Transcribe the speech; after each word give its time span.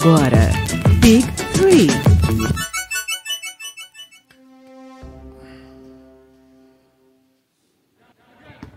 Agora, 0.00 0.52
Big 1.00 1.26
Three. 1.54 1.88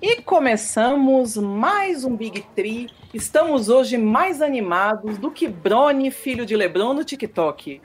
E 0.01 0.19
começamos 0.23 1.37
mais 1.37 2.03
um 2.03 2.17
Big 2.17 2.41
Tree. 2.55 2.89
Estamos 3.13 3.69
hoje 3.69 3.99
mais 3.99 4.41
animados 4.41 5.19
do 5.19 5.29
que 5.29 5.47
Brony, 5.47 6.09
filho 6.09 6.43
de 6.43 6.55
Lebron, 6.55 6.95
no 6.95 7.03
TikTok. 7.03 7.79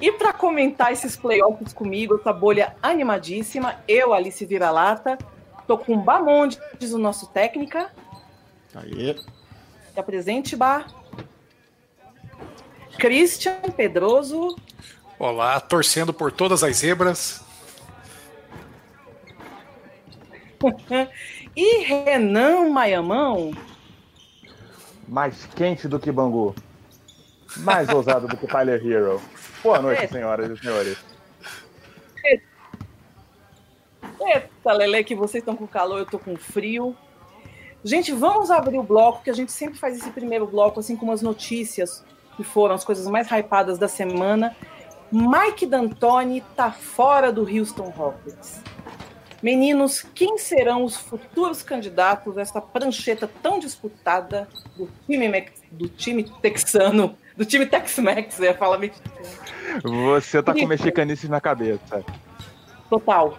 E 0.00 0.12
para 0.12 0.32
comentar 0.32 0.92
esses 0.92 1.16
playoffs 1.16 1.72
comigo, 1.72 2.14
essa 2.14 2.32
bolha 2.32 2.76
animadíssima, 2.80 3.80
eu, 3.88 4.14
Alice 4.14 4.46
Vira-Lata, 4.46 5.18
tô 5.66 5.76
com 5.76 5.98
Bamondes, 5.98 6.60
o 6.92 6.98
nosso 6.98 7.26
técnica. 7.26 7.90
Aí. 8.72 9.16
Se 9.92 9.98
apresente, 9.98 10.54
Bar. 10.54 10.86
Christian 12.98 13.60
Pedroso. 13.76 14.56
Olá, 15.18 15.60
torcendo 15.60 16.12
por 16.12 16.32
todas 16.32 16.62
as 16.62 16.76
zebras. 16.76 17.42
e 21.54 21.84
Renan 21.84 22.70
Maiamão. 22.70 23.52
Mais 25.06 25.46
quente 25.54 25.86
do 25.86 25.98
que 25.98 26.10
Bangu. 26.10 26.54
Mais 27.58 27.88
ousado 27.88 28.26
do 28.26 28.36
que 28.36 28.46
Tyler 28.46 28.84
Hero. 28.84 29.20
Boa 29.62 29.80
noite, 29.80 30.04
É. 30.04 30.08
senhoras 30.08 30.50
e 30.50 30.60
senhores. 30.60 30.98
Eita, 34.20 34.72
Lele, 34.72 35.04
que 35.04 35.14
vocês 35.14 35.42
estão 35.42 35.54
com 35.54 35.66
calor, 35.66 35.98
eu 35.98 36.06
tô 36.06 36.18
com 36.18 36.36
frio. 36.36 36.96
Gente, 37.84 38.12
vamos 38.12 38.50
abrir 38.50 38.78
o 38.78 38.82
bloco, 38.82 39.22
que 39.22 39.30
a 39.30 39.34
gente 39.34 39.52
sempre 39.52 39.78
faz 39.78 39.96
esse 39.96 40.10
primeiro 40.10 40.46
bloco, 40.46 40.80
assim, 40.80 40.96
com 40.96 41.06
umas 41.06 41.22
notícias 41.22 42.04
que 42.36 42.44
foram 42.44 42.74
as 42.74 42.84
coisas 42.84 43.06
mais 43.06 43.28
hypadas 43.30 43.78
da 43.78 43.88
semana. 43.88 44.54
Mike 45.10 45.66
D'Antoni 45.66 46.42
tá 46.54 46.70
fora 46.70 47.32
do 47.32 47.42
Houston 47.42 47.88
Rockets. 47.90 48.60
Meninos, 49.42 50.02
quem 50.14 50.38
serão 50.38 50.82
os 50.82 50.96
futuros 50.96 51.62
candidatos 51.62 52.36
a 52.38 52.40
essa 52.40 52.60
prancheta 52.60 53.30
tão 53.42 53.58
disputada 53.58 54.48
do 54.76 54.88
time, 55.06 55.48
do 55.70 55.88
time 55.88 56.24
texano, 56.42 57.16
do 57.36 57.44
time 57.44 57.66
Tex-Mex, 57.66 58.38
ia 58.38 58.54
falar 58.54 58.78
mexicano. 58.78 59.26
Você 59.82 60.42
tá 60.42 60.52
com 60.52 60.58
Isso. 60.58 60.68
mexicanices 60.68 61.28
na 61.28 61.40
cabeça. 61.40 62.04
Total. 62.88 63.38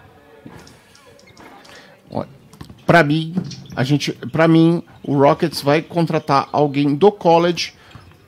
Pra 2.86 3.04
mim, 3.04 3.34
a 3.76 3.84
gente, 3.84 4.12
para 4.32 4.48
mim, 4.48 4.82
o 5.02 5.18
Rockets 5.18 5.60
vai 5.60 5.82
contratar 5.82 6.48
alguém 6.50 6.94
do 6.94 7.12
college 7.12 7.74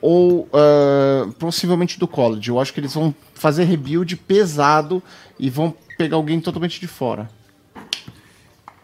ou 0.01 0.49
ah, 0.51 1.29
possivelmente 1.39 1.99
do 1.99 2.07
college. 2.07 2.49
Eu 2.49 2.59
acho 2.59 2.73
que 2.73 2.79
eles 2.79 2.93
vão 2.93 3.13
fazer 3.35 3.63
rebuild 3.65 4.15
pesado 4.15 5.01
e 5.39 5.49
vão 5.49 5.73
pegar 5.97 6.15
alguém 6.15 6.39
totalmente 6.41 6.79
de 6.79 6.87
fora. 6.87 7.29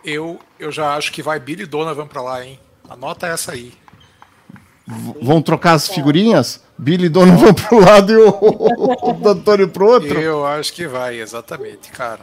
Eu, 0.04 0.40
eu 0.60 0.72
já 0.72 0.96
acho 0.96 1.12
que 1.12 1.22
vai 1.22 1.40
Billy 1.40 1.66
Donovan 1.66 2.08
pra 2.08 2.22
lá, 2.22 2.46
hein? 2.46 2.60
Anota 2.90 3.28
essa 3.28 3.52
aí. 3.52 3.74
V- 4.88 5.16
vão 5.22 5.42
trocar 5.42 5.74
as 5.74 5.88
figurinhas? 5.90 6.64
Billy 6.78 7.10
Donovan 7.10 7.54
pro 7.54 7.80
lado 7.80 8.14
e 8.14 8.16
o, 8.16 8.30
o 9.24 9.28
Antônio 9.28 9.68
pro 9.68 9.88
outro? 9.88 10.18
Eu 10.20 10.46
acho 10.46 10.72
que 10.72 10.88
vai, 10.88 11.20
exatamente, 11.20 11.92
cara. 11.92 12.22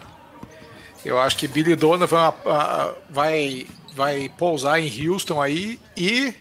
Eu 1.04 1.18
acho 1.20 1.36
que 1.36 1.46
Billy 1.46 1.76
Donovan 1.76 2.18
ah, 2.18 2.34
ah, 2.46 2.94
vai, 3.10 3.66
vai 3.94 4.30
pousar 4.38 4.80
em 4.80 5.08
Houston 5.08 5.42
aí 5.42 5.78
e 5.94 6.32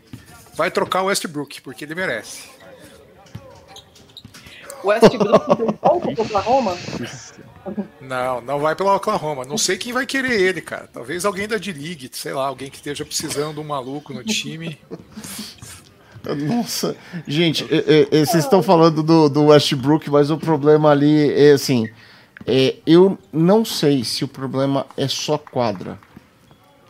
vai 0.55 0.71
trocar 0.71 1.03
o 1.03 1.05
Westbrook, 1.05 1.61
porque 1.61 1.85
ele 1.85 1.95
merece. 1.95 2.49
Westbrook 4.83 5.77
volta 5.81 6.11
pro 6.13 6.23
Oklahoma? 6.23 6.77
Não, 8.01 8.41
não 8.41 8.59
vai 8.59 8.75
pelo 8.75 8.93
Oklahoma. 8.93 9.45
Não 9.45 9.57
sei 9.57 9.77
quem 9.77 9.93
vai 9.93 10.05
querer 10.05 10.39
ele, 10.39 10.61
cara. 10.61 10.89
Talvez 10.91 11.23
alguém 11.25 11.47
da 11.47 11.57
D-League, 11.57 12.09
sei 12.11 12.33
lá, 12.33 12.47
alguém 12.47 12.69
que 12.69 12.75
esteja 12.75 13.05
precisando 13.05 13.55
de 13.55 13.59
um 13.61 13.63
maluco 13.63 14.13
no 14.13 14.23
time. 14.23 14.77
Nossa, 16.47 16.95
gente, 17.27 17.65
é, 17.69 17.77
é, 17.77 18.01
é, 18.03 18.25
vocês 18.25 18.45
estão 18.45 18.63
falando 18.63 19.03
do, 19.03 19.27
do 19.27 19.45
Westbrook, 19.47 20.09
mas 20.09 20.31
o 20.31 20.37
problema 20.37 20.89
ali 20.89 21.29
é 21.33 21.51
assim: 21.51 21.89
é, 22.47 22.75
eu 22.85 23.17
não 23.31 23.65
sei 23.65 24.05
se 24.05 24.23
o 24.23 24.27
problema 24.27 24.85
é 24.95 25.07
só 25.07 25.37
quadra. 25.37 25.99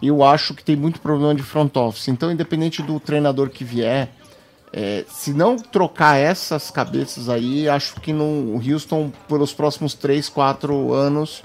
Eu 0.06 0.22
acho 0.22 0.54
que 0.54 0.64
tem 0.64 0.76
muito 0.76 1.00
problema 1.00 1.34
de 1.34 1.42
front 1.42 1.74
office. 1.78 2.10
Então, 2.10 2.30
independente 2.30 2.82
do 2.82 3.00
treinador 3.00 3.50
que 3.50 3.64
vier, 3.64 4.10
é, 4.74 5.06
se 5.08 5.34
não 5.34 5.56
trocar 5.56 6.18
essas 6.18 6.70
cabeças 6.70 7.30
aí, 7.30 7.70
acho 7.70 8.02
que 8.02 8.12
no 8.12 8.56
Houston, 8.56 9.14
pelos 9.30 9.54
próximos 9.54 9.94
3, 9.94 10.28
4 10.28 10.92
anos, 10.92 11.42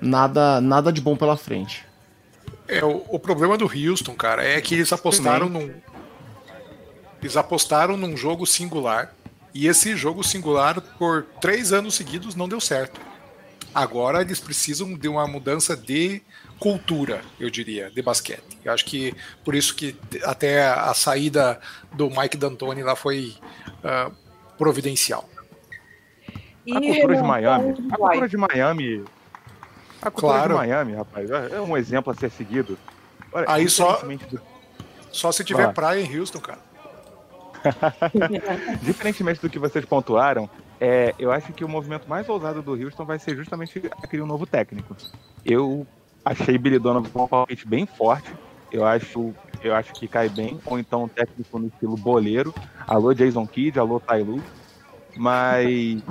nada, 0.00 0.60
nada 0.60 0.92
de 0.92 1.00
bom 1.00 1.16
pela 1.16 1.36
frente. 1.36 1.84
É, 2.68 2.84
o, 2.84 3.04
o 3.08 3.18
problema 3.18 3.58
do 3.58 3.64
Houston, 3.64 4.14
cara, 4.14 4.44
é 4.44 4.60
que 4.60 4.74
eles 4.74 4.92
apostaram 4.92 5.48
num. 5.48 5.72
Eles 7.20 7.36
apostaram 7.36 7.96
num 7.96 8.16
jogo 8.16 8.46
singular. 8.46 9.12
E 9.52 9.66
esse 9.66 9.96
jogo 9.96 10.22
singular, 10.22 10.80
por 10.80 11.24
três 11.40 11.72
anos 11.72 11.94
seguidos, 11.94 12.36
não 12.36 12.48
deu 12.48 12.60
certo. 12.60 13.00
Agora 13.74 14.20
eles 14.20 14.38
precisam 14.38 14.94
de 14.94 15.08
uma 15.08 15.26
mudança 15.26 15.76
de 15.76 16.22
cultura, 16.58 17.20
eu 17.38 17.50
diria, 17.50 17.90
de 17.90 18.00
basquete. 18.02 18.58
Eu 18.64 18.72
acho 18.72 18.84
que 18.84 19.14
por 19.44 19.54
isso 19.54 19.74
que 19.74 19.96
até 20.24 20.66
a 20.66 20.92
saída 20.94 21.60
do 21.92 22.08
Mike 22.10 22.36
D'Antoni 22.36 22.82
lá 22.82 22.96
foi 22.96 23.34
ah, 23.84 24.10
providencial. 24.58 25.28
E 26.66 26.76
A 26.76 26.80
cultura 26.80 27.16
de 27.16 27.22
Miami. 27.22 27.70
A 27.92 27.96
cultura 27.96 28.28
de 28.28 28.36
Miami. 28.36 29.04
A 30.02 30.10
cultura 30.10 30.32
Claro. 30.34 30.48
de 30.54 30.58
Miami, 30.60 30.94
rapaz, 30.94 31.30
é 31.30 31.60
um 31.60 31.76
exemplo 31.76 32.12
a 32.12 32.16
ser 32.16 32.30
seguido. 32.30 32.78
Olha, 33.32 33.46
Aí 33.48 33.68
só- 33.68 34.00
do- 34.02 34.40
Só 35.12 35.30
se 35.32 35.42
tiver 35.44 35.72
praia 35.72 36.00
em 36.00 36.18
Houston, 36.18 36.40
cara. 36.40 36.58
Diferentemente 38.82 39.40
do 39.40 39.48
que 39.50 39.58
vocês 39.58 39.84
pontuaram, 39.84 40.48
é, 40.80 41.14
eu 41.18 41.30
acho 41.32 41.52
que 41.52 41.64
o 41.64 41.68
movimento 41.68 42.08
mais 42.08 42.28
ousado 42.28 42.62
do 42.62 42.72
Houston 42.72 43.04
vai 43.04 43.18
ser 43.18 43.34
justamente 43.36 43.82
aquele 44.02 44.22
novo 44.24 44.46
técnico. 44.46 44.94
Eu 45.44 45.86
achei 46.26 46.58
Billy 46.58 46.78
Donovan 46.78 47.08
um 47.24 47.28
palpite 47.28 47.66
bem 47.68 47.86
forte. 47.86 48.36
Eu 48.70 48.84
acho, 48.84 49.34
eu 49.62 49.74
acho 49.74 49.94
que 49.96 50.08
cai 50.08 50.28
bem. 50.28 50.60
Ou 50.66 50.78
então 50.78 51.04
um 51.04 51.08
técnico 51.08 51.58
no 51.58 51.68
estilo 51.68 51.96
boleiro. 51.96 52.52
Alô 52.88 53.14
Jason 53.14 53.46
Kidd, 53.48 53.78
alô 53.78 54.00
Tyloo. 54.00 54.44
Mas 55.16 56.02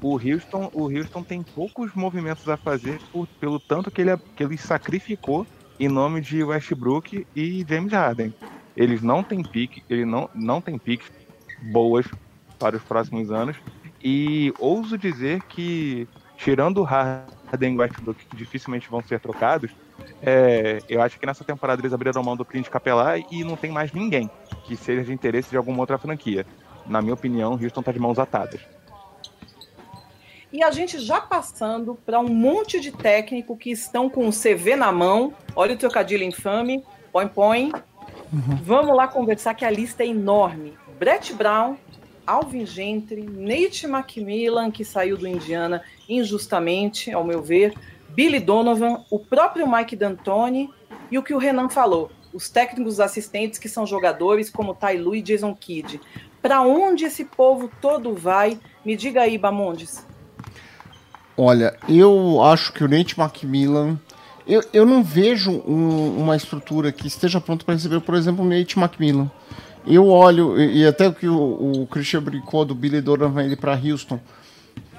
o 0.00 0.14
Houston, 0.18 0.68
o 0.72 0.90
Houston 0.90 1.24
tem 1.24 1.42
poucos 1.54 1.92
movimentos 1.94 2.46
a 2.48 2.56
fazer 2.56 3.00
por- 3.12 3.28
pelo 3.40 3.60
tanto 3.60 3.90
que 3.90 4.02
ele, 4.02 4.16
que 4.36 4.44
ele 4.44 4.58
sacrificou 4.58 5.46
em 5.78 5.88
nome 5.88 6.20
de 6.20 6.42
Westbrook 6.44 7.26
e 7.34 7.64
James 7.68 7.92
Harden. 7.92 8.34
Eles 8.76 9.02
não 9.02 9.24
têm 9.24 9.44
pique, 9.44 9.82
ele 9.88 10.04
não, 10.04 10.28
não 10.34 10.60
tem 10.62 10.78
piques 10.78 11.08
boas 11.72 12.06
para 12.58 12.76
os 12.76 12.84
próximos 12.84 13.30
anos. 13.30 13.56
E 14.04 14.52
ouso 14.58 14.98
dizer 14.98 15.42
que, 15.48 16.08
tirando 16.36 16.78
o 16.78 16.82
Harden 16.82 17.74
e 17.74 17.78
Westbrook, 17.78 18.24
que 18.26 18.36
dificilmente 18.36 18.88
vão 18.88 19.02
ser 19.02 19.20
trocados, 19.20 19.70
é, 20.22 20.80
eu 20.88 21.00
acho 21.02 21.18
que 21.18 21.26
nessa 21.26 21.44
temporada 21.44 21.80
eles 21.80 21.92
abriram 21.92 22.22
mão 22.22 22.36
do 22.36 22.44
Clint 22.44 22.68
Capelá 22.68 23.18
e 23.18 23.44
não 23.44 23.56
tem 23.56 23.70
mais 23.70 23.92
ninguém 23.92 24.30
que 24.64 24.76
seja 24.76 25.02
de 25.02 25.12
interesse 25.12 25.50
de 25.50 25.56
alguma 25.56 25.80
outra 25.80 25.98
franquia. 25.98 26.46
Na 26.86 27.00
minha 27.00 27.14
opinião, 27.14 27.52
Houston 27.52 27.80
está 27.80 27.92
de 27.92 27.98
mãos 27.98 28.18
atadas. 28.18 28.60
E 30.52 30.62
a 30.62 30.70
gente 30.70 30.98
já 30.98 31.20
passando 31.20 31.94
para 31.94 32.20
um 32.20 32.28
monte 32.28 32.78
de 32.78 32.92
técnico 32.92 33.56
que 33.56 33.70
estão 33.70 34.10
com 34.10 34.28
o 34.28 34.32
CV 34.32 34.76
na 34.76 34.92
mão. 34.92 35.32
Olha 35.56 35.74
o 35.74 35.78
trocadilho 35.78 36.24
infame. 36.24 36.84
Põe, 37.10 37.26
põe. 37.26 37.72
Vamos 38.62 38.94
lá 38.94 39.08
conversar 39.08 39.54
que 39.54 39.64
a 39.64 39.70
lista 39.70 40.02
é 40.02 40.08
enorme. 40.08 40.76
Brett 40.98 41.32
Brown, 41.32 41.76
Alvin 42.26 42.66
Gentry, 42.66 43.22
Nate 43.22 43.86
McMillan, 43.86 44.70
que 44.70 44.84
saiu 44.84 45.16
do 45.16 45.26
Indiana 45.26 45.82
injustamente, 46.08 47.12
ao 47.12 47.24
meu 47.24 47.42
ver, 47.42 47.74
Billy 48.10 48.40
Donovan, 48.40 49.00
o 49.10 49.18
próprio 49.18 49.70
Mike 49.70 49.96
D'Antoni 49.96 50.70
e 51.10 51.18
o 51.18 51.22
que 51.22 51.34
o 51.34 51.38
Renan 51.38 51.68
falou, 51.68 52.10
os 52.32 52.48
técnicos 52.48 53.00
assistentes 53.00 53.58
que 53.58 53.68
são 53.68 53.86
jogadores 53.86 54.50
como 54.50 54.74
Ty 54.74 54.96
Lue 54.98 55.18
e 55.18 55.22
Jason 55.22 55.54
Kidd. 55.54 56.00
Para 56.40 56.62
onde 56.62 57.04
esse 57.04 57.24
povo 57.24 57.70
todo 57.80 58.14
vai? 58.14 58.58
Me 58.84 58.96
diga 58.96 59.22
aí, 59.22 59.38
Bamondes. 59.38 60.04
Olha, 61.36 61.76
eu 61.88 62.42
acho 62.42 62.72
que 62.72 62.84
o 62.84 62.88
Nate 62.88 63.18
McMillan. 63.18 63.98
Eu, 64.46 64.62
eu 64.72 64.84
não 64.84 65.02
vejo 65.02 65.50
um- 65.66 66.18
uma 66.18 66.36
estrutura 66.36 66.90
que 66.90 67.06
esteja 67.06 67.40
pronta 67.40 67.64
para 67.64 67.74
receber, 67.74 68.00
por 68.00 68.14
exemplo, 68.14 68.44
o 68.44 68.48
Nate 68.48 68.78
McMillan. 68.78 69.30
Eu 69.86 70.08
olho, 70.08 70.60
e, 70.60 70.78
e 70.80 70.86
até 70.86 71.08
o 71.08 71.12
que 71.12 71.28
o, 71.28 71.82
o 71.82 71.86
Christian 71.86 72.22
brincou 72.22 72.64
do 72.64 72.74
Billy 72.74 73.00
Donovan 73.00 73.42
ele 73.44 73.56
para 73.56 73.74
Houston. 73.74 74.20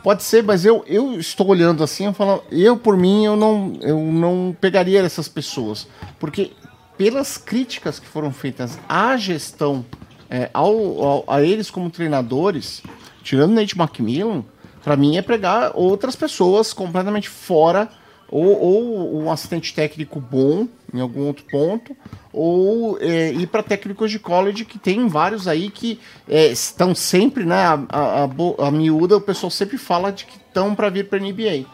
Pode 0.03 0.21
ser, 0.23 0.43
mas 0.43 0.65
eu, 0.65 0.83
eu 0.85 1.17
estou 1.17 1.47
olhando 1.47 1.81
assim, 1.81 2.05
eu 2.05 2.13
falo, 2.13 2.43
eu 2.51 2.75
por 2.75 2.97
mim 2.97 3.23
eu 3.23 3.37
não, 3.37 3.73
eu 3.81 3.97
não 3.97 4.55
pegaria 4.59 5.01
essas 5.01 5.29
pessoas, 5.29 5.87
porque 6.19 6.51
pelas 6.97 7.37
críticas 7.37 7.99
que 7.99 8.05
foram 8.05 8.31
feitas 8.31 8.77
à 8.87 9.15
gestão 9.15 9.85
é, 10.29 10.49
ao, 10.53 11.01
ao, 11.01 11.23
a 11.25 11.41
eles 11.41 11.71
como 11.71 11.89
treinadores, 11.89 12.83
tirando 13.23 13.53
Nate 13.53 13.79
McMillan, 13.79 14.43
para 14.83 14.97
mim 14.97 15.15
é 15.15 15.21
pregar 15.21 15.71
outras 15.73 16.17
pessoas 16.17 16.73
completamente 16.73 17.29
fora, 17.29 17.87
ou, 18.29 18.59
ou, 18.59 19.21
um 19.21 19.31
assistente 19.31 19.73
técnico 19.73 20.19
bom 20.19 20.67
em 20.93 20.99
algum 20.99 21.25
outro 21.25 21.45
ponto, 21.45 21.95
ou 22.31 22.97
é, 22.99 23.31
ir 23.31 23.47
para 23.47 23.63
técnicos 23.63 24.11
de 24.11 24.19
college, 24.19 24.65
que 24.65 24.77
tem 24.77 25.07
vários 25.07 25.47
aí 25.47 25.69
que 25.69 25.99
é, 26.27 26.47
estão 26.47 26.93
sempre, 26.93 27.45
né? 27.45 27.63
A, 27.65 27.85
a, 27.89 28.23
a, 28.23 28.67
a 28.67 28.71
miúda, 28.71 29.17
o 29.17 29.21
pessoal 29.21 29.49
sempre 29.49 29.77
fala 29.77 30.11
de 30.11 30.25
que 30.25 30.37
estão 30.37 30.75
para 30.75 30.89
vir 30.89 31.09
para 31.09 31.19
NBA. 31.19 31.65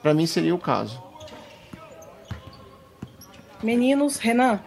Para 0.00 0.14
mim 0.14 0.26
seria 0.26 0.54
o 0.54 0.58
caso. 0.58 1.02
Meninos, 3.62 4.16
Renan. 4.16 4.60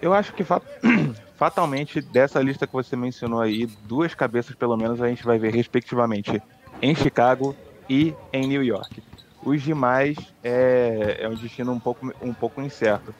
Eu 0.00 0.14
acho 0.14 0.32
que 0.32 0.44
fat... 0.44 0.62
fatalmente 1.38 2.00
dessa 2.00 2.40
lista 2.42 2.66
que 2.66 2.72
você 2.72 2.96
mencionou 2.96 3.40
aí, 3.40 3.66
duas 3.84 4.12
cabeças 4.12 4.56
pelo 4.56 4.76
menos 4.76 5.00
a 5.00 5.08
gente 5.08 5.24
vai 5.24 5.38
ver 5.38 5.54
respectivamente 5.54 6.42
em 6.82 6.94
Chicago 6.96 7.54
e 7.88 8.12
em 8.32 8.46
New 8.46 8.62
York. 8.62 9.00
Os 9.40 9.62
demais 9.62 10.16
é, 10.42 11.24
é 11.24 11.28
um 11.28 11.36
destino 11.36 11.72
um 11.72 11.80
pouco, 11.80 12.08
um 12.20 12.34
pouco 12.34 12.60
incerto. 12.62 13.14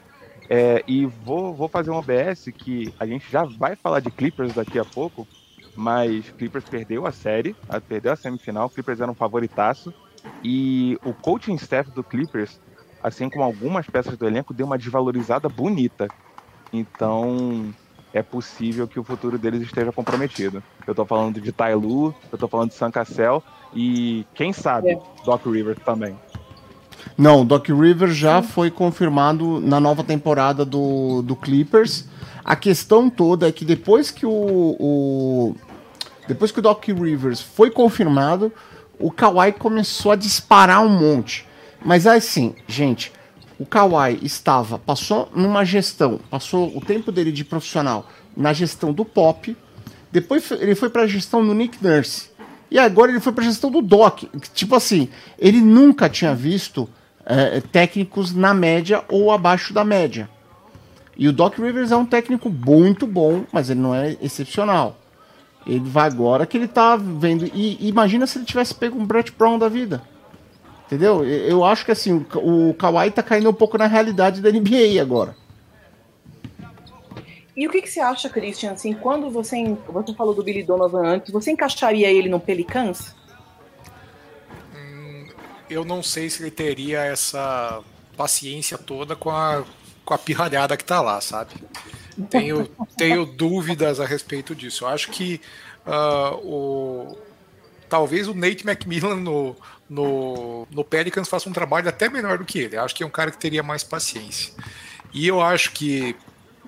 É, 0.49 0.83
e 0.87 1.05
vou, 1.05 1.55
vou 1.55 1.69
fazer 1.69 1.91
um 1.91 1.95
OBS 1.97 2.51
que 2.53 2.93
a 2.99 3.07
gente 3.07 3.29
já 3.31 3.45
vai 3.45 3.75
falar 3.77 3.99
de 4.01 4.11
Clippers 4.11 4.53
daqui 4.53 4.79
a 4.79 4.85
pouco, 4.85 5.29
mas 5.75 6.31
Clippers 6.33 6.65
perdeu 6.65 7.05
a 7.07 7.11
série, 7.11 7.57
perdeu 7.87 8.13
a 8.13 8.15
semifinal, 8.17 8.69
Clippers 8.71 9.01
era 9.01 9.11
um 9.11 9.15
favoritaço, 9.15 9.93
e 10.43 10.97
o 11.03 11.15
coaching 11.15 11.55
staff 11.55 11.91
do 11.91 12.03
Clippers, 12.05 12.59
assim 13.01 13.29
como 13.29 13.43
algumas 13.45 13.87
peças 13.89 14.17
do 14.17 14.27
elenco, 14.27 14.53
deu 14.53 14.65
uma 14.67 14.77
desvalorizada 14.77 15.49
bonita. 15.49 16.13
Então, 16.71 17.73
é 18.13 18.23
possível 18.23 18.87
que 18.87 18.99
o 18.99 19.03
futuro 19.03 19.37
deles 19.37 19.61
esteja 19.61 19.91
comprometido. 19.91 20.63
Eu 20.85 20.95
tô 20.95 21.05
falando 21.05 21.39
de 21.39 21.51
Tailu, 21.51 22.13
eu 22.31 22.37
tô 22.37 22.47
falando 22.47 22.69
de 22.69 22.75
San 22.75 22.91
Cassel 22.91 23.43
e 23.73 24.25
quem 24.33 24.51
sabe 24.51 24.91
é. 24.91 24.99
Doc 25.25 25.45
Rivers 25.45 25.79
também. 25.85 26.15
Não, 27.17 27.45
Doc 27.45 27.67
Rivers 27.67 28.15
já 28.15 28.41
foi 28.41 28.71
confirmado 28.71 29.59
na 29.59 29.79
nova 29.79 30.03
temporada 30.03 30.65
do, 30.65 31.21
do 31.21 31.35
Clippers. 31.35 32.07
A 32.43 32.55
questão 32.55 33.09
toda 33.09 33.47
é 33.47 33.51
que 33.51 33.63
depois 33.63 34.09
que 34.09 34.25
o, 34.25 34.75
o 34.79 35.55
depois 36.27 36.51
que 36.51 36.59
o 36.59 36.61
Doc 36.61 36.85
Rivers 36.87 37.41
foi 37.41 37.71
confirmado, 37.71 38.51
o 38.99 39.11
Kawhi 39.11 39.51
começou 39.53 40.11
a 40.11 40.15
disparar 40.15 40.83
um 40.83 40.89
monte. 40.89 41.47
Mas 41.83 42.05
assim, 42.05 42.55
gente, 42.67 43.11
o 43.59 43.65
Kawhi 43.65 44.19
estava, 44.23 44.79
passou 44.79 45.29
numa 45.35 45.65
gestão, 45.65 46.19
passou 46.29 46.75
o 46.75 46.79
tempo 46.79 47.11
dele 47.11 47.31
de 47.31 47.43
profissional 47.43 48.09
na 48.35 48.53
gestão 48.53 48.93
do 48.93 49.03
Pop, 49.03 49.55
depois 50.11 50.49
ele 50.51 50.75
foi 50.75 50.89
para 50.89 51.03
a 51.03 51.07
gestão 51.07 51.45
do 51.45 51.53
Nick 51.53 51.83
Nurse. 51.83 52.29
E 52.71 52.79
agora 52.79 53.11
ele 53.11 53.19
foi 53.19 53.33
para 53.33 53.43
a 53.43 53.47
gestão 53.47 53.69
do 53.69 53.81
Doc. 53.81 54.23
Tipo 54.53 54.75
assim, 54.75 55.09
ele 55.37 55.59
nunca 55.59 56.07
tinha 56.07 56.33
visto 56.33 56.89
é, 57.25 57.59
técnicos 57.59 58.33
na 58.33 58.53
média 58.53 59.03
ou 59.09 59.31
abaixo 59.31 59.73
da 59.73 59.83
média. 59.83 60.29
E 61.17 61.27
o 61.27 61.33
Doc 61.33 61.57
Rivers 61.57 61.91
é 61.91 61.97
um 61.97 62.05
técnico 62.05 62.49
muito 62.49 63.05
bom, 63.05 63.43
mas 63.51 63.69
ele 63.69 63.81
não 63.81 63.93
é 63.93 64.15
excepcional. 64.21 64.97
Ele 65.67 65.81
vai 65.81 66.07
agora 66.07 66.45
que 66.45 66.57
ele 66.57 66.67
tá 66.67 66.95
vendo. 66.95 67.45
E 67.53 67.77
imagina 67.87 68.25
se 68.25 68.37
ele 68.37 68.45
tivesse 68.45 68.73
pego 68.73 68.97
um 68.97 69.05
Brett 69.05 69.33
Brown 69.37 69.59
da 69.59 69.67
vida. 69.67 70.01
Entendeu? 70.89 71.23
Eu 71.23 71.63
acho 71.63 71.85
que 71.85 71.91
assim, 71.91 72.25
o, 72.33 72.69
o 72.69 72.73
Kawhi 72.73 73.11
tá 73.11 73.21
caindo 73.21 73.47
um 73.47 73.53
pouco 73.53 73.77
na 73.77 73.85
realidade 73.85 74.41
da 74.41 74.49
NBA 74.49 74.99
agora. 74.99 75.35
E 77.55 77.67
o 77.67 77.69
que, 77.69 77.83
que 77.83 77.89
você 77.89 77.99
acha, 77.99 78.27
Christian? 78.27 78.71
Assim, 78.71 78.95
quando 78.95 79.29
você, 79.29 79.77
você 79.87 80.15
falou 80.15 80.33
do 80.33 80.43
Billy 80.43 80.63
Donovan 80.63 81.05
antes, 81.05 81.31
você 81.31 81.51
encaixaria 81.51 82.09
ele 82.09 82.27
no 82.27 82.39
Pelicans? 82.39 83.13
Hum, 84.73 85.27
eu 85.69 85.85
não 85.85 86.01
sei 86.01 86.27
se 86.27 86.41
ele 86.41 86.49
teria 86.49 87.03
essa 87.03 87.83
paciência 88.17 88.75
toda 88.75 89.15
com 89.15 89.29
a, 89.29 89.63
com 90.03 90.13
a 90.15 90.17
pirralhada 90.17 90.75
que 90.75 90.83
tá 90.83 91.01
lá, 91.01 91.21
sabe? 91.21 91.51
Tenho, 92.31 92.67
tenho 92.97 93.27
dúvidas 93.27 93.99
a 93.99 94.05
respeito 94.05 94.55
disso. 94.55 94.85
Eu 94.85 94.87
acho 94.87 95.11
que 95.11 95.39
uh, 95.85 96.35
o, 96.37 97.17
talvez 97.89 98.27
o 98.27 98.33
Nate 98.33 98.65
McMillan 98.65 99.15
no, 99.15 99.55
no, 99.89 100.67
no 100.71 100.83
Pelicans 100.83 101.27
faça 101.27 101.49
um 101.49 101.53
trabalho 101.53 101.89
até 101.89 102.07
melhor 102.07 102.37
do 102.37 102.45
que 102.45 102.59
ele. 102.59 102.77
Acho 102.77 102.95
que 102.95 103.03
é 103.03 103.05
um 103.05 103.09
cara 103.11 103.31
que 103.31 103.37
teria 103.37 103.63
mais 103.63 103.83
paciência. 103.83 104.53
E 105.11 105.27
eu 105.27 105.41
acho 105.41 105.71
que 105.71 106.15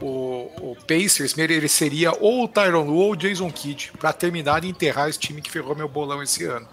o, 0.01 0.49
o 0.71 0.77
Pacers 0.87 1.35
mereceria 1.35 2.11
ou 2.19 2.43
o 2.43 2.47
Tyron 2.47 2.83
Lu 2.83 2.95
ou 2.95 3.11
o 3.11 3.15
Jason 3.15 3.51
Kidd 3.51 3.93
para 3.99 4.11
terminar 4.11 4.63
e 4.63 4.69
enterrar 4.69 5.07
esse 5.07 5.19
time 5.19 5.41
que 5.41 5.51
ferrou 5.51 5.75
meu 5.75 5.87
bolão 5.87 6.23
esse 6.23 6.43
ano. 6.43 6.67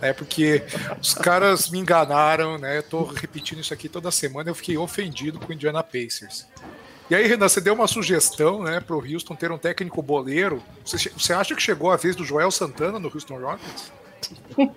É 0.00 0.12
porque 0.12 0.62
os 1.00 1.14
caras 1.14 1.70
me 1.70 1.78
enganaram, 1.78 2.58
né? 2.58 2.82
Tô 2.82 3.04
repetindo 3.04 3.60
isso 3.60 3.72
aqui 3.72 3.88
toda 3.88 4.10
semana, 4.10 4.50
eu 4.50 4.54
fiquei 4.54 4.76
ofendido 4.76 5.38
com 5.38 5.50
o 5.50 5.52
Indiana 5.52 5.82
Pacers. 5.82 6.46
E 7.12 7.14
aí, 7.14 7.26
Renan, 7.26 7.46
você 7.46 7.60
deu 7.60 7.74
uma 7.74 7.86
sugestão, 7.86 8.62
né, 8.62 8.80
pro 8.80 9.04
Houston 9.06 9.34
ter 9.34 9.52
um 9.52 9.58
técnico 9.58 10.00
boleiro. 10.00 10.62
Você, 10.82 11.10
você 11.10 11.34
acha 11.34 11.54
que 11.54 11.60
chegou 11.60 11.90
a 11.90 11.96
vez 11.96 12.16
do 12.16 12.24
Joel 12.24 12.50
Santana 12.50 12.98
no 12.98 13.12
Houston 13.12 13.38
Rockets? 13.38 13.92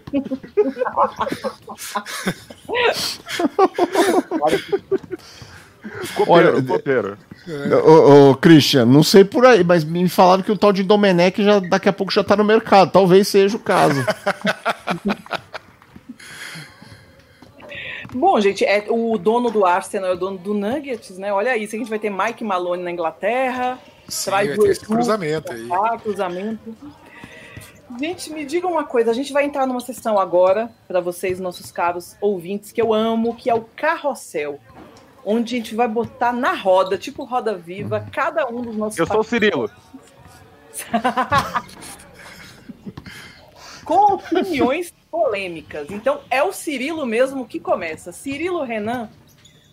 Copeiro, 6.14 6.58
Olha, 6.58 6.62
copeiro. 6.62 7.18
É. 7.48 7.76
Ô, 7.76 8.32
ô, 8.32 8.36
Christian, 8.36 8.86
não 8.86 9.02
sei 9.02 9.24
por 9.24 9.46
aí, 9.46 9.64
mas 9.64 9.86
me 9.86 10.10
falaram 10.10 10.44
que 10.44 10.52
o 10.52 10.58
tal 10.58 10.74
de 10.74 10.84
Domenech 10.84 11.42
já, 11.42 11.60
daqui 11.60 11.88
a 11.88 11.94
pouco 11.94 12.12
já 12.12 12.22
tá 12.22 12.36
no 12.36 12.44
mercado. 12.44 12.92
Talvez 12.92 13.30
seja 13.30 13.56
o 13.56 13.60
caso. 13.62 14.04
Bom, 18.16 18.40
gente, 18.40 18.64
é, 18.64 18.86
o 18.90 19.18
dono 19.18 19.52
do 19.52 19.66
Arsenal 19.66 20.12
é 20.12 20.14
o 20.14 20.18
dono 20.18 20.38
do 20.38 20.54
Nuggets, 20.54 21.18
né? 21.18 21.34
Olha 21.34 21.58
isso, 21.58 21.76
a 21.76 21.80
gente 21.80 21.90
vai 21.90 22.00
ter 22.00 22.10
Mike 22.10 22.46
Malone 22.46 22.82
na 22.82 22.90
Inglaterra. 22.90 23.78
Sim, 24.08 24.30
traz 24.30 24.48
vai 24.48 24.58
ter 24.58 24.70
esse 24.70 24.86
cruzamento 24.86 25.52
aí. 25.52 25.68
cruzamento. 26.02 26.74
Gente, 28.00 28.32
me 28.32 28.46
diga 28.46 28.68
uma 28.68 28.86
coisa, 28.86 29.12
a 29.12 29.14
gente 29.14 29.34
vai 29.34 29.44
entrar 29.44 29.68
numa 29.68 29.82
sessão 29.82 30.18
agora, 30.18 30.72
para 30.88 31.02
vocês, 31.02 31.42
nossos 31.42 31.72
caros 31.72 32.16
ouvintes, 32.22 32.72
que 32.72 32.82
eu 32.82 32.94
amo, 32.94 33.36
que 33.36 33.50
é 33.50 33.54
o 33.54 33.66
Carrossel 33.76 34.60
onde 35.26 35.56
a 35.56 35.58
gente 35.58 35.76
vai 35.76 35.88
botar 35.88 36.32
na 36.32 36.54
roda, 36.54 36.98
tipo 36.98 37.24
roda 37.24 37.58
viva, 37.58 38.08
cada 38.12 38.48
um 38.48 38.62
dos 38.62 38.78
nossos. 38.78 39.00
Eu 39.00 39.08
sou 39.08 39.22
o 39.22 39.24
Cirilo. 39.24 39.70
Com 43.84 44.14
opiniões 44.14 44.94
polêmicas. 45.16 45.90
Então 45.92 46.20
é 46.30 46.44
o 46.44 46.52
Cirilo 46.52 47.06
mesmo 47.06 47.48
que 47.48 47.58
começa. 47.58 48.12
Cirilo 48.12 48.64
Renan, 48.64 49.10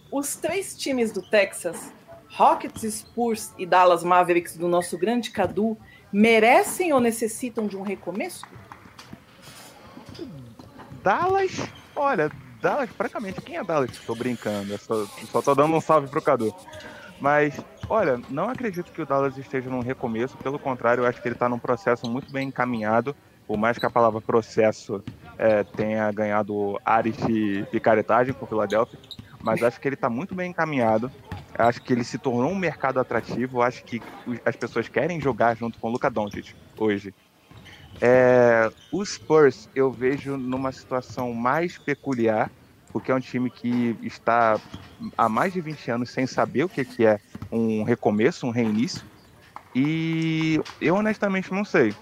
os 0.08 0.36
três 0.36 0.76
times 0.76 1.10
do 1.10 1.20
Texas, 1.20 1.92
Rockets, 2.28 2.82
Spurs 2.94 3.52
e 3.58 3.66
Dallas 3.66 4.04
Mavericks 4.04 4.56
do 4.56 4.68
nosso 4.68 4.96
grande 4.96 5.32
Cadu, 5.32 5.76
merecem 6.12 6.92
ou 6.92 7.00
necessitam 7.00 7.66
de 7.66 7.76
um 7.76 7.82
recomeço? 7.82 8.46
Dallas, 11.02 11.50
olha, 11.96 12.30
Dallas, 12.60 12.90
praticamente, 12.92 13.40
quem 13.40 13.56
é 13.56 13.64
Dallas? 13.64 13.98
Tô 14.06 14.14
brincando, 14.14 14.78
só, 14.78 15.04
só 15.28 15.42
tô 15.42 15.56
dando 15.56 15.74
um 15.74 15.80
salve 15.80 16.06
pro 16.06 16.22
Cadu. 16.22 16.54
Mas, 17.20 17.60
olha, 17.88 18.20
não 18.30 18.48
acredito 18.48 18.92
que 18.92 19.02
o 19.02 19.06
Dallas 19.06 19.36
esteja 19.36 19.68
num 19.68 19.80
recomeço, 19.80 20.36
pelo 20.36 20.58
contrário, 20.60 21.02
eu 21.02 21.08
acho 21.08 21.20
que 21.20 21.26
ele 21.26 21.34
está 21.34 21.48
num 21.48 21.58
processo 21.58 22.08
muito 22.08 22.30
bem 22.30 22.46
encaminhado, 22.46 23.16
por 23.44 23.56
mais 23.56 23.76
que 23.76 23.84
a 23.84 23.90
palavra 23.90 24.20
processo 24.20 25.02
é, 25.38 25.64
tenha 25.76 26.10
ganhado 26.12 26.78
ares 26.84 27.16
de 27.16 27.66
picaretagem 27.70 28.34
com 28.34 28.44
o 28.44 28.48
Philadelphia, 28.48 28.98
mas 29.42 29.62
acho 29.62 29.80
que 29.80 29.88
ele 29.88 29.94
está 29.96 30.08
muito 30.10 30.34
bem 30.34 30.50
encaminhado. 30.50 31.12
Acho 31.58 31.82
que 31.82 31.92
ele 31.92 32.04
se 32.04 32.18
tornou 32.18 32.50
um 32.50 32.56
mercado 32.56 32.98
atrativo. 33.00 33.62
Acho 33.62 33.84
que 33.84 34.02
as 34.44 34.56
pessoas 34.56 34.88
querem 34.88 35.20
jogar 35.20 35.56
junto 35.56 35.78
com 35.78 35.88
o 35.88 35.92
Luca 35.92 36.10
Doncic 36.10 36.54
hoje. 36.78 37.14
É, 38.02 38.70
o 38.90 39.04
Spurs 39.04 39.68
eu 39.74 39.92
vejo 39.92 40.36
numa 40.36 40.72
situação 40.72 41.32
mais 41.32 41.78
peculiar, 41.78 42.50
porque 42.92 43.12
é 43.12 43.14
um 43.14 43.20
time 43.20 43.50
que 43.50 43.96
está 44.02 44.60
há 45.16 45.28
mais 45.28 45.52
de 45.52 45.60
20 45.60 45.90
anos 45.90 46.10
sem 46.12 46.26
saber 46.26 46.64
o 46.64 46.68
que, 46.70 46.84
que 46.84 47.06
é 47.06 47.18
um 47.50 47.84
recomeço, 47.84 48.46
um 48.46 48.50
reinício. 48.50 49.06
E 49.74 50.58
eu 50.80 50.96
honestamente 50.96 51.52
não 51.52 51.64
sei. 51.64 51.96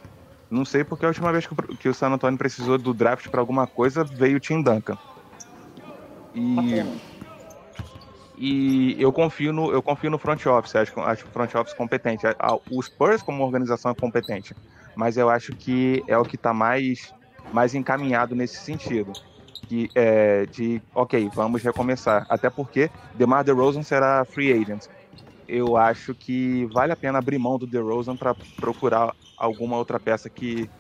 Não 0.51 0.65
sei 0.65 0.83
porque 0.83 1.05
a 1.05 1.09
última 1.09 1.31
vez 1.33 1.47
que, 1.79 1.89
o 1.89 1.95
San 1.95 2.09
Antonio 2.09 2.39
precisou 2.39 2.77
do 2.77 2.93
draft 2.93 3.29
para 3.29 3.41
alguma 3.41 3.67
coisa 3.67 4.03
veio 4.03 4.39
o 4.39 4.41
Tim 4.41 4.63
Duncan. 4.63 4.99
E, 6.35 6.85
e 8.37 8.97
eu 9.01 9.13
confio 9.13 9.53
no 9.53 9.71
eu 9.73 9.83
confio 9.83 10.11
no 10.11 10.19
front 10.19 10.45
office. 10.47 10.75
Acho, 10.75 11.01
acho 11.01 11.27
o 11.27 11.31
front 11.31 11.55
office 11.55 11.75
competente. 11.75 12.27
O 12.71 12.83
Spurs 12.83 13.23
como 13.23 13.45
organização 13.45 13.93
é 13.93 13.95
competente 13.95 14.55
mas 14.95 15.17
eu 15.17 15.29
acho 15.29 15.55
que 15.55 16.03
é 16.07 16.17
o 16.17 16.25
que 16.25 16.37
está 16.37 16.53
mais, 16.53 17.15
mais 17.53 17.75
encaminhado 17.75 18.35
nesse 18.35 18.57
sentido. 18.57 19.13
Que, 19.69 19.89
é, 19.95 20.47
de, 20.47 20.83
ok, 20.95 21.31
vamos 21.35 21.63
recomeçar. 21.63 22.27
Até 22.29 22.51
porque 22.51 22.91
DeMar 23.15 23.45
DeRozan 23.45 23.83
será 23.83 24.25
free 24.25 24.53
agent. 24.53 24.87
Eu 25.51 25.77
acho 25.77 26.15
que 26.15 26.67
vale 26.67 26.93
a 26.93 26.97
pena 26.97 27.19
abrir 27.19 27.39
mão 27.39 27.59
do 27.59 27.67
DeRozan 27.67 28.17
para 28.17 28.37
procurar 28.61 29.15
alguma 29.37 29.77
outra 29.77 29.99
peça 30.01 30.31
que 30.31 30.71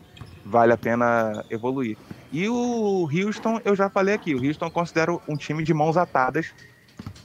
vale 0.45 0.73
a 0.73 0.79
pena 0.79 1.45
evoluir. 1.50 1.99
E 2.31 2.49
o 2.49 3.09
Houston, 3.12 3.59
eu 3.65 3.75
já 3.75 3.91
falei 3.91 4.15
aqui, 4.15 4.35
o 4.35 4.45
Houston 4.47 4.67
eu 4.67 4.71
considero 4.71 5.21
um 5.29 5.37
time 5.37 5.65
de 5.65 5.75
mãos 5.75 5.97
atadas 5.97 6.55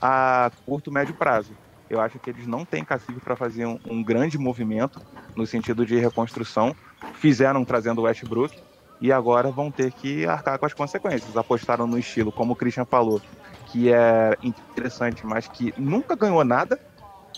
a 0.01 0.51
curto, 0.65 0.91
médio 0.91 1.15
prazo. 1.15 1.57
Eu 1.89 1.99
acho 2.01 2.19
que 2.19 2.29
eles 2.29 2.47
não 2.47 2.65
têm 2.65 2.83
cacife 2.83 3.21
para 3.21 3.35
fazer 3.35 3.65
um, 3.65 3.79
um, 3.85 4.03
grande 4.03 4.37
movimento 4.37 5.01
no 5.35 5.45
sentido 5.45 5.85
de 5.85 5.97
reconstrução. 5.99 6.75
Fizeram 7.13 7.63
trazendo 7.63 8.01
o 8.01 8.03
Westbrook 8.05 8.55
e 8.99 9.11
agora 9.11 9.51
vão 9.51 9.71
ter 9.71 9.91
que 9.93 10.25
arcar 10.25 10.59
com 10.59 10.65
as 10.65 10.73
consequências. 10.73 11.35
Apostaram 11.37 11.87
no 11.87 11.97
estilo, 11.99 12.33
como 12.33 12.53
o 12.53 12.55
Christian 12.55 12.85
falou, 12.85 13.21
que 13.65 13.91
é 13.91 14.35
interessante, 14.41 15.25
mas 15.25 15.47
que 15.47 15.73
nunca 15.77 16.15
ganhou 16.15 16.43
nada 16.43 16.79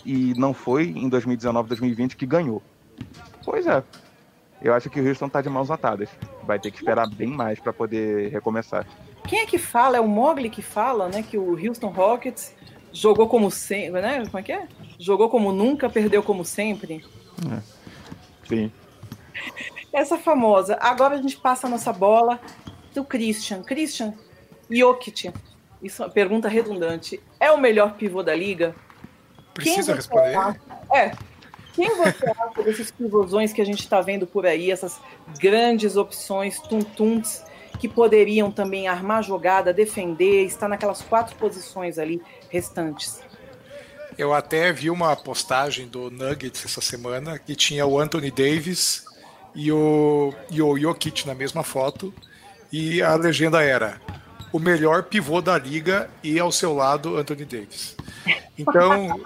e 0.04 0.34
não 0.36 0.52
foi 0.52 0.84
em 0.84 1.08
2019, 1.08 1.68
2020 1.68 2.16
que 2.16 2.26
ganhou. 2.26 2.62
Pois 3.44 3.66
é. 3.66 3.82
Eu 4.60 4.74
acho 4.74 4.90
que 4.90 5.00
o 5.00 5.08
Houston 5.08 5.28
tá 5.28 5.40
de 5.40 5.48
mãos 5.48 5.70
atadas. 5.70 6.08
Vai 6.42 6.58
ter 6.58 6.70
que 6.70 6.78
esperar 6.78 7.08
bem 7.08 7.28
mais 7.28 7.60
para 7.60 7.72
poder 7.72 8.30
recomeçar. 8.30 8.86
Quem 9.26 9.40
é 9.40 9.46
que 9.46 9.58
fala? 9.58 9.96
É 9.96 10.00
o 10.00 10.08
Mogli 10.08 10.50
que 10.50 10.62
fala, 10.62 11.08
né? 11.08 11.22
Que 11.22 11.38
o 11.38 11.52
Houston 11.52 11.90
Rockets 11.90 12.54
jogou 12.92 13.28
como 13.28 13.50
sempre, 13.50 14.00
né? 14.00 14.24
Como 14.26 14.38
é 14.38 14.42
que 14.42 14.52
é? 14.52 14.66
Jogou 14.98 15.28
como 15.28 15.52
nunca, 15.52 15.88
perdeu 15.88 16.22
como 16.22 16.44
sempre. 16.44 17.04
É. 17.52 17.60
Sim. 18.48 18.72
Essa 19.92 20.18
famosa. 20.18 20.76
Agora 20.80 21.14
a 21.14 21.22
gente 21.22 21.36
passa 21.36 21.66
a 21.66 21.70
nossa 21.70 21.92
bola 21.92 22.40
do 22.94 23.04
Christian. 23.04 23.62
Christian, 23.62 24.14
Jokic. 24.68 25.32
Isso 25.82 26.02
é 26.02 26.06
uma 26.06 26.12
pergunta 26.12 26.48
redundante. 26.48 27.22
É 27.38 27.52
o 27.52 27.60
melhor 27.60 27.94
pivô 27.94 28.22
da 28.22 28.34
liga? 28.34 28.74
Precisa 29.58 29.94
responder? 29.94 30.36
Acha? 30.36 30.60
É. 30.92 31.12
Quem 31.74 31.96
você 31.96 32.26
acha 32.26 32.62
desses 32.64 32.90
pivôzões 32.90 33.52
que 33.52 33.60
a 33.60 33.64
gente 33.64 33.80
está 33.80 34.00
vendo 34.00 34.26
por 34.26 34.46
aí, 34.46 34.70
essas 34.70 34.98
grandes 35.38 35.96
opções, 35.96 36.58
tum-tums, 36.60 37.44
que 37.78 37.88
poderiam 37.88 38.50
também 38.50 38.88
armar 38.88 39.22
jogada, 39.22 39.72
defender, 39.72 40.44
estar 40.44 40.68
naquelas 40.68 41.02
quatro 41.02 41.36
posições 41.36 41.98
ali 41.98 42.20
restantes? 42.50 43.20
Eu 44.16 44.34
até 44.34 44.72
vi 44.72 44.90
uma 44.90 45.14
postagem 45.14 45.86
do 45.86 46.10
Nuggets 46.10 46.64
essa 46.64 46.80
semana 46.80 47.38
que 47.38 47.54
tinha 47.54 47.86
o 47.86 47.98
Anthony 47.98 48.32
Davis 48.32 49.04
e 49.54 49.70
o, 49.70 50.34
e 50.50 50.60
o 50.60 50.76
Jokic 50.76 51.26
na 51.26 51.34
mesma 51.34 51.62
foto 51.62 52.12
e 52.72 53.00
a 53.00 53.14
legenda 53.14 53.62
era 53.62 54.00
o 54.52 54.58
melhor 54.58 55.04
pivô 55.04 55.40
da 55.40 55.58
liga 55.58 56.08
e 56.22 56.38
ao 56.38 56.50
seu 56.50 56.74
lado 56.74 57.16
Anthony 57.16 57.44
Davis. 57.44 57.96
Então, 58.58 59.20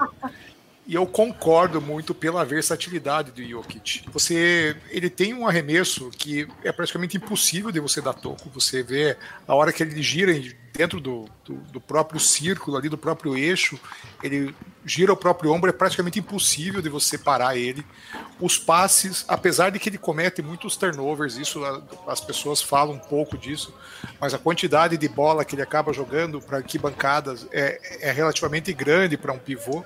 e 0.84 0.94
eu 0.96 1.06
concordo 1.06 1.80
muito 1.80 2.12
pela 2.12 2.44
versatilidade 2.44 3.30
do 3.30 3.42
Jokic. 3.42 4.02
Você, 4.12 4.76
ele 4.90 5.08
tem 5.08 5.32
um 5.32 5.46
arremesso 5.46 6.10
que 6.10 6.48
é 6.64 6.72
praticamente 6.72 7.16
impossível 7.16 7.70
de 7.70 7.78
você 7.78 8.00
dar 8.00 8.14
toco. 8.14 8.50
Você 8.50 8.82
vê 8.82 9.16
a 9.46 9.54
hora 9.54 9.72
que 9.72 9.82
ele 9.82 10.02
gira 10.02 10.32
dentro 10.72 11.00
do, 11.00 11.28
do, 11.44 11.54
do, 11.54 11.80
próprio 11.80 12.18
círculo 12.18 12.76
ali, 12.76 12.88
do 12.88 12.98
próprio 12.98 13.36
eixo, 13.36 13.78
ele 14.22 14.54
gira 14.84 15.12
o 15.12 15.16
próprio 15.16 15.52
ombro, 15.52 15.68
é 15.68 15.72
praticamente 15.72 16.18
impossível 16.18 16.82
de 16.82 16.88
você 16.88 17.16
parar 17.16 17.56
ele. 17.56 17.84
Os 18.40 18.58
passes, 18.58 19.24
apesar 19.28 19.70
de 19.70 19.78
que 19.78 19.88
ele 19.88 19.98
comete 19.98 20.42
muitos 20.42 20.76
turnovers, 20.76 21.36
isso 21.36 21.60
as 22.08 22.20
pessoas 22.20 22.60
falam 22.60 22.94
um 22.94 22.98
pouco 22.98 23.36
disso, 23.38 23.72
mas 24.18 24.34
a 24.34 24.38
quantidade 24.38 24.96
de 24.96 25.08
bola 25.08 25.44
que 25.44 25.54
ele 25.54 25.62
acaba 25.62 25.92
jogando 25.92 26.40
para 26.40 26.56
arquibancadas 26.56 27.46
é, 27.52 28.08
é 28.08 28.10
relativamente 28.10 28.72
grande 28.72 29.16
para 29.16 29.32
um 29.32 29.38
pivô 29.38 29.84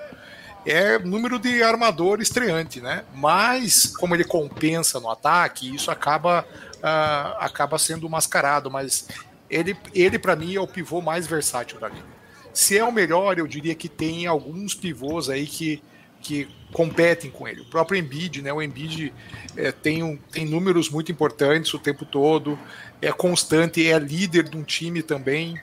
é 0.67 0.99
número 0.99 1.39
de 1.39 1.63
armador 1.63 2.21
estreante, 2.21 2.81
né? 2.81 3.05
Mas 3.15 3.87
como 3.87 4.15
ele 4.15 4.25
compensa 4.25 4.99
no 4.99 5.09
ataque, 5.09 5.75
isso 5.75 5.91
acaba 5.91 6.45
uh, 6.77 7.37
acaba 7.39 7.79
sendo 7.79 8.09
mascarado. 8.11 8.71
Mas 8.71 9.09
ele, 9.49 9.77
ele 9.95 10.19
para 10.19 10.35
mim 10.35 10.55
é 10.55 10.61
o 10.61 10.67
pivô 10.67 11.01
mais 11.01 11.27
versátil 11.27 11.79
da 11.79 11.89
liga. 11.89 12.17
Se 12.53 12.77
é 12.77 12.85
o 12.85 12.91
melhor, 12.91 13.39
eu 13.39 13.47
diria 13.47 13.75
que 13.75 13.89
tem 13.89 14.27
alguns 14.27 14.75
pivôs 14.75 15.29
aí 15.29 15.47
que, 15.47 15.83
que 16.21 16.49
competem 16.73 17.31
com 17.31 17.47
ele. 17.47 17.61
O 17.61 17.67
próprio 17.67 17.99
Embiid, 17.99 18.43
né? 18.43 18.53
O 18.53 18.63
Embiid 18.63 19.13
é, 19.57 19.71
tem, 19.71 20.03
um, 20.03 20.17
tem 20.17 20.47
números 20.47 20.89
muito 20.89 21.13
importantes 21.13 21.73
o 21.75 21.79
tempo 21.79 22.05
todo, 22.05 22.59
é 23.01 23.13
constante, 23.13 23.87
é 23.87 23.99
líder 23.99 24.49
de 24.49 24.57
um 24.57 24.63
time 24.63 25.03
também. 25.03 25.61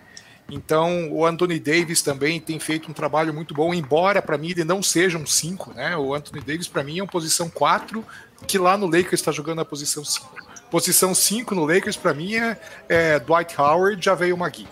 Então, 0.50 1.12
o 1.12 1.25
Anthony 1.25 1.59
Davis 1.59 2.01
também 2.01 2.39
tem 2.39 2.59
feito 2.59 2.89
um 2.89 2.93
trabalho 2.93 3.33
muito 3.33 3.53
bom, 3.53 3.73
embora 3.73 4.21
para 4.21 4.38
mim 4.38 4.51
ele 4.51 4.63
não 4.63 4.83
seja 4.83 5.17
um 5.17 5.25
5, 5.25 5.73
né? 5.73 5.97
O 5.97 6.13
Anthony 6.13 6.41
Davis 6.41 6.67
para 6.67 6.83
mim 6.83 7.00
é 7.00 7.01
uma 7.01 7.09
posição 7.09 7.50
4, 7.50 8.05
que 8.47 8.57
lá 8.57 8.77
no 8.77 8.85
Lakers 8.85 9.13
está 9.13 9.31
jogando 9.31 9.62
a 9.62 9.65
posição 9.65 10.03
5. 10.03 10.43
Posição 10.69 11.13
5 11.13 11.55
no 11.55 11.65
Lakers 11.65 11.95
para 11.95 12.13
mim 12.13 12.35
é, 12.35 12.59
é, 12.89 13.19
Dwight 13.19 13.59
Howard, 13.59 14.03
já 14.03 14.15
veio 14.15 14.38
Magui. 14.38 14.67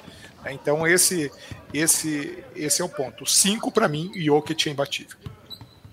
Então 0.50 0.88
esse 0.88 1.32
esse 1.74 2.44
esse 2.56 2.82
é 2.82 2.86
o 2.86 2.90
ponto. 2.90 3.26
5 3.26 3.72
para 3.72 3.88
mim, 3.88 4.12
Jokic 4.16 4.68
é 4.68 4.72
imbatível. 4.72 5.16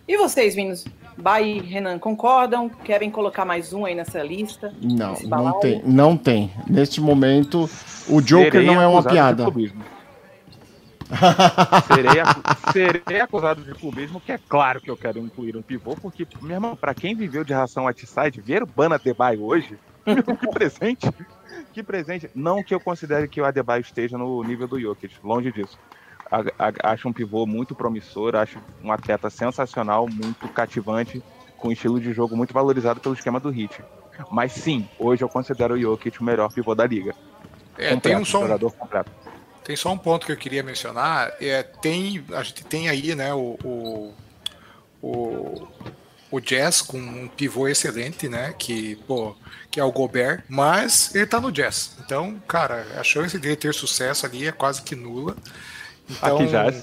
E 0.07 0.17
vocês, 0.17 0.57
meninos? 0.57 0.87
Bay 1.21 1.59
e 1.59 1.61
Renan 1.61 1.99
concordam? 1.99 2.69
Querem 2.69 3.11
colocar 3.11 3.45
mais 3.45 3.73
um 3.73 3.85
aí 3.85 3.95
nessa 3.95 4.23
lista? 4.23 4.73
Não, 4.81 5.15
não 5.25 5.61
tem, 5.61 5.83
não 5.85 6.17
tem. 6.17 6.53
Neste 6.69 7.01
momento, 7.01 7.69
o 8.09 8.23
Joker 8.23 8.53
serei 8.53 8.67
não 8.67 8.81
é 8.81 8.87
uma 8.87 9.03
piada. 9.03 9.45
serei, 11.87 12.23
serei 12.73 13.21
acusado 13.21 13.63
de 13.63 13.75
clubismo, 13.75 14.21
que 14.21 14.31
é 14.31 14.39
claro 14.49 14.81
que 14.81 14.91
eu 14.91 14.97
quero 14.97 15.19
incluir 15.19 15.57
um 15.57 15.63
pivô, 15.63 15.97
porque, 15.97 16.27
meu 16.41 16.53
irmão, 16.53 16.77
pra 16.77 16.95
quem 16.95 17.17
viveu 17.17 17.43
de 17.43 17.53
ração 17.53 17.89
outside, 17.89 18.41
ver 18.41 18.63
o 18.63 18.67
Bana 18.67 18.95
Adebayo 18.95 19.43
hoje, 19.43 19.77
que 20.07 20.49
presente, 20.49 21.11
que 21.73 21.83
presente. 21.83 22.31
Não 22.33 22.63
que 22.63 22.73
eu 22.73 22.79
considere 22.79 23.27
que 23.27 23.41
o 23.41 23.45
Adebayo 23.45 23.81
esteja 23.81 24.17
no 24.17 24.45
nível 24.45 24.69
do 24.69 24.81
Jokic, 24.81 25.15
longe 25.25 25.51
disso 25.51 25.79
acho 26.83 27.09
um 27.09 27.13
pivô 27.13 27.47
muito 27.47 27.75
promissor, 27.75 28.37
acho 28.37 28.59
um 28.83 28.93
atleta 28.93 29.31
sensacional, 29.31 30.07
muito 30.09 30.49
cativante, 30.49 31.23
com 31.57 31.69
um 31.69 31.73
estilo 31.73 32.01
de 32.01 32.13
jogo 32.13 32.37
muito 32.37 32.53
valorizado 32.53 33.01
pelo 33.01 33.15
esquema 33.15 33.41
do 33.41 33.51
Hit. 33.51 33.83
Mas 34.31 34.53
sim, 34.53 34.89
hoje 34.99 35.23
eu 35.23 35.29
considero 35.29 35.75
o 35.75 35.81
Jokic 35.81 36.21
o 36.21 36.25
melhor 36.25 36.53
pivô 36.53 36.75
da 36.75 36.87
liga. 36.87 37.15
É, 37.77 37.91
completo, 37.91 38.01
tem 38.01 38.17
um 38.17 38.25
só 38.25 38.45
um, 38.45 38.71
completo. 38.71 39.11
Tem 39.65 39.77
só 39.77 39.93
um 39.93 39.99
ponto 39.99 40.27
que 40.27 40.33
eu 40.33 40.37
queria 40.37 40.63
mencionar. 40.63 41.33
É, 41.41 41.63
tem, 41.63 42.25
a 42.33 42.43
gente 42.43 42.65
tem 42.65 42.89
aí 42.89 43.15
né, 43.15 43.33
o, 43.33 43.57
o, 43.63 44.15
o, 45.01 45.69
o 46.31 46.41
Jazz 46.41 46.83
com 46.83 46.99
um 46.99 47.29
pivô 47.29 47.69
excelente, 47.69 48.29
né? 48.29 48.55
Que, 48.59 48.97
pô, 49.07 49.37
que 49.71 49.79
é 49.79 49.85
o 49.85 49.93
Gobert, 49.93 50.43
mas 50.49 51.15
ele 51.15 51.27
tá 51.27 51.41
no 51.41 51.53
Jazz. 51.53 51.97
Então, 52.05 52.41
cara, 52.49 52.87
a 52.99 53.05
chance 53.05 53.39
dele 53.39 53.57
ter 53.57 53.73
sucesso 53.73 54.27
ali 54.27 54.49
é 54.49 54.53
quase 54.53 54.83
que 54.83 54.97
nula. 54.97 55.37
Então, 56.11 56.37
aqui 56.39 56.47
jazz. 56.47 56.83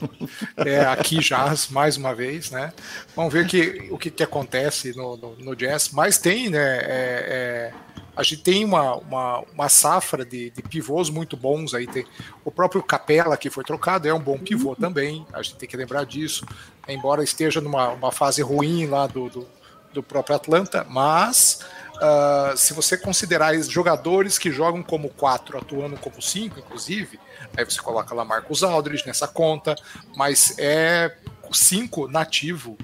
É, 0.57 0.79
aqui 0.81 1.19
jazz, 1.19 1.69
mais 1.69 1.97
uma 1.97 2.13
vez, 2.13 2.51
né? 2.51 2.71
Vamos 3.15 3.33
ver 3.33 3.47
que, 3.47 3.87
o 3.89 3.97
que, 3.97 4.11
que 4.11 4.23
acontece 4.23 4.95
no, 4.95 5.17
no, 5.17 5.35
no, 5.37 5.55
jazz. 5.55 5.89
Mas 5.91 6.17
tem, 6.17 6.49
né? 6.49 6.77
É, 6.77 6.83
é, 6.87 7.73
a 8.15 8.23
gente 8.23 8.43
tem 8.43 8.63
uma, 8.63 8.95
uma, 8.95 9.43
uma 9.53 9.69
safra 9.69 10.23
de, 10.23 10.49
de, 10.51 10.61
pivôs 10.61 11.09
muito 11.09 11.35
bons 11.35 11.73
aí. 11.73 11.87
Tem 11.87 12.05
o 12.43 12.51
próprio 12.51 12.83
Capela, 12.83 13.35
que 13.35 13.49
foi 13.49 13.63
trocado, 13.63 14.07
é 14.07 14.13
um 14.13 14.19
bom 14.19 14.37
pivô 14.37 14.69
uhum. 14.69 14.75
também. 14.75 15.25
A 15.33 15.41
gente 15.41 15.55
tem 15.55 15.67
que 15.67 15.75
lembrar 15.75 16.05
disso. 16.05 16.45
Embora 16.87 17.23
esteja 17.23 17.59
numa 17.59 17.89
uma 17.89 18.11
fase 18.11 18.41
ruim 18.41 18.85
lá 18.85 19.07
do, 19.07 19.29
do, 19.29 19.47
do 19.93 20.03
próprio 20.03 20.35
Atlanta, 20.35 20.85
mas 20.87 21.59
uh, 21.97 22.57
se 22.57 22.73
você 22.73 22.97
considerar 22.97 23.55
jogadores 23.63 24.37
que 24.37 24.51
jogam 24.51 24.81
como 24.83 25.09
quatro, 25.09 25.57
atuando 25.57 25.97
como 25.97 26.21
cinco, 26.21 26.59
inclusive, 26.59 27.19
Aí 27.57 27.63
você 27.63 27.81
coloca 27.81 28.13
lá 28.13 28.25
Marcos 28.25 28.63
Aldridge 28.63 29.05
nessa 29.05 29.27
conta, 29.27 29.75
mas 30.15 30.57
é 30.59 31.15
cinco 31.51 32.07
nativo 32.07 32.77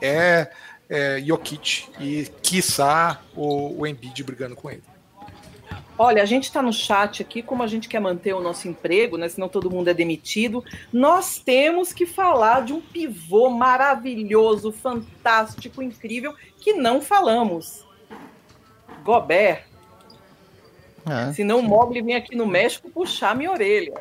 é, 0.00 0.50
é 0.88 1.20
Jokic 1.20 1.88
e 1.98 2.30
quiçá 2.42 3.20
o, 3.34 3.80
o 3.80 3.86
Embiid 3.86 4.22
brigando 4.22 4.54
com 4.54 4.70
ele. 4.70 4.82
Olha, 5.98 6.22
a 6.22 6.26
gente 6.26 6.44
está 6.44 6.62
no 6.62 6.72
chat 6.72 7.22
aqui, 7.22 7.42
como 7.42 7.62
a 7.62 7.66
gente 7.66 7.88
quer 7.88 8.00
manter 8.00 8.32
o 8.32 8.40
nosso 8.40 8.66
emprego, 8.66 9.16
né? 9.16 9.28
Senão 9.28 9.48
todo 9.48 9.70
mundo 9.70 9.88
é 9.88 9.94
demitido. 9.94 10.64
Nós 10.92 11.38
temos 11.38 11.92
que 11.92 12.06
falar 12.06 12.64
de 12.64 12.72
um 12.72 12.80
pivô 12.80 13.50
maravilhoso, 13.50 14.72
fantástico, 14.72 15.82
incrível, 15.82 16.34
que 16.58 16.72
não 16.72 17.00
falamos. 17.00 17.84
Gobert. 19.02 19.64
É, 21.08 21.32
Senão 21.32 21.58
o 21.58 21.62
Mogli 21.62 22.00
vem 22.00 22.14
aqui 22.14 22.36
no 22.36 22.46
México 22.46 22.88
puxar 22.90 23.34
minha 23.34 23.50
orelha. 23.50 23.94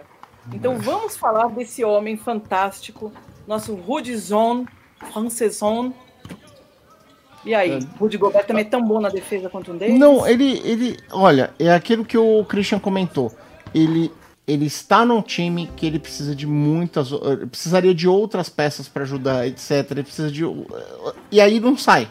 Então 0.53 0.77
vamos 0.77 1.15
falar 1.15 1.47
desse 1.49 1.83
homem 1.83 2.17
fantástico, 2.17 3.11
nosso 3.47 3.73
Rudizon, 3.75 4.65
Franceson. 5.11 5.93
E 7.43 7.55
aí, 7.55 7.71
é. 7.71 7.79
Rudy 7.99 8.17
Gobert 8.17 8.45
também 8.45 8.63
é 8.63 8.67
tão 8.67 8.83
bom 8.83 8.99
na 8.99 9.09
defesa 9.09 9.49
quanto 9.49 9.71
um 9.71 9.77
deles? 9.77 9.97
Não, 9.97 10.27
ele, 10.27 10.61
ele, 10.63 10.99
olha, 11.11 11.51
é 11.57 11.71
aquilo 11.71 12.05
que 12.05 12.17
o 12.17 12.45
Christian 12.45 12.79
comentou. 12.79 13.31
Ele 13.73 14.11
ele 14.47 14.65
está 14.65 15.05
num 15.05 15.21
time 15.21 15.69
que 15.77 15.85
ele 15.85 15.99
precisa 15.99 16.35
de 16.35 16.45
muitas. 16.45 17.09
precisaria 17.49 17.93
de 17.93 18.07
outras 18.07 18.49
peças 18.49 18.87
para 18.87 19.03
ajudar, 19.03 19.47
etc. 19.47 19.89
Ele 19.91 20.03
precisa 20.03 20.29
de. 20.29 20.43
E 21.31 21.39
aí 21.39 21.59
não 21.59 21.77
sai. 21.77 22.09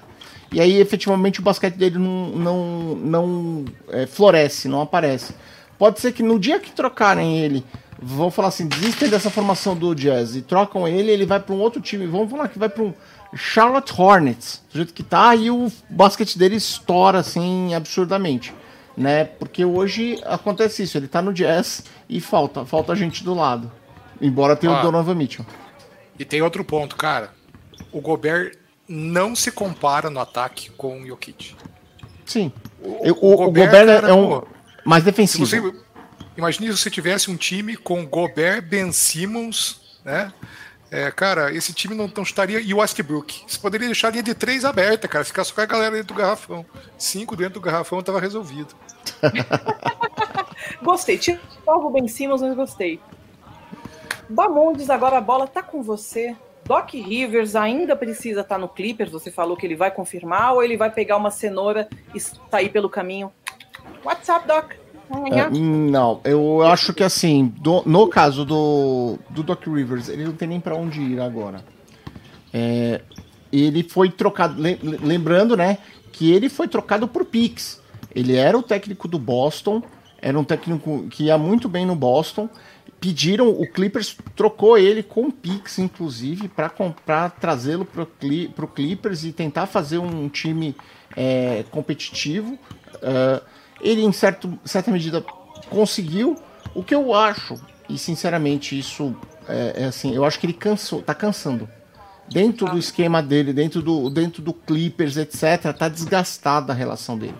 E 0.53 0.61
aí, 0.61 0.81
efetivamente, 0.81 1.41
o 1.41 1.43
basquete 1.43 1.77
dele 1.77 1.99
não, 1.99 2.31
não, 2.31 2.95
não 2.97 3.65
é, 3.89 4.07
floresce, 4.07 4.69
não 4.69 4.81
aparece. 4.81 5.35
Pode 5.79 6.01
ser 6.01 6.13
que 6.13 6.23
no 6.23 6.39
dia 6.39 6.59
que 6.59 6.73
trocarem 6.73 7.39
ele, 7.39 7.65
vão 8.01 8.31
falar 8.31 8.49
assim, 8.49 8.67
desistem 8.67 9.09
dessa 9.09 9.31
formação 9.31 9.77
do 9.77 9.95
Jazz 9.95 10.35
e 10.35 10.43
trocam 10.43 10.89
ele, 10.89 11.11
ele 11.11 11.25
vai 11.25 11.39
para 11.39 11.55
um 11.55 11.61
outro 11.61 11.81
time. 11.81 12.07
Vamos 12.07 12.31
falar 12.31 12.49
que 12.49 12.59
vai 12.59 12.69
para 12.69 12.83
um 12.83 12.93
Charlotte 13.35 13.93
Hornets, 13.97 14.63
do 14.73 14.77
jeito 14.77 14.93
que 14.93 15.03
tá, 15.03 15.35
e 15.37 15.51
o 15.51 15.71
basquete 15.89 16.37
dele 16.37 16.57
estoura 16.57 17.19
assim 17.19 17.75
absurdamente, 17.75 18.53
né? 18.97 19.25
Porque 19.25 19.65
hoje 19.65 20.21
acontece 20.25 20.83
isso, 20.83 20.99
ele 20.99 21.09
tá 21.09 21.23
no 21.23 21.33
Jazz 21.33 21.85
e 22.09 22.21
falta, 22.21 22.65
falta 22.65 22.97
gente 22.97 23.23
do 23.23 23.35
lado. 23.35 23.71
Embora 24.21 24.57
tenha 24.57 24.73
ah, 24.73 24.81
o 24.81 24.83
Donovan 24.83 25.15
Mitchell. 25.15 25.47
E 26.19 26.25
tem 26.25 26.43
outro 26.43 26.65
ponto, 26.65 26.97
cara. 26.97 27.31
O 27.91 28.01
Gobert 28.01 28.60
não 28.91 29.37
se 29.37 29.53
compara 29.53 30.11
no 30.11 30.19
ataque 30.19 30.69
com 30.71 31.01
o 31.01 31.07
Jokic. 31.07 31.55
Sim. 32.27 32.53
O, 32.83 32.89
o, 32.89 33.33
o 33.33 33.37
Gobert, 33.37 33.67
Gobert 33.67 33.87
cara, 33.87 34.09
é 34.09 34.13
um 34.13 34.41
pô, 34.41 34.49
mais 34.85 35.05
defensivo. 35.05 35.47
Você, 35.47 35.75
imagine 36.37 36.67
se 36.73 36.79
você 36.79 36.91
tivesse 36.91 37.31
um 37.31 37.37
time 37.37 37.77
com 37.77 38.05
Gobert, 38.05 38.63
Ben 38.63 38.91
Simmons, 38.91 39.81
né? 40.05 40.33
É, 40.91 41.09
cara, 41.13 41.55
esse 41.55 41.73
time 41.73 41.95
não, 41.95 42.11
não 42.15 42.25
estaria. 42.25 42.59
E 42.59 42.75
o 42.75 42.79
Westbrook. 42.79 43.45
Você 43.47 43.61
poderia 43.61 43.87
deixar 43.87 44.09
a 44.09 44.11
linha 44.11 44.25
de 44.25 44.35
três 44.35 44.65
aberta, 44.65 45.07
cara. 45.07 45.25
Ficar 45.25 45.45
só 45.45 45.55
com 45.55 45.61
a 45.61 45.67
galera 45.67 45.95
dentro 45.95 46.13
do 46.13 46.19
garrafão. 46.19 46.67
Cinco 46.99 47.37
dentro 47.37 47.55
do 47.55 47.61
garrafão 47.61 48.03
tava 48.03 48.19
resolvido. 48.19 48.75
gostei. 50.83 51.17
Tira 51.17 51.41
o 51.65 51.91
Ben 51.91 52.09
Simmons, 52.09 52.43
mas 52.43 52.57
gostei. 52.57 53.01
Bamondes, 54.29 54.91
agora 54.91 55.19
a 55.19 55.21
bola 55.21 55.47
tá 55.47 55.63
com 55.63 55.81
você. 55.81 56.37
Doc 56.71 56.95
Rivers 56.95 57.57
ainda 57.57 57.97
precisa 57.97 58.43
estar 58.43 58.55
tá 58.55 58.61
no 58.61 58.69
Clippers? 58.69 59.11
Você 59.11 59.29
falou 59.29 59.57
que 59.57 59.67
ele 59.67 59.75
vai 59.75 59.91
confirmar 59.91 60.55
ou 60.55 60.63
ele 60.63 60.77
vai 60.77 60.89
pegar 60.89 61.17
uma 61.17 61.29
cenoura 61.29 61.89
e 62.15 62.21
sair 62.21 62.69
pelo 62.69 62.89
caminho? 62.89 63.33
What's 64.05 64.29
up, 64.29 64.47
Doc? 64.47 64.75
É, 65.33 65.51
não, 65.51 66.21
eu 66.23 66.63
acho 66.63 66.95
que 66.95 67.03
assim, 67.03 67.53
do, 67.59 67.83
no 67.85 68.07
caso 68.07 68.45
do, 68.45 69.19
do 69.31 69.43
Doc 69.43 69.67
Rivers, 69.67 70.09
ele 70.09 70.23
não 70.23 70.33
tem 70.33 70.47
nem 70.47 70.61
para 70.61 70.77
onde 70.77 71.01
ir 71.01 71.19
agora. 71.19 71.65
É, 72.55 73.01
ele 73.53 73.83
foi 73.83 74.09
trocado, 74.09 74.55
lembrando, 75.03 75.57
né, 75.57 75.79
que 76.13 76.31
ele 76.33 76.49
foi 76.49 76.69
trocado 76.69 77.09
por 77.09 77.25
Pix. 77.25 77.83
Ele 78.15 78.37
era 78.37 78.57
o 78.57 78.63
técnico 78.63 79.09
do 79.09 79.19
Boston, 79.19 79.83
era 80.23 80.39
um 80.39 80.45
técnico 80.45 81.09
que 81.11 81.25
ia 81.25 81.37
muito 81.37 81.69
bem 81.69 81.85
no 81.85 81.97
Boston. 81.97 82.49
Pediram, 83.01 83.49
o 83.49 83.67
Clippers 83.67 84.17
trocou 84.37 84.77
ele 84.77 85.03
com 85.03 85.31
Pix, 85.31 85.79
inclusive, 85.79 86.49
para 86.49 87.31
trazê-lo 87.31 87.87
para 87.87 88.03
o 88.03 88.69
Clippers 88.69 89.25
e 89.25 89.33
tentar 89.33 89.67
fazer 89.67 89.97
um 89.97 90.29
time 90.29 90.77
é, 91.17 91.65
competitivo. 91.71 92.59
Uh, 92.97 93.43
ele, 93.81 94.03
em 94.03 94.13
certo, 94.13 94.59
certa 94.67 94.91
medida, 94.91 95.25
conseguiu. 95.71 96.37
O 96.75 96.85
que 96.85 96.95
eu 96.95 97.15
acho, 97.15 97.55
e 97.89 97.97
sinceramente 97.97 98.79
isso 98.79 99.17
é, 99.49 99.83
é 99.83 99.85
assim, 99.87 100.15
eu 100.15 100.25
acho 100.25 100.39
que 100.39 100.47
ele 100.47 100.53
cansou, 100.53 101.01
tá 101.01 101.15
cansando. 101.15 101.69
Dentro 102.29 102.67
do 102.67 102.79
esquema 102.79 103.23
dele, 103.23 103.53
dentro 103.53 103.83
do, 103.83 104.09
dentro 104.09 104.41
do 104.41 104.53
Clippers, 104.53 105.17
etc., 105.17 105.75
tá 105.77 105.89
desgastada 105.89 106.73
a 106.73 106.77
relação 106.77 107.19
dele. 107.19 107.35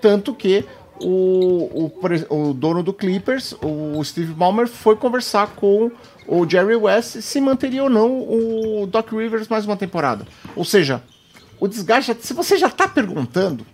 Tanto 0.00 0.34
que 0.34 0.64
o, 1.00 1.90
o, 2.30 2.48
o 2.48 2.54
dono 2.54 2.82
do 2.82 2.92
Clippers, 2.92 3.54
o 3.62 4.02
Steve 4.04 4.32
Ballmer, 4.32 4.68
foi 4.68 4.96
conversar 4.96 5.48
com 5.56 5.90
o 6.26 6.48
Jerry 6.48 6.76
West 6.76 7.20
se 7.20 7.40
manteria 7.40 7.82
ou 7.82 7.90
não 7.90 8.20
o 8.20 8.86
Doc 8.86 9.12
Rivers 9.12 9.48
mais 9.48 9.66
uma 9.66 9.76
temporada. 9.76 10.26
Ou 10.56 10.64
seja, 10.64 11.02
o 11.60 11.68
desgaste, 11.68 12.16
se 12.20 12.32
você 12.32 12.56
já 12.56 12.68
está 12.68 12.88
perguntando, 12.88 13.66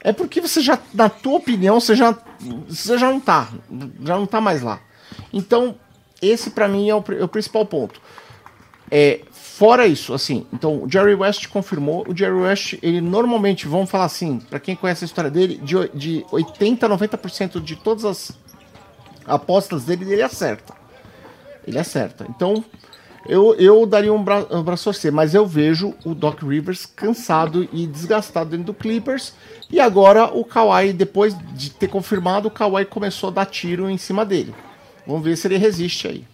é 0.00 0.12
porque 0.12 0.40
você 0.40 0.60
já, 0.60 0.78
na 0.94 1.08
tua 1.08 1.36
opinião, 1.36 1.78
você 1.78 1.94
já, 1.94 2.16
você 2.68 2.98
já 2.98 3.10
não 3.10 3.20
tá, 3.20 3.48
já 4.02 4.16
não 4.16 4.26
tá 4.26 4.40
mais 4.40 4.62
lá. 4.62 4.80
Então, 5.32 5.76
esse 6.20 6.50
para 6.50 6.68
mim 6.68 6.88
é 6.88 6.94
o, 6.94 7.04
é 7.18 7.24
o, 7.24 7.28
principal 7.28 7.64
ponto. 7.66 8.00
É, 8.90 9.20
fora 9.60 9.86
isso, 9.86 10.14
assim, 10.14 10.46
então 10.50 10.84
o 10.84 10.90
Jerry 10.90 11.14
West 11.14 11.46
confirmou, 11.48 12.02
o 12.08 12.16
Jerry 12.16 12.32
West, 12.32 12.78
ele 12.82 12.98
normalmente, 12.98 13.68
vamos 13.68 13.90
falar 13.90 14.06
assim, 14.06 14.38
para 14.38 14.58
quem 14.58 14.74
conhece 14.74 15.04
a 15.04 15.06
história 15.06 15.30
dele, 15.30 15.60
de, 15.62 15.76
de 15.92 16.26
80 16.32 16.86
a 16.86 16.88
90% 16.88 17.62
de 17.62 17.76
todas 17.76 18.06
as 18.06 18.32
apostas 19.26 19.84
dele, 19.84 20.10
ele 20.10 20.22
acerta. 20.22 20.72
Ele 21.66 21.78
acerta. 21.78 22.24
Então, 22.30 22.64
eu, 23.28 23.54
eu 23.56 23.84
daria 23.84 24.10
um, 24.10 24.16
um 24.16 24.62
braço 24.62 24.88
a 24.88 24.92
torcer, 24.94 25.12
mas 25.12 25.34
eu 25.34 25.46
vejo 25.46 25.92
o 26.06 26.14
Doc 26.14 26.42
Rivers 26.42 26.86
cansado 26.86 27.68
e 27.70 27.86
desgastado 27.86 28.48
dentro 28.48 28.64
do 28.64 28.74
Clippers. 28.74 29.34
E 29.70 29.78
agora 29.78 30.24
o 30.24 30.42
Kawhi, 30.42 30.94
depois 30.94 31.36
de 31.52 31.68
ter 31.68 31.88
confirmado, 31.88 32.48
o 32.48 32.50
Kawhi 32.50 32.86
começou 32.86 33.28
a 33.28 33.32
dar 33.32 33.44
tiro 33.44 33.90
em 33.90 33.98
cima 33.98 34.24
dele. 34.24 34.54
Vamos 35.06 35.22
ver 35.22 35.36
se 35.36 35.46
ele 35.46 35.58
resiste 35.58 36.08
aí. 36.08 36.24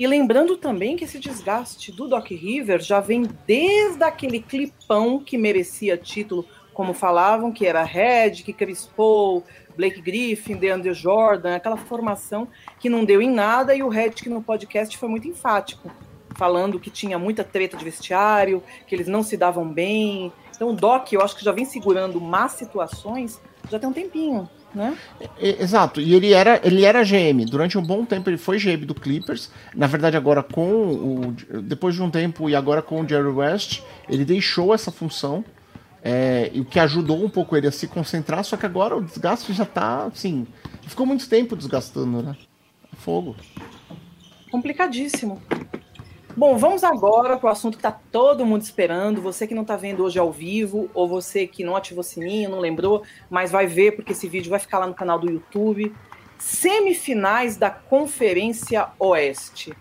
E 0.00 0.06
lembrando 0.06 0.56
também 0.56 0.96
que 0.96 1.04
esse 1.04 1.18
desgaste 1.18 1.92
do 1.92 2.08
Doc 2.08 2.30
Rivers 2.30 2.86
já 2.86 3.00
vem 3.00 3.28
desde 3.46 4.02
aquele 4.02 4.40
clipão 4.40 5.22
que 5.22 5.36
merecia 5.36 5.94
título, 5.94 6.46
como 6.72 6.94
falavam, 6.94 7.52
que 7.52 7.66
era 7.66 7.82
Red, 7.82 8.42
que 8.42 8.54
Chris 8.54 8.86
Paul, 8.96 9.44
Blake 9.76 10.00
Griffin, 10.00 10.56
DeAndre 10.56 10.94
Jordan, 10.94 11.54
aquela 11.54 11.76
formação 11.76 12.48
que 12.78 12.88
não 12.88 13.04
deu 13.04 13.20
em 13.20 13.28
nada, 13.28 13.74
e 13.74 13.82
o 13.82 13.90
Redick 13.90 14.26
no 14.30 14.42
podcast 14.42 14.96
foi 14.96 15.06
muito 15.06 15.28
enfático, 15.28 15.90
falando 16.34 16.80
que 16.80 16.88
tinha 16.88 17.18
muita 17.18 17.44
treta 17.44 17.76
de 17.76 17.84
vestiário, 17.84 18.62
que 18.86 18.94
eles 18.94 19.06
não 19.06 19.22
se 19.22 19.36
davam 19.36 19.68
bem. 19.68 20.32
Então 20.56 20.70
o 20.70 20.72
Doc, 20.72 21.12
eu 21.12 21.20
acho 21.20 21.36
que 21.36 21.44
já 21.44 21.52
vem 21.52 21.66
segurando 21.66 22.18
más 22.18 22.52
situações 22.52 23.38
já 23.68 23.78
tem 23.78 23.88
um 23.88 23.92
tempinho. 23.92 24.48
Né? 24.74 24.96
Exato, 25.38 26.00
e 26.00 26.14
ele 26.14 26.32
era, 26.32 26.60
ele 26.62 26.84
era 26.84 27.02
GM. 27.02 27.44
Durante 27.44 27.76
um 27.76 27.82
bom 27.82 28.04
tempo 28.04 28.30
ele 28.30 28.38
foi 28.38 28.58
GM 28.58 28.86
do 28.86 28.94
Clippers. 28.94 29.50
Na 29.74 29.86
verdade, 29.86 30.16
agora 30.16 30.42
com 30.42 30.70
o. 30.70 31.36
Depois 31.62 31.94
de 31.94 32.02
um 32.02 32.10
tempo 32.10 32.48
e 32.48 32.54
agora 32.54 32.80
com 32.80 33.00
o 33.00 33.08
Jerry 33.08 33.28
West, 33.28 33.82
ele 34.08 34.24
deixou 34.24 34.72
essa 34.72 34.92
função 34.92 35.44
é, 36.02 36.50
o 36.54 36.64
que 36.64 36.78
ajudou 36.78 37.22
um 37.22 37.28
pouco 37.28 37.56
ele 37.56 37.66
a 37.66 37.72
se 37.72 37.86
concentrar, 37.86 38.44
só 38.44 38.56
que 38.56 38.66
agora 38.66 38.96
o 38.96 39.02
desgaste 39.02 39.52
já 39.52 39.64
tá, 39.64 40.06
assim, 40.06 40.46
ficou 40.86 41.04
muito 41.04 41.28
tempo 41.28 41.54
desgastando, 41.54 42.22
né? 42.22 42.36
Fogo. 42.96 43.36
Complicadíssimo. 44.50 45.40
Bom, 46.36 46.56
vamos 46.56 46.84
agora 46.84 47.36
para 47.36 47.48
o 47.48 47.52
assunto 47.52 47.76
que 47.76 47.86
está 47.86 47.90
todo 47.90 48.46
mundo 48.46 48.62
esperando. 48.62 49.20
Você 49.20 49.46
que 49.46 49.54
não 49.54 49.62
está 49.62 49.76
vendo 49.76 50.04
hoje 50.04 50.18
ao 50.18 50.30
vivo, 50.30 50.88
ou 50.94 51.08
você 51.08 51.46
que 51.46 51.64
não 51.64 51.74
ativou 51.74 52.00
o 52.00 52.04
sininho, 52.04 52.48
não 52.48 52.60
lembrou, 52.60 53.02
mas 53.28 53.50
vai 53.50 53.66
ver 53.66 53.92
porque 53.92 54.12
esse 54.12 54.28
vídeo 54.28 54.48
vai 54.48 54.60
ficar 54.60 54.78
lá 54.78 54.86
no 54.86 54.94
canal 54.94 55.18
do 55.18 55.30
YouTube. 55.30 55.94
Semifinais 56.38 57.56
da 57.56 57.68
Conferência 57.68 58.88
Oeste. 58.98 59.72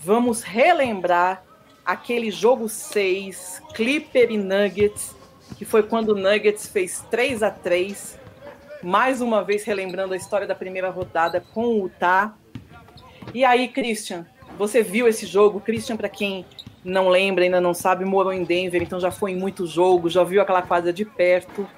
Vamos 0.00 0.42
relembrar 0.42 1.44
aquele 1.84 2.32
jogo 2.32 2.68
6, 2.68 3.62
Clipper 3.72 4.32
e 4.32 4.36
Nuggets, 4.36 5.14
que 5.56 5.64
foi 5.64 5.84
quando 5.84 6.10
o 6.10 6.16
Nuggets 6.16 6.66
fez 6.66 7.04
3 7.10 7.44
a 7.44 7.50
3 7.50 8.18
mais 8.82 9.20
uma 9.20 9.42
vez 9.42 9.64
relembrando 9.64 10.14
a 10.14 10.16
história 10.16 10.46
da 10.46 10.54
primeira 10.54 10.90
rodada 10.90 11.40
com 11.40 11.64
o 11.66 11.84
Utah. 11.84 12.34
E 13.32 13.44
aí, 13.44 13.68
Christian, 13.68 14.26
você 14.56 14.82
viu 14.82 15.06
esse 15.06 15.26
jogo? 15.26 15.60
Christian, 15.60 15.96
para 15.96 16.08
quem 16.08 16.44
não 16.84 17.08
lembra, 17.08 17.44
ainda 17.44 17.60
não 17.60 17.74
sabe, 17.74 18.04
morou 18.04 18.32
em 18.32 18.44
Denver, 18.44 18.82
então 18.82 19.00
já 19.00 19.10
foi 19.10 19.32
em 19.32 19.36
muitos 19.36 19.70
jogos, 19.70 20.12
já 20.12 20.22
viu 20.22 20.40
aquela 20.40 20.62
quadra 20.62 20.92
de 20.92 21.04
perto. 21.04 21.68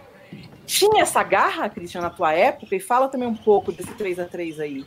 Tinha 0.67 1.03
essa 1.03 1.23
garra, 1.23 1.69
Christian, 1.69 2.03
na 2.03 2.11
tua 2.11 2.33
época? 2.33 2.77
E 2.77 2.81
fala 2.81 3.09
também 3.09 3.27
um 3.27 3.35
pouco 3.35 3.73
desse 3.73 3.93
3 3.95 4.19
a 4.19 4.27
3 4.27 4.61
aí. 4.61 4.85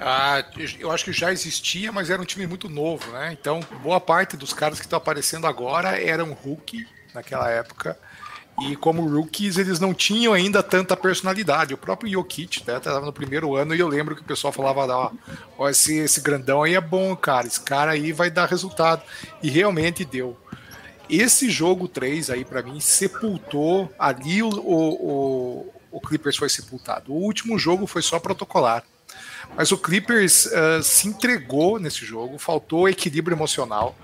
Ah, 0.00 0.44
eu 0.78 0.90
acho 0.90 1.04
que 1.04 1.12
já 1.12 1.32
existia, 1.32 1.90
mas 1.90 2.10
era 2.10 2.20
um 2.22 2.24
time 2.24 2.46
muito 2.46 2.68
novo, 2.68 3.10
né? 3.12 3.36
Então, 3.38 3.60
boa 3.82 4.00
parte 4.00 4.36
dos 4.36 4.52
caras 4.52 4.78
que 4.78 4.86
estão 4.86 4.96
aparecendo 4.96 5.46
agora 5.46 6.00
eram 6.00 6.32
rookie 6.32 6.86
naquela 7.14 7.50
época. 7.50 7.98
E 8.60 8.74
como 8.74 9.06
rookies, 9.06 9.56
eles 9.56 9.78
não 9.78 9.94
tinham 9.94 10.32
ainda 10.32 10.62
tanta 10.62 10.96
personalidade. 10.96 11.74
O 11.74 11.78
próprio 11.78 12.10
Jokic, 12.10 12.64
né, 12.66 12.78
estava 12.78 13.06
no 13.06 13.12
primeiro 13.12 13.54
ano 13.54 13.74
e 13.74 13.78
eu 13.78 13.86
lembro 13.86 14.16
que 14.16 14.22
o 14.22 14.24
pessoal 14.24 14.52
falava: 14.52 14.86
ó, 14.86 15.10
ó, 15.56 15.68
esse, 15.68 15.96
esse 15.98 16.20
grandão 16.20 16.62
aí 16.62 16.74
é 16.74 16.80
bom, 16.80 17.14
cara, 17.14 17.46
esse 17.46 17.60
cara 17.60 17.92
aí 17.92 18.12
vai 18.12 18.30
dar 18.30 18.46
resultado. 18.46 19.02
E 19.42 19.48
realmente 19.48 20.04
deu. 20.04 20.36
Esse 21.08 21.48
jogo 21.48 21.88
3 21.88 22.30
aí, 22.30 22.44
para 22.44 22.62
mim, 22.62 22.80
sepultou 22.80 23.90
ali 23.98 24.42
o, 24.42 24.50
o, 24.50 25.72
o, 25.90 26.00
Clippers 26.00 26.36
foi 26.36 26.48
sepultado. 26.48 27.12
O 27.12 27.16
último 27.16 27.58
jogo 27.58 27.86
foi 27.86 28.02
só 28.02 28.18
protocolar. 28.18 28.84
Mas 29.56 29.72
o 29.72 29.78
Clippers 29.78 30.46
uh, 30.46 30.82
se 30.82 31.08
entregou 31.08 31.78
nesse 31.78 32.04
jogo, 32.04 32.38
faltou 32.38 32.88
equilíbrio 32.88 33.34
emocional 33.34 33.96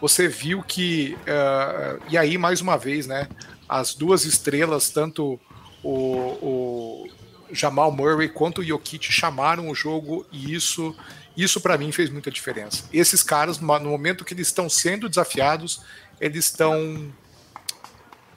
você 0.00 0.28
viu 0.28 0.62
que. 0.62 1.16
Uh, 1.22 2.02
e 2.08 2.16
aí, 2.16 2.38
mais 2.38 2.60
uma 2.60 2.76
vez, 2.76 3.06
né? 3.06 3.28
As 3.68 3.94
duas 3.94 4.24
estrelas, 4.24 4.90
tanto 4.90 5.38
o, 5.82 5.92
o, 5.92 7.08
Jamal 7.50 7.92
Murray 7.92 8.28
quanto 8.28 8.60
o 8.60 8.64
Jokic 8.64 9.12
chamaram 9.12 9.68
o 9.68 9.74
jogo 9.74 10.26
e 10.30 10.54
isso 10.54 10.94
isso 11.36 11.60
para 11.60 11.78
mim 11.78 11.92
fez 11.92 12.10
muita 12.10 12.32
diferença. 12.32 12.88
Esses 12.92 13.22
caras, 13.22 13.60
no 13.60 13.90
momento 13.90 14.24
que 14.24 14.34
eles 14.34 14.48
estão 14.48 14.68
sendo 14.68 15.08
desafiados, 15.08 15.80
eles 16.20 16.46
estão 16.46 17.12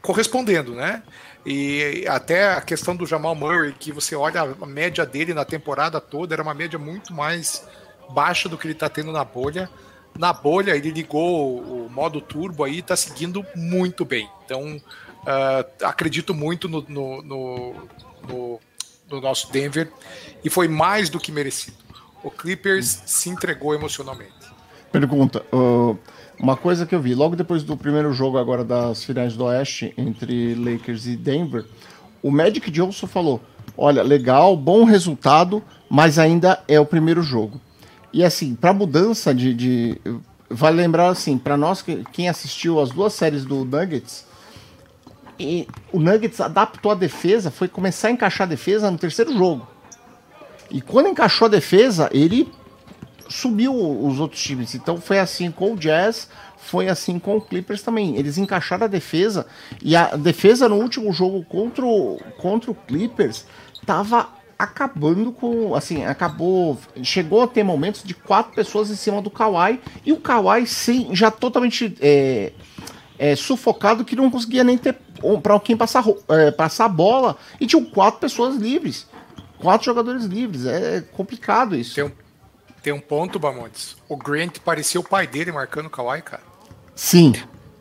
correspondendo, 0.04 0.76
né? 0.76 1.02
E 1.44 2.06
até 2.08 2.54
a 2.54 2.62
questão 2.62 2.96
do 2.96 3.08
Jamal 3.08 3.34
Murray, 3.34 3.74
que 3.74 3.92
você 3.92 4.16
olha 4.16 4.42
a 4.42 4.66
média 4.68 5.04
dele 5.04 5.34
na 5.34 5.44
temporada 5.44 6.00
toda, 6.00 6.36
era 6.36 6.44
uma 6.44 6.54
média 6.54 6.78
muito 6.78 7.12
mais 7.12 7.68
baixa 8.12 8.48
do 8.48 8.56
que 8.56 8.68
ele 8.68 8.74
está 8.74 8.88
tendo 8.88 9.12
na 9.12 9.26
bolha. 9.26 9.68
Na 10.16 10.32
bolha, 10.32 10.76
ele 10.76 10.92
ligou 10.92 11.60
o 11.60 11.90
modo 11.90 12.22
turbo 12.22 12.64
aí, 12.64 12.80
está 12.80 12.96
seguindo 12.96 13.44
muito 13.56 14.06
bem. 14.06 14.30
Então, 14.46 14.80
uh, 15.22 15.86
acredito 15.86 16.34
muito 16.34 16.68
no, 16.68 16.86
no, 16.88 17.22
no, 17.22 17.74
no, 18.28 18.60
no 19.10 19.22
nosso 19.22 19.52
Denver 19.52 19.92
e 20.44 20.50
foi 20.50 20.68
mais 20.68 21.10
do 21.10 21.20
que 21.20 21.32
merecido. 21.32 21.78
O 22.24 22.30
Clippers 22.30 23.04
se 23.06 23.30
entregou 23.30 23.74
emocionalmente. 23.74 24.34
Pergunta: 24.92 25.44
uh, 25.54 25.98
uma 26.40 26.56
coisa 26.56 26.86
que 26.86 26.94
eu 26.94 27.02
vi 27.02 27.16
logo 27.16 27.36
depois 27.36 27.64
do 27.64 27.76
primeiro 27.78 28.14
jogo 28.14 28.38
agora 28.38 28.64
das 28.64 29.04
finais 29.04 29.36
do 29.36 29.46
Oeste 29.46 29.94
entre 29.98 30.56
Lakers 30.56 31.06
e 31.06 31.16
Denver, 31.16 31.66
o 32.22 32.30
Magic 32.30 32.70
Johnson 32.70 33.08
falou: 33.08 33.42
olha, 33.78 34.04
legal, 34.04 34.56
bom 34.56 34.84
resultado, 34.84 35.64
mas 35.90 36.20
ainda 36.20 36.64
é 36.68 36.80
o 36.80 36.86
primeiro 36.86 37.24
jogo. 37.24 37.60
E 38.14 38.24
assim, 38.24 38.56
para 38.56 38.74
mudança 38.74 39.34
de, 39.34 39.54
de, 39.54 40.02
Vale 40.54 40.76
lembrar 40.76 41.08
assim, 41.08 41.38
para 41.38 41.56
nós, 41.56 41.82
quem 42.12 42.28
assistiu 42.28 42.82
as 42.82 42.90
duas 42.90 43.14
séries 43.14 43.46
do 43.46 43.64
Nuggets, 43.64 44.26
e 45.42 45.68
o 45.92 46.00
Nuggets 46.00 46.40
adaptou 46.40 46.92
a 46.92 46.96
defesa, 46.96 47.50
foi 47.50 47.68
começar 47.68 48.10
a 48.10 48.12
encaixar 48.12 48.46
a 48.46 48.50
defesa 48.50 48.92
no 48.92 48.98
terceiro 48.98 49.36
jogo. 49.36 49.68
E 50.70 50.82
quando 50.82 51.10
encaixou 51.10 51.48
a 51.48 51.50
defesa, 51.50 52.10
ele 52.14 52.52
subiu 53.28 53.74
os 53.74 54.20
outros 54.20 54.42
times. 54.42 54.76
Então 54.76 55.00
foi 55.00 55.20
assim 55.20 55.52
com 55.52 55.74
o 55.74 55.78
Jazz, 55.78 56.30
foi 56.58 56.88
assim 56.88 57.18
com 57.18 57.38
o 57.38 57.42
Clippers 57.42 57.82
também. 57.82 58.16
Eles 58.18 58.38
encaixaram 58.38 58.86
a 58.86 58.88
defesa 58.88 59.48
e 59.82 59.96
a 59.96 60.16
defesa 60.16 60.70
no 60.70 60.76
último 60.76 61.12
jogo 61.12 61.44
contra 61.46 61.86
o, 61.86 62.20
contra 62.38 62.72
o 62.72 62.76
Clippers 62.76 63.46
tava 63.86 64.30
acabando 64.58 65.32
com, 65.32 65.74
assim, 65.74 66.06
acabou, 66.06 66.78
chegou 67.02 67.42
a 67.42 67.48
ter 67.48 67.64
momentos 67.64 68.04
de 68.04 68.14
quatro 68.14 68.54
pessoas 68.54 68.92
em 68.92 68.96
cima 68.96 69.20
do 69.20 69.32
Kawhi 69.32 69.82
e 70.06 70.14
o 70.14 70.18
Kawhi 70.18 70.68
sim, 70.68 71.10
já 71.14 71.32
totalmente 71.32 71.98
é, 72.00 72.54
é, 73.22 73.36
sufocado 73.36 74.04
que 74.04 74.16
não 74.16 74.32
conseguia 74.32 74.64
nem 74.64 74.76
ter 74.76 74.98
para 75.44 75.60
quem 75.60 75.78
passar, 75.78 76.04
é, 76.28 76.50
passar 76.50 76.86
a 76.86 76.90
bola 76.90 77.38
e 77.60 77.68
tinham 77.68 77.86
quatro 77.86 78.20
pessoas 78.20 78.56
livres, 78.56 79.06
quatro 79.60 79.86
jogadores 79.86 80.26
livres, 80.26 80.66
é 80.66 81.02
complicado 81.02 81.76
isso. 81.76 81.94
Tem 81.94 82.04
um, 82.04 82.12
tem 82.82 82.92
um 82.92 83.00
ponto, 83.00 83.38
Bamontes, 83.38 83.96
o 84.10 84.18
Grant 84.18 84.58
parecia 84.66 85.00
o 85.00 85.04
pai 85.04 85.28
dele 85.28 85.52
marcando 85.52 85.86
o 85.86 85.90
Kawhi, 85.92 86.24
cara. 86.24 86.42
Sim. 86.96 87.34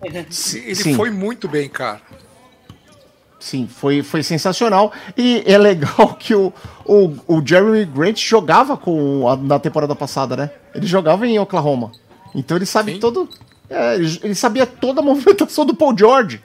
Ele 0.03 0.75
Sim. 0.75 0.95
foi 0.95 1.09
muito 1.09 1.49
bem, 1.49 1.71
cara. 1.71 2.03
Sim, 3.39 3.67
foi, 3.67 4.03
foi 4.03 4.23
sensacional. 4.23 4.93
E 5.17 5.43
é 5.47 5.57
legal 5.57 6.15
que 6.21 6.35
o, 6.35 6.53
o, 6.85 7.17
o 7.27 7.43
Jeremy 7.43 7.87
Grant 7.87 8.19
jogava 8.19 8.77
com 8.77 9.27
a, 9.27 9.37
na 9.37 9.59
temporada 9.59 9.97
passada, 9.97 10.37
né? 10.37 10.51
Ele 10.75 10.87
jogava 10.87 11.27
em 11.27 11.39
Oklahoma. 11.39 11.93
Então 12.35 12.59
ele 12.59 12.67
sabe 12.67 12.93
Sim. 12.93 13.01
todo. 13.01 13.27
É, 13.71 13.95
ele, 13.95 14.35
sabia 14.35 14.67
toda 14.67 15.01
a 15.01 15.05
movimentação 15.05 15.65
do 15.65 15.75
Paul 15.75 15.97
George. 15.97 16.43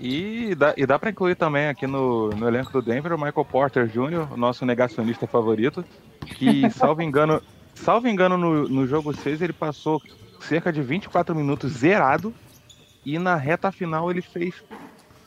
E 0.00 0.54
dá, 0.54 0.74
e 0.76 0.86
dá 0.86 0.96
pra 0.96 1.10
incluir 1.10 1.34
também 1.34 1.66
aqui 1.66 1.84
no, 1.84 2.30
no 2.30 2.46
elenco 2.46 2.70
do 2.70 2.80
Denver 2.80 3.12
o 3.12 3.18
Michael 3.18 3.44
Porter 3.44 3.88
Jr., 3.88 4.32
o 4.32 4.36
nosso 4.36 4.64
negacionista 4.64 5.26
favorito, 5.26 5.84
que, 6.24 6.70
salvo 6.70 7.02
engano, 7.02 7.42
salvo 7.74 8.06
engano 8.06 8.38
no, 8.38 8.68
no 8.68 8.86
jogo 8.86 9.12
6, 9.12 9.42
ele 9.42 9.52
passou 9.52 10.00
cerca 10.40 10.72
de 10.72 10.80
24 10.80 11.34
minutos 11.34 11.72
zerado 11.72 12.32
e 13.04 13.18
na 13.18 13.34
reta 13.34 13.72
final 13.72 14.08
ele 14.08 14.22
fez 14.22 14.54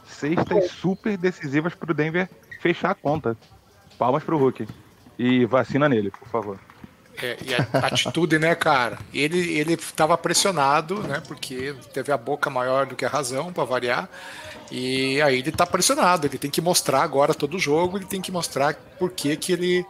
cestas 0.06 0.72
super 0.72 1.18
decisivas 1.18 1.76
para 1.76 1.92
o 1.92 1.94
Denver 1.94 2.30
fechar 2.62 2.92
a 2.92 2.96
conta. 2.96 3.36
Palmas 3.98 4.24
para 4.24 4.36
o 4.36 4.38
Hulk. 4.38 4.68
E 5.20 5.46
vacina 5.46 5.90
nele, 5.90 6.12
por 6.12 6.28
favor. 6.30 6.71
É, 7.22 7.38
e 7.46 7.54
a 7.54 7.86
atitude, 7.86 8.40
né, 8.40 8.56
cara? 8.56 8.98
Ele 9.14 9.58
ele 9.58 9.74
estava 9.74 10.18
pressionado, 10.18 11.02
né? 11.04 11.22
Porque 11.28 11.76
teve 11.94 12.12
a 12.12 12.18
boca 12.18 12.50
maior 12.50 12.86
do 12.86 12.96
que 12.96 13.06
a 13.06 13.10
razão, 13.10 13.52
para 13.52 13.64
variar. 13.64 14.10
E 14.72 15.22
aí 15.22 15.40
ele 15.40 15.52
tá 15.52 15.66
pressionado. 15.66 16.28
Ele 16.28 16.38
tem 16.38 16.50
que 16.50 16.62
mostrar 16.62 17.04
agora 17.04 17.34
todo 17.34 17.56
o 17.56 17.60
jogo. 17.60 17.98
Ele 17.98 18.06
tem 18.06 18.22
que 18.22 18.32
mostrar 18.32 18.74
por 18.98 19.12
que, 19.12 19.36
que 19.36 19.52
ele 19.52 19.86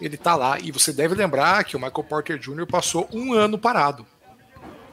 ele 0.00 0.16
tá 0.16 0.34
lá. 0.36 0.58
E 0.58 0.70
você 0.70 0.92
deve 0.92 1.14
lembrar 1.14 1.64
que 1.64 1.76
o 1.76 1.80
Michael 1.80 2.04
Porter 2.04 2.38
Jr. 2.38 2.66
passou 2.66 3.08
um 3.12 3.34
ano 3.34 3.58
parado. 3.58 4.06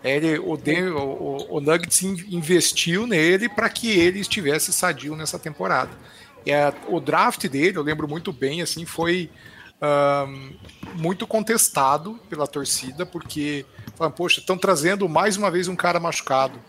Ele, 0.03 0.37
o, 0.39 0.53
o, 0.53 1.57
o 1.57 1.61
Nuggets 1.61 2.01
investiu 2.01 3.07
nele 3.07 3.49
para 3.49 3.69
que 3.69 3.89
ele 3.89 4.19
estivesse 4.19 4.71
sadio 4.71 5.15
nessa 5.15 5.39
temporada. 5.39 5.91
O 6.87 6.99
draft 6.99 7.45
dele, 7.47 7.77
eu 7.77 7.83
lembro 7.83 8.07
muito 8.07 8.31
bem, 8.31 8.61
assim, 8.61 8.85
foi 8.85 9.29
um, 9.81 10.53
muito 10.95 11.27
contestado 11.27 12.19
pela 12.29 12.47
torcida, 12.47 13.05
porque 13.05 13.65
falaram, 13.95 14.15
poxa, 14.15 14.39
estão 14.39 14.57
trazendo 14.57 15.07
mais 15.07 15.37
uma 15.37 15.51
vez 15.51 15.67
um 15.67 15.75
cara 15.75 15.99
machucado. 15.99 16.59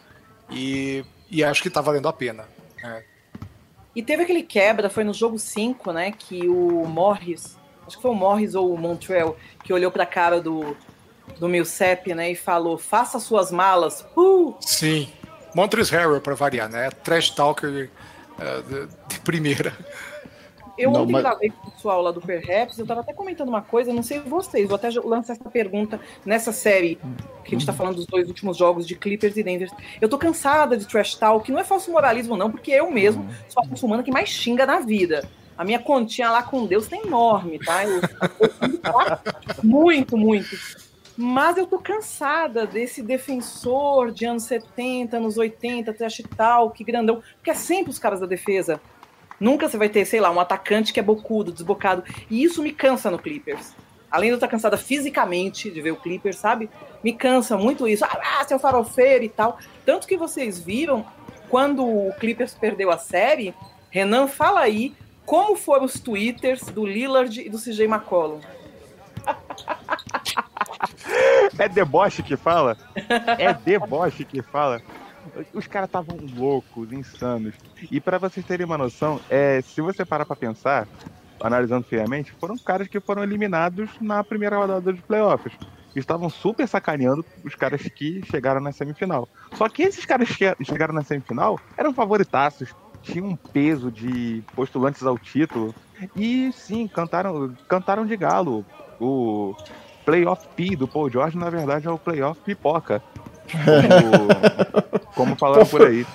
E, 0.50 1.04
e 1.30 1.44
acho 1.44 1.62
que 1.62 1.68
está 1.68 1.80
valendo 1.80 2.08
a 2.08 2.12
pena. 2.12 2.48
Né? 2.82 3.04
E 3.94 4.02
teve 4.02 4.22
aquele 4.22 4.42
quebra, 4.42 4.88
foi 4.88 5.04
no 5.04 5.12
jogo 5.12 5.38
5, 5.38 5.92
né? 5.92 6.12
Que 6.12 6.46
o 6.48 6.86
Morris, 6.86 7.56
acho 7.86 7.96
que 7.96 8.02
foi 8.02 8.10
o 8.10 8.14
Morris 8.14 8.54
ou 8.54 8.72
o 8.72 8.78
Montreal, 8.78 9.36
que 9.64 9.72
olhou 9.72 9.90
para 9.90 10.04
a 10.04 10.06
cara 10.06 10.40
do, 10.40 10.76
do 11.38 11.48
Milcep, 11.48 12.14
né? 12.14 12.30
E 12.30 12.36
falou: 12.36 12.78
faça 12.78 13.18
suas 13.18 13.50
malas. 13.50 14.06
Uh! 14.16 14.54
Sim. 14.60 15.10
Montres 15.54 15.90
Harrell, 15.90 16.20
para 16.20 16.34
variar, 16.34 16.68
né? 16.68 16.90
Trash 16.90 17.30
talker 17.30 17.90
uh, 18.38 18.62
de, 18.62 18.88
de, 19.08 19.20
primeira. 19.20 19.76
Eu 20.78 20.92
não, 20.92 21.02
ontem 21.02 21.12
mas... 21.12 21.22
gravei 21.22 21.50
com 21.50 21.68
o 21.68 21.70
pessoal 21.72 22.00
lá 22.00 22.12
do 22.12 22.20
Perhaps, 22.20 22.78
eu 22.78 22.86
tava 22.86 23.00
até 23.00 23.12
comentando 23.12 23.48
uma 23.48 23.62
coisa, 23.62 23.92
não 23.92 24.02
sei 24.02 24.20
vocês, 24.20 24.68
vou 24.68 24.76
até 24.76 24.88
lançar 25.04 25.32
essa 25.32 25.50
pergunta 25.50 26.00
nessa 26.24 26.52
série 26.52 26.98
que 27.44 27.54
a 27.54 27.58
gente 27.58 27.66
tá 27.66 27.72
falando 27.72 27.96
dos 27.96 28.06
dois 28.06 28.28
últimos 28.28 28.56
jogos 28.56 28.86
de 28.86 28.94
Clippers 28.94 29.36
e 29.36 29.42
Denver. 29.42 29.70
Eu 30.00 30.08
tô 30.08 30.16
cansada 30.16 30.76
de 30.76 30.86
trash 30.86 31.16
talk, 31.16 31.50
não 31.50 31.58
é 31.58 31.64
falso 31.64 31.90
moralismo 31.90 32.36
não, 32.36 32.50
porque 32.50 32.70
eu 32.70 32.90
mesmo 32.90 33.22
uhum. 33.22 33.30
sou 33.48 33.64
a 33.64 33.66
muçulmana 33.66 34.02
que 34.02 34.10
mais 34.10 34.28
xinga 34.28 34.64
na 34.64 34.80
vida. 34.80 35.28
A 35.56 35.64
minha 35.64 35.80
continha 35.80 36.30
lá 36.30 36.42
com 36.42 36.64
Deus 36.66 36.86
tá 36.86 36.96
enorme, 36.96 37.58
tá? 37.58 37.84
Eu, 37.84 38.00
eu, 38.00 38.50
muito, 39.64 40.16
muito. 40.16 40.56
Mas 41.16 41.56
eu 41.56 41.66
tô 41.66 41.80
cansada 41.80 42.64
desse 42.64 43.02
defensor 43.02 44.12
de 44.12 44.24
anos 44.24 44.44
70, 44.44 45.16
anos 45.16 45.36
80, 45.36 45.92
trash 45.92 46.22
talk, 46.36 46.84
grandão, 46.84 47.20
porque 47.34 47.50
é 47.50 47.54
sempre 47.54 47.90
os 47.90 47.98
caras 47.98 48.20
da 48.20 48.26
defesa. 48.26 48.80
Nunca 49.40 49.68
você 49.68 49.76
vai 49.76 49.88
ter, 49.88 50.04
sei 50.04 50.20
lá, 50.20 50.30
um 50.30 50.40
atacante 50.40 50.92
que 50.92 51.00
é 51.00 51.02
bocudo, 51.02 51.52
desbocado. 51.52 52.02
E 52.30 52.42
isso 52.42 52.62
me 52.62 52.72
cansa 52.72 53.10
no 53.10 53.18
Clippers. 53.18 53.74
Além 54.10 54.28
de 54.28 54.32
eu 54.32 54.36
estar 54.36 54.48
cansada 54.48 54.76
fisicamente 54.76 55.70
de 55.70 55.80
ver 55.80 55.92
o 55.92 55.96
Clippers, 55.96 56.36
sabe? 56.36 56.70
Me 57.04 57.12
cansa 57.12 57.56
muito 57.56 57.86
isso. 57.86 58.04
Ah, 58.04 58.44
seu 58.46 58.58
farofeiro 58.58 59.24
e 59.24 59.28
tal. 59.28 59.58
Tanto 59.84 60.06
que 60.06 60.16
vocês 60.16 60.58
viram, 60.58 61.06
quando 61.48 61.86
o 61.86 62.12
Clippers 62.18 62.54
perdeu 62.54 62.90
a 62.90 62.98
série, 62.98 63.54
Renan, 63.90 64.26
fala 64.26 64.60
aí 64.60 64.94
como 65.24 65.56
foram 65.56 65.84
os 65.84 66.00
twitters 66.00 66.62
do 66.62 66.86
Lillard 66.86 67.40
e 67.40 67.50
do 67.50 67.58
CJ 67.58 67.84
McCollum. 67.84 68.40
É 71.58 71.68
deboche 71.68 72.22
que 72.22 72.36
fala? 72.36 72.76
É 73.38 73.52
deboche 73.52 74.24
que 74.24 74.42
fala. 74.42 74.80
Os 75.52 75.66
caras 75.66 75.88
estavam 75.88 76.16
loucos, 76.16 76.92
insanos. 76.92 77.56
E 77.90 78.00
para 78.00 78.18
vocês 78.18 78.44
terem 78.44 78.66
uma 78.66 78.78
noção, 78.78 79.20
é, 79.28 79.60
se 79.62 79.80
você 79.80 80.04
parar 80.04 80.26
pra 80.26 80.36
pensar, 80.36 80.88
analisando 81.42 81.86
friamente, 81.86 82.32
foram 82.40 82.58
caras 82.64 82.88
que 82.88 83.00
foram 83.00 83.22
eliminados 83.22 83.92
na 84.00 84.24
primeira 84.24 84.56
rodada 84.56 84.92
dos 84.92 85.02
playoffs. 85.02 85.54
Estavam 85.94 86.28
super 86.30 86.68
sacaneando 86.68 87.26
os 87.44 87.54
caras 87.54 87.82
que 87.94 88.22
chegaram 88.22 88.60
na 88.60 88.72
semifinal. 88.72 89.28
Só 89.54 89.68
que 89.68 89.82
esses 89.82 90.04
caras 90.04 90.28
que 90.36 90.44
chegaram 90.64 90.94
na 90.94 91.02
semifinal 91.04 91.60
eram 91.76 91.94
favoritaços, 91.94 92.74
tinham 93.02 93.26
um 93.28 93.36
peso 93.52 93.90
de 93.90 94.44
postulantes 94.54 95.02
ao 95.02 95.18
título. 95.18 95.74
E 96.14 96.52
sim, 96.52 96.88
cantaram, 96.88 97.54
cantaram 97.68 98.06
de 98.06 98.16
galo. 98.16 98.66
O 98.98 99.54
Playoff 100.04 100.46
P 100.56 100.76
do 100.76 100.88
Paul 100.88 101.10
George, 101.10 101.36
na 101.36 101.50
verdade, 101.50 101.86
é 101.86 101.90
o 101.90 101.98
Playoff 101.98 102.40
Pipoca. 102.44 103.02
Como, 103.52 105.14
como 105.14 105.36
falaram 105.36 105.66
por 105.66 105.82
aí. 105.82 106.06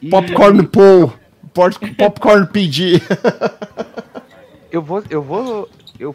E... 0.00 0.08
Popcorn 0.08 0.66
Paul. 0.66 1.12
Popcorn 1.96 2.46
PG. 2.46 3.02
eu 4.70 4.82
vou. 4.82 5.02
Eu 5.10 5.22
vou. 5.22 5.68
Eu, 5.98 6.14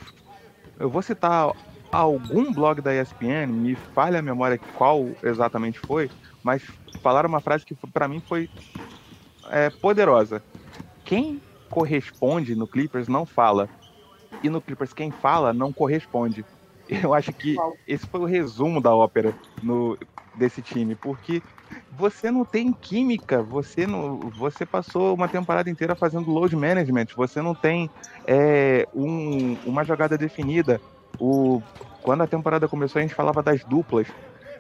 eu 0.79 0.89
vou 0.89 1.01
citar 1.01 1.51
algum 1.91 2.51
blog 2.51 2.81
da 2.81 2.93
ESPN, 2.93 3.47
me 3.47 3.75
falha 3.93 4.19
a 4.19 4.21
memória 4.21 4.59
qual 4.75 5.07
exatamente 5.23 5.79
foi, 5.79 6.09
mas 6.43 6.61
falaram 7.01 7.29
uma 7.29 7.39
frase 7.39 7.65
que 7.65 7.75
para 7.75 8.07
mim 8.07 8.21
foi 8.27 8.49
é, 9.49 9.69
poderosa. 9.69 10.43
Quem 11.03 11.41
corresponde 11.69 12.55
no 12.55 12.67
Clippers 12.67 13.07
não 13.07 13.25
fala. 13.25 13.69
E 14.43 14.49
no 14.49 14.59
Clippers 14.59 14.93
quem 14.93 15.11
fala 15.11 15.53
não 15.53 15.71
corresponde. 15.71 16.43
Eu 16.88 17.13
acho 17.13 17.31
que 17.33 17.55
esse 17.88 18.05
foi 18.05 18.19
o 18.19 18.25
resumo 18.25 18.81
da 18.81 18.93
ópera 18.93 19.33
no, 19.63 19.97
desse 20.36 20.62
time, 20.62 20.95
porque 20.95 21.43
você 21.89 22.32
não 22.32 22.45
tem 22.45 22.74
química, 22.74 23.41
você 23.43 23.88
não, 23.88 24.32
você 24.32 24.65
passou 24.65 25.15
uma 25.15 25.30
temporada 25.30 25.69
inteira 25.69 25.95
fazendo 25.95 26.30
load 26.32 26.56
management, 26.56 27.08
você 27.15 27.41
não 27.41 27.56
tem 27.56 27.89
é, 28.28 28.88
um, 28.93 29.58
uma 29.63 29.84
jogada 29.84 30.17
definida. 30.17 30.82
O, 31.17 31.62
quando 32.02 32.21
a 32.24 32.28
temporada 32.28 32.67
começou, 32.69 33.00
a 33.00 33.04
gente 33.04 33.15
falava 33.15 33.41
das 33.43 33.63
duplas. 33.65 34.10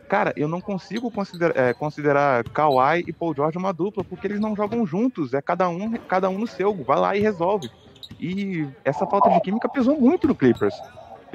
Cara, 0.07 0.31
eu 0.35 0.47
não 0.47 0.61
consigo 0.61 1.11
considerar, 1.11 1.55
é, 1.57 1.73
considerar 1.73 2.45
Kawhi 2.53 3.03
e 3.07 3.13
Paul 3.13 3.33
George 3.35 3.57
uma 3.57 3.73
dupla, 3.73 4.05
porque 4.05 4.27
eles 4.27 4.39
não 4.39 4.55
jogam 4.55 4.85
juntos, 4.85 5.33
é 5.33 5.41
cada 5.41 5.67
um, 5.69 5.91
cada 6.07 6.29
um 6.29 6.37
no 6.39 6.47
seu, 6.47 6.83
vai 6.85 6.99
lá 6.99 7.15
e 7.15 7.19
resolve. 7.21 7.71
E 8.19 8.69
essa 8.83 9.07
falta 9.07 9.29
de 9.29 9.41
química 9.41 9.67
pesou 9.69 9.99
muito 9.99 10.27
no 10.27 10.35
Clippers. 10.35 10.75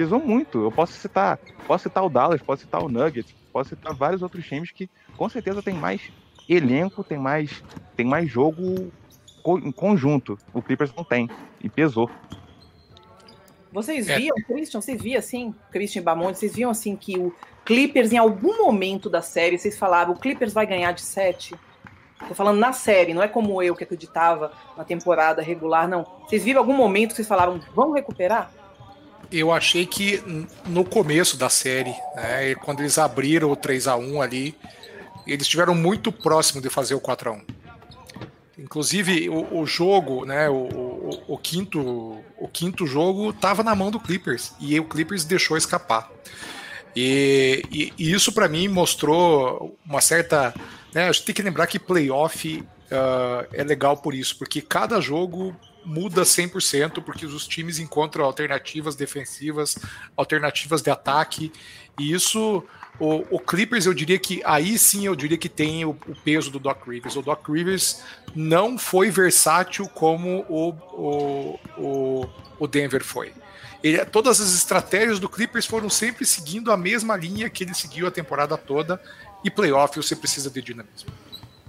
Pesou 0.01 0.19
muito. 0.19 0.63
Eu 0.63 0.71
posso 0.71 0.93
citar, 0.93 1.37
posso 1.67 1.83
citar 1.83 2.03
o 2.03 2.09
Dallas, 2.09 2.41
posso 2.41 2.63
citar 2.63 2.83
o 2.83 2.89
Nuggets, 2.89 3.35
posso 3.53 3.69
citar 3.69 3.93
vários 3.93 4.23
outros 4.23 4.43
times 4.47 4.71
que 4.71 4.89
com 5.15 5.29
certeza 5.29 5.61
tem 5.61 5.75
mais 5.75 6.01
elenco, 6.49 7.03
tem 7.03 7.19
mais, 7.19 7.63
tem 7.95 8.03
mais 8.03 8.27
jogo 8.27 8.91
em 9.63 9.71
conjunto. 9.71 10.39
O 10.55 10.59
Clippers 10.59 10.91
não 10.95 11.03
tem. 11.03 11.29
E 11.63 11.69
pesou. 11.69 12.09
Vocês 13.71 14.09
é. 14.09 14.17
viam, 14.17 14.35
Christian, 14.37 14.81
vocês 14.81 14.99
viam 14.99 15.19
assim, 15.19 15.53
Christian 15.71 16.01
Bamonte, 16.01 16.39
vocês 16.39 16.55
viam 16.55 16.71
assim 16.71 16.95
que 16.95 17.19
o 17.19 17.31
Clippers, 17.63 18.11
em 18.11 18.17
algum 18.17 18.57
momento 18.57 19.07
da 19.07 19.21
série, 19.21 19.59
vocês 19.59 19.77
falavam, 19.77 20.15
o 20.15 20.19
Clippers 20.19 20.51
vai 20.51 20.65
ganhar 20.65 20.93
de 20.93 21.01
7? 21.01 21.53
Tô 22.27 22.33
falando 22.33 22.57
na 22.57 22.73
série, 22.73 23.13
não 23.13 23.21
é 23.21 23.27
como 23.27 23.61
eu 23.61 23.75
que 23.75 23.83
acreditava 23.83 24.51
na 24.75 24.83
temporada 24.83 25.43
regular, 25.43 25.87
não. 25.87 26.07
Vocês 26.25 26.43
viram 26.43 26.59
algum 26.59 26.73
momento 26.73 27.09
que 27.09 27.17
vocês 27.17 27.27
falavam, 27.27 27.61
vamos 27.75 27.93
recuperar? 27.93 28.51
Eu 29.31 29.51
achei 29.51 29.85
que 29.85 30.21
no 30.65 30.83
começo 30.83 31.37
da 31.37 31.49
série, 31.49 31.95
né, 32.15 32.53
quando 32.55 32.81
eles 32.81 32.97
abriram 32.97 33.49
o 33.49 33.55
3 33.55 33.87
a 33.87 33.95
1 33.95 34.21
ali, 34.21 34.55
eles 35.25 35.43
estiveram 35.43 35.73
muito 35.73 36.11
próximo 36.11 36.61
de 36.61 36.69
fazer 36.69 36.95
o 36.95 36.99
4 36.99 37.29
a 37.29 37.33
1 37.33 37.41
Inclusive, 38.57 39.29
o, 39.29 39.61
o 39.61 39.65
jogo, 39.65 40.25
né, 40.25 40.49
o, 40.49 40.53
o, 40.53 41.23
o, 41.29 41.37
quinto, 41.37 41.79
o 42.37 42.47
quinto 42.47 42.85
jogo 42.85 43.31
estava 43.31 43.63
na 43.63 43.73
mão 43.73 43.89
do 43.89 43.99
Clippers 43.99 44.53
e 44.59 44.79
o 44.79 44.83
Clippers 44.85 45.23
deixou 45.23 45.57
escapar. 45.57 46.11
E, 46.95 47.63
e, 47.71 47.93
e 47.97 48.11
isso 48.11 48.31
para 48.31 48.47
mim 48.47 48.67
mostrou 48.67 49.77
uma 49.85 50.01
certa. 50.01 50.53
Né, 50.93 51.07
a 51.07 51.11
gente 51.11 51.25
tem 51.25 51.35
que 51.35 51.41
lembrar 51.41 51.67
que 51.67 51.79
playoff 51.79 52.59
uh, 52.59 53.47
é 53.53 53.63
legal 53.63 53.97
por 53.97 54.13
isso, 54.13 54.37
porque 54.37 54.61
cada 54.61 54.99
jogo 54.99 55.55
muda 55.85 56.23
100%, 56.23 57.03
porque 57.03 57.25
os 57.25 57.47
times 57.47 57.79
encontram 57.79 58.25
alternativas 58.25 58.95
defensivas, 58.95 59.77
alternativas 60.15 60.81
de 60.81 60.89
ataque, 60.89 61.51
e 61.99 62.13
isso 62.13 62.63
o, 62.99 63.25
o, 63.35 63.39
Clippers, 63.39 63.85
eu 63.85 63.93
diria 63.93 64.19
que 64.19 64.41
aí 64.45 64.77
sim 64.77 65.05
eu 65.05 65.15
diria 65.15 65.37
que 65.37 65.49
tem 65.49 65.83
o, 65.85 65.89
o, 65.89 66.15
peso 66.23 66.51
do 66.51 66.59
Doc 66.59 66.87
Rivers. 66.87 67.15
O 67.15 67.21
Doc 67.21 67.47
Rivers 67.47 68.03
não 68.35 68.77
foi 68.77 69.09
versátil 69.09 69.87
como 69.87 70.45
o, 70.47 70.69
o, 71.77 72.29
o, 72.59 72.67
Denver 72.67 73.03
foi. 73.03 73.33
Ele, 73.83 74.05
todas 74.05 74.39
as 74.39 74.53
estratégias 74.53 75.19
do 75.19 75.27
Clippers 75.27 75.65
foram 75.65 75.89
sempre 75.89 76.25
seguindo 76.25 76.71
a 76.71 76.77
mesma 76.77 77.15
linha 77.17 77.49
que 77.49 77.63
ele 77.63 77.73
seguiu 77.73 78.05
a 78.05 78.11
temporada 78.11 78.55
toda. 78.55 79.01
E 79.43 79.49
playoff 79.49 79.95
você 79.97 80.15
precisa 80.15 80.51
de 80.51 80.61
dinamismo. 80.61 81.11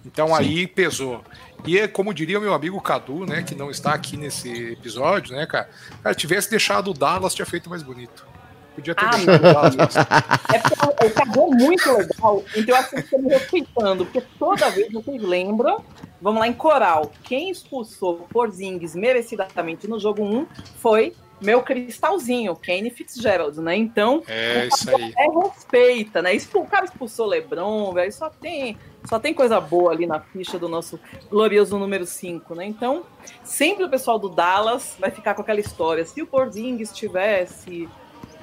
Então 0.05 0.29
sim. 0.29 0.35
aí 0.35 0.67
pesou. 0.67 1.25
E 1.65 1.79
é 1.79 1.87
como 1.87 2.13
diria 2.13 2.39
o 2.39 2.43
meu 2.43 2.55
amigo 2.55 2.81
Cadu, 2.81 3.25
né, 3.25 3.43
que 3.43 3.55
não 3.55 3.71
está 3.71 3.95
aqui 3.95 4.17
nesse 4.17 4.73
episódio, 4.73 5.35
né, 5.35 5.47
cara? 5.47 5.69
Cara, 6.03 6.15
tivesse 6.15 6.51
deixado 6.51 6.91
o 6.91 6.95
Dallas, 6.95 7.35
tinha 7.35 7.47
feito 7.47 7.71
mais 7.71 7.83
bonito. 7.83 8.27
Podia 8.75 8.95
ter 8.95 9.05
ah, 9.05 10.55
É 10.55 10.59
porque 10.59 11.07
acabou 11.07 11.55
muito 11.55 11.91
legal, 11.93 12.43
então 12.57 12.75
eu 12.75 12.77
acho 12.77 12.91
que 12.91 13.01
estou 13.01 13.23
me 13.23 13.29
respeitando, 13.29 14.07
porque 14.07 14.23
toda 14.39 14.71
vez 14.71 14.91
vocês 14.91 15.23
lembram, 15.23 15.85
vamos 16.21 16.41
lá 16.41 16.49
em 16.49 16.55
coral, 16.55 17.13
quem 17.23 17.51
expulsou 17.51 18.27
Porzingis 18.31 18.95
merecidamente 18.95 19.87
no 19.87 20.01
jogo 20.01 20.23
1 20.25 20.47
foi 20.79 21.15
meu 21.43 21.61
cristalzinho, 21.61 22.57
Kane 22.57 22.89
Fitzgerald, 22.89 23.61
né? 23.61 23.77
Então, 23.77 24.23
é 24.29 24.69
isso 24.69 24.89
aí. 24.95 25.13
É 25.19 25.49
respeita, 25.49 26.23
né? 26.23 26.31
O 26.55 26.65
cara 26.65 26.85
expulsou 26.85 27.27
LeBron, 27.27 27.93
velho, 27.93 28.13
só 28.13 28.31
tem, 28.31 28.79
só 29.05 29.19
tem 29.19 29.35
coisa 29.35 29.61
boa 29.61 29.93
ali 29.93 30.07
na 30.07 30.21
ficha 30.21 30.59
do 30.59 30.69
nosso 30.69 30.99
glorioso 31.31 31.79
número 31.79 32.07
5, 32.07 32.55
né? 32.55 32.67
Então, 32.67 33.05
sempre 33.43 33.85
o 33.85 33.91
pessoal 33.91 34.19
do 34.19 34.29
Dallas 34.29 34.97
vai 34.99 35.11
ficar 35.11 35.35
com 35.35 35.43
aquela 35.43 35.61
história. 35.61 36.05
Se 36.05 36.23
o 36.23 36.27
Porzingis 36.27 36.93
tivesse 36.93 37.89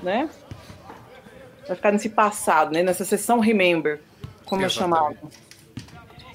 né? 0.02 0.30
Vai 1.67 1.76
ficar 1.76 1.91
nesse 1.91 2.10
passado, 2.10 2.72
né? 2.72 2.84
Nessa 2.84 3.06
sessão 3.06 3.39
Remember, 3.39 4.02
como 4.45 4.65
é 4.65 4.69
chamado. 4.69 5.17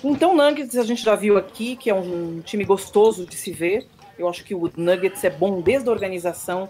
Então, 0.02 0.36
Nuggets 0.36 0.76
a 0.76 0.84
gente 0.84 1.02
já 1.02 1.14
viu 1.14 1.36
aqui 1.36 1.76
que 1.76 1.90
é 1.90 1.94
um 1.94 2.40
time 2.40 2.64
gostoso 2.64 3.26
de 3.26 3.36
se 3.36 3.50
ver. 3.50 3.86
Eu 4.18 4.28
acho 4.28 4.44
que 4.44 4.54
o 4.54 4.70
Nuggets 4.76 5.24
é 5.24 5.30
bom 5.30 5.60
desde 5.60 5.88
a 5.88 5.92
organização 5.92 6.68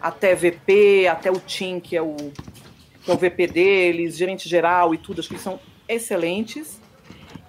até 0.00 0.34
VP, 0.34 1.08
até 1.08 1.30
o 1.30 1.40
Team, 1.40 1.80
que 1.80 1.96
é 1.96 2.02
o, 2.02 2.14
que 2.14 3.10
é 3.10 3.14
o 3.14 3.16
VP 3.16 3.48
deles, 3.48 4.16
gerente 4.16 4.48
geral 4.48 4.94
e 4.94 4.98
tudo. 4.98 5.20
Acho 5.20 5.28
que 5.28 5.34
eles 5.34 5.44
são 5.44 5.58
excelentes. 5.88 6.80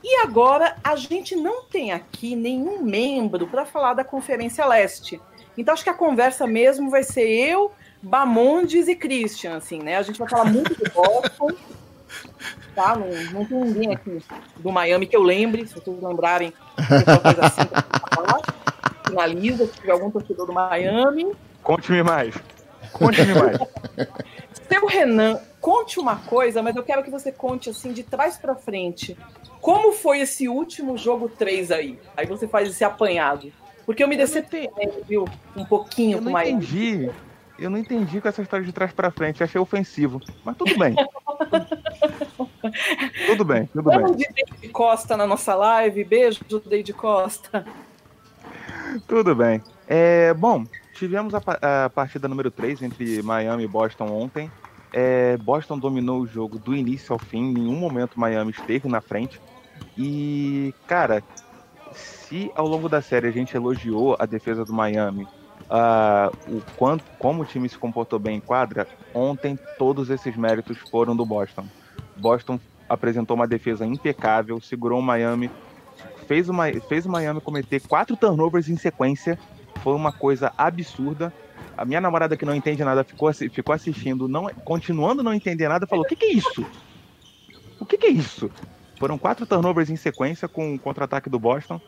E 0.09 0.21
agora 0.21 0.77
a 0.81 0.95
gente 0.95 1.35
não 1.35 1.65
tem 1.65 1.91
aqui 1.91 2.33
nenhum 2.33 2.81
membro 2.81 3.45
para 3.45 3.65
falar 3.65 3.93
da 3.93 4.05
Conferência 4.05 4.65
Leste. 4.65 5.19
Então 5.57 5.73
acho 5.73 5.83
que 5.83 5.89
a 5.89 5.93
conversa 5.93 6.47
mesmo 6.47 6.89
vai 6.89 7.03
ser 7.03 7.27
eu 7.27 7.73
Bamondes 8.01 8.87
e 8.87 8.95
Christian, 8.95 9.57
assim, 9.57 9.79
né? 9.79 9.97
A 9.97 10.01
gente 10.01 10.17
vai 10.17 10.29
falar 10.29 10.45
muito 10.45 10.73
de 10.73 10.89
Boston, 10.91 11.49
tá? 12.73 12.95
Não, 12.95 13.09
não 13.33 13.45
tem 13.45 13.59
ninguém 13.59 13.93
aqui 13.93 14.23
do 14.55 14.71
Miami 14.71 15.07
que 15.07 15.17
eu 15.17 15.23
lembre, 15.23 15.67
se 15.67 15.73
vocês 15.73 16.01
lembrarem, 16.01 16.53
coisa 16.77 17.45
assim, 17.45 17.67
falar. 18.15 18.41
finaliza, 19.05 19.67
se 19.67 19.73
tiver 19.73 19.91
algum 19.91 20.09
torcedor 20.09 20.47
do 20.47 20.53
Miami. 20.53 21.33
Conte-me 21.61 22.01
mais. 22.01 22.33
Conte-me 22.93 23.33
mais. 23.33 23.57
Seu 24.69 24.85
Renan, 24.85 25.39
conte 25.61 25.99
uma 25.99 26.17
coisa, 26.17 26.61
mas 26.61 26.75
eu 26.75 26.83
quero 26.83 27.03
que 27.03 27.09
você 27.09 27.31
conte 27.31 27.69
assim 27.69 27.93
de 27.93 28.03
trás 28.03 28.37
para 28.37 28.55
frente. 28.55 29.17
Como 29.61 29.91
foi 29.91 30.19
esse 30.19 30.47
último 30.47 30.97
jogo 30.97 31.29
3 31.29 31.71
aí? 31.71 31.99
Aí 32.15 32.25
você 32.25 32.47
faz 32.47 32.69
esse 32.69 32.83
apanhado. 32.83 33.51
Porque 33.85 34.03
eu 34.03 34.07
me 34.07 34.17
decepcionei, 34.17 34.69
viu? 35.07 35.25
Um 35.55 35.65
pouquinho 35.65 36.17
eu 36.17 36.23
com 36.23 36.29
o 36.29 36.33
Miami. 36.33 36.51
Entendi 36.51 37.11
eu 37.59 37.69
não 37.69 37.77
entendi 37.77 38.21
com 38.21 38.27
essa 38.27 38.41
história 38.41 38.65
de 38.65 38.71
trás 38.71 38.93
para 38.93 39.09
frente, 39.09 39.43
achei 39.43 39.59
ofensivo. 39.59 40.21
Mas 40.43 40.55
tudo 40.55 40.77
bem. 40.77 40.95
tudo 43.25 43.43
bem, 43.43 43.65
tudo 43.67 43.83
Vamos 43.83 44.11
bem. 44.11 44.17
de 44.17 44.33
Deide 44.33 44.69
Costa 44.69 45.17
na 45.17 45.25
nossa 45.25 45.55
live. 45.55 46.03
Beijo, 46.03 46.41
Deide 46.65 46.93
Costa. 46.93 47.65
Tudo 49.07 49.35
bem. 49.35 49.61
É, 49.87 50.33
bom, 50.33 50.63
tivemos 50.97 51.33
a, 51.35 51.41
a, 51.85 51.89
partida 51.89 52.27
número 52.27 52.49
3 52.49 52.81
entre 52.81 53.21
Miami 53.21 53.63
e 53.63 53.67
Boston 53.67 54.05
ontem. 54.05 54.51
É, 54.91 55.37
Boston 55.37 55.77
dominou 55.77 56.21
o 56.21 56.27
jogo 56.27 56.57
do 56.57 56.75
início 56.75 57.13
ao 57.13 57.19
fim, 57.19 57.49
em 57.49 57.53
nenhum 57.53 57.75
momento 57.75 58.19
Miami 58.19 58.51
esteve 58.51 58.87
na 58.87 58.99
frente. 58.99 59.39
E, 59.97 60.73
cara, 60.87 61.23
se 61.93 62.51
ao 62.55 62.67
longo 62.67 62.89
da 62.89 63.01
série 63.01 63.27
a 63.27 63.31
gente 63.31 63.55
elogiou 63.55 64.15
a 64.19 64.25
defesa 64.25 64.65
do 64.65 64.73
Miami 64.73 65.23
uh, 65.23 66.35
o 66.47 66.61
quanto, 66.75 67.03
como 67.19 67.43
o 67.43 67.45
time 67.45 67.69
se 67.69 67.77
comportou 67.77 68.17
bem 68.17 68.37
em 68.37 68.41
quadra, 68.41 68.87
ontem 69.13 69.57
todos 69.77 70.09
esses 70.09 70.35
méritos 70.35 70.77
foram 70.89 71.15
do 71.15 71.25
Boston. 71.25 71.65
Boston 72.15 72.59
apresentou 72.89 73.35
uma 73.35 73.47
defesa 73.47 73.85
impecável, 73.85 74.59
segurou 74.59 74.99
o 74.99 75.03
Miami, 75.03 75.51
fez 76.25 76.49
o, 76.49 76.53
fez 76.87 77.05
o 77.05 77.09
Miami 77.09 77.41
cometer 77.41 77.81
quatro 77.81 78.15
turnovers 78.15 78.69
em 78.69 78.77
sequência, 78.77 79.37
foi 79.77 79.93
uma 79.93 80.11
coisa 80.11 80.51
absurda. 80.57 81.33
A 81.77 81.85
minha 81.85 82.01
namorada 82.01 82.35
que 82.35 82.45
não 82.45 82.55
entende 82.55 82.83
nada 82.83 83.03
ficou, 83.03 83.31
ficou 83.33 83.73
assistindo, 83.73 84.27
não, 84.27 84.47
continuando 84.65 85.23
não 85.23 85.33
entender 85.33 85.67
nada, 85.67 85.87
falou: 85.87 86.03
O 86.03 86.07
que, 86.07 86.15
que 86.15 86.25
é 86.25 86.33
isso? 86.33 86.65
O 87.79 87.85
que, 87.85 87.97
que 87.97 88.07
é 88.07 88.11
isso? 88.11 88.49
Foram 88.99 89.17
quatro 89.17 89.45
turnovers 89.45 89.89
em 89.89 89.95
sequência 89.95 90.47
com 90.47 90.75
o 90.75 90.79
contra-ataque 90.79 91.29
do 91.29 91.39
Boston. 91.39 91.79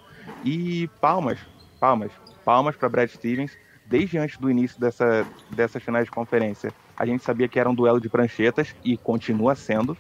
E 0.45 0.87
palmas, 1.01 1.39
palmas, 1.79 2.11
palmas 2.45 2.75
para 2.75 2.87
Brad 2.87 3.09
Stevens 3.09 3.57
desde 3.89 4.19
antes 4.19 4.37
do 4.37 4.51
início 4.51 4.79
dessa, 4.79 5.25
dessas 5.49 5.81
finais 5.81 6.05
de 6.05 6.11
conferência, 6.11 6.71
a 6.95 7.05
gente 7.05 7.23
sabia 7.23 7.49
que 7.49 7.59
era 7.59 7.67
um 7.67 7.73
duelo 7.73 7.99
de 7.99 8.07
pranchetas 8.07 8.75
e 8.83 8.95
continua 8.97 9.55
sendo. 9.55 9.97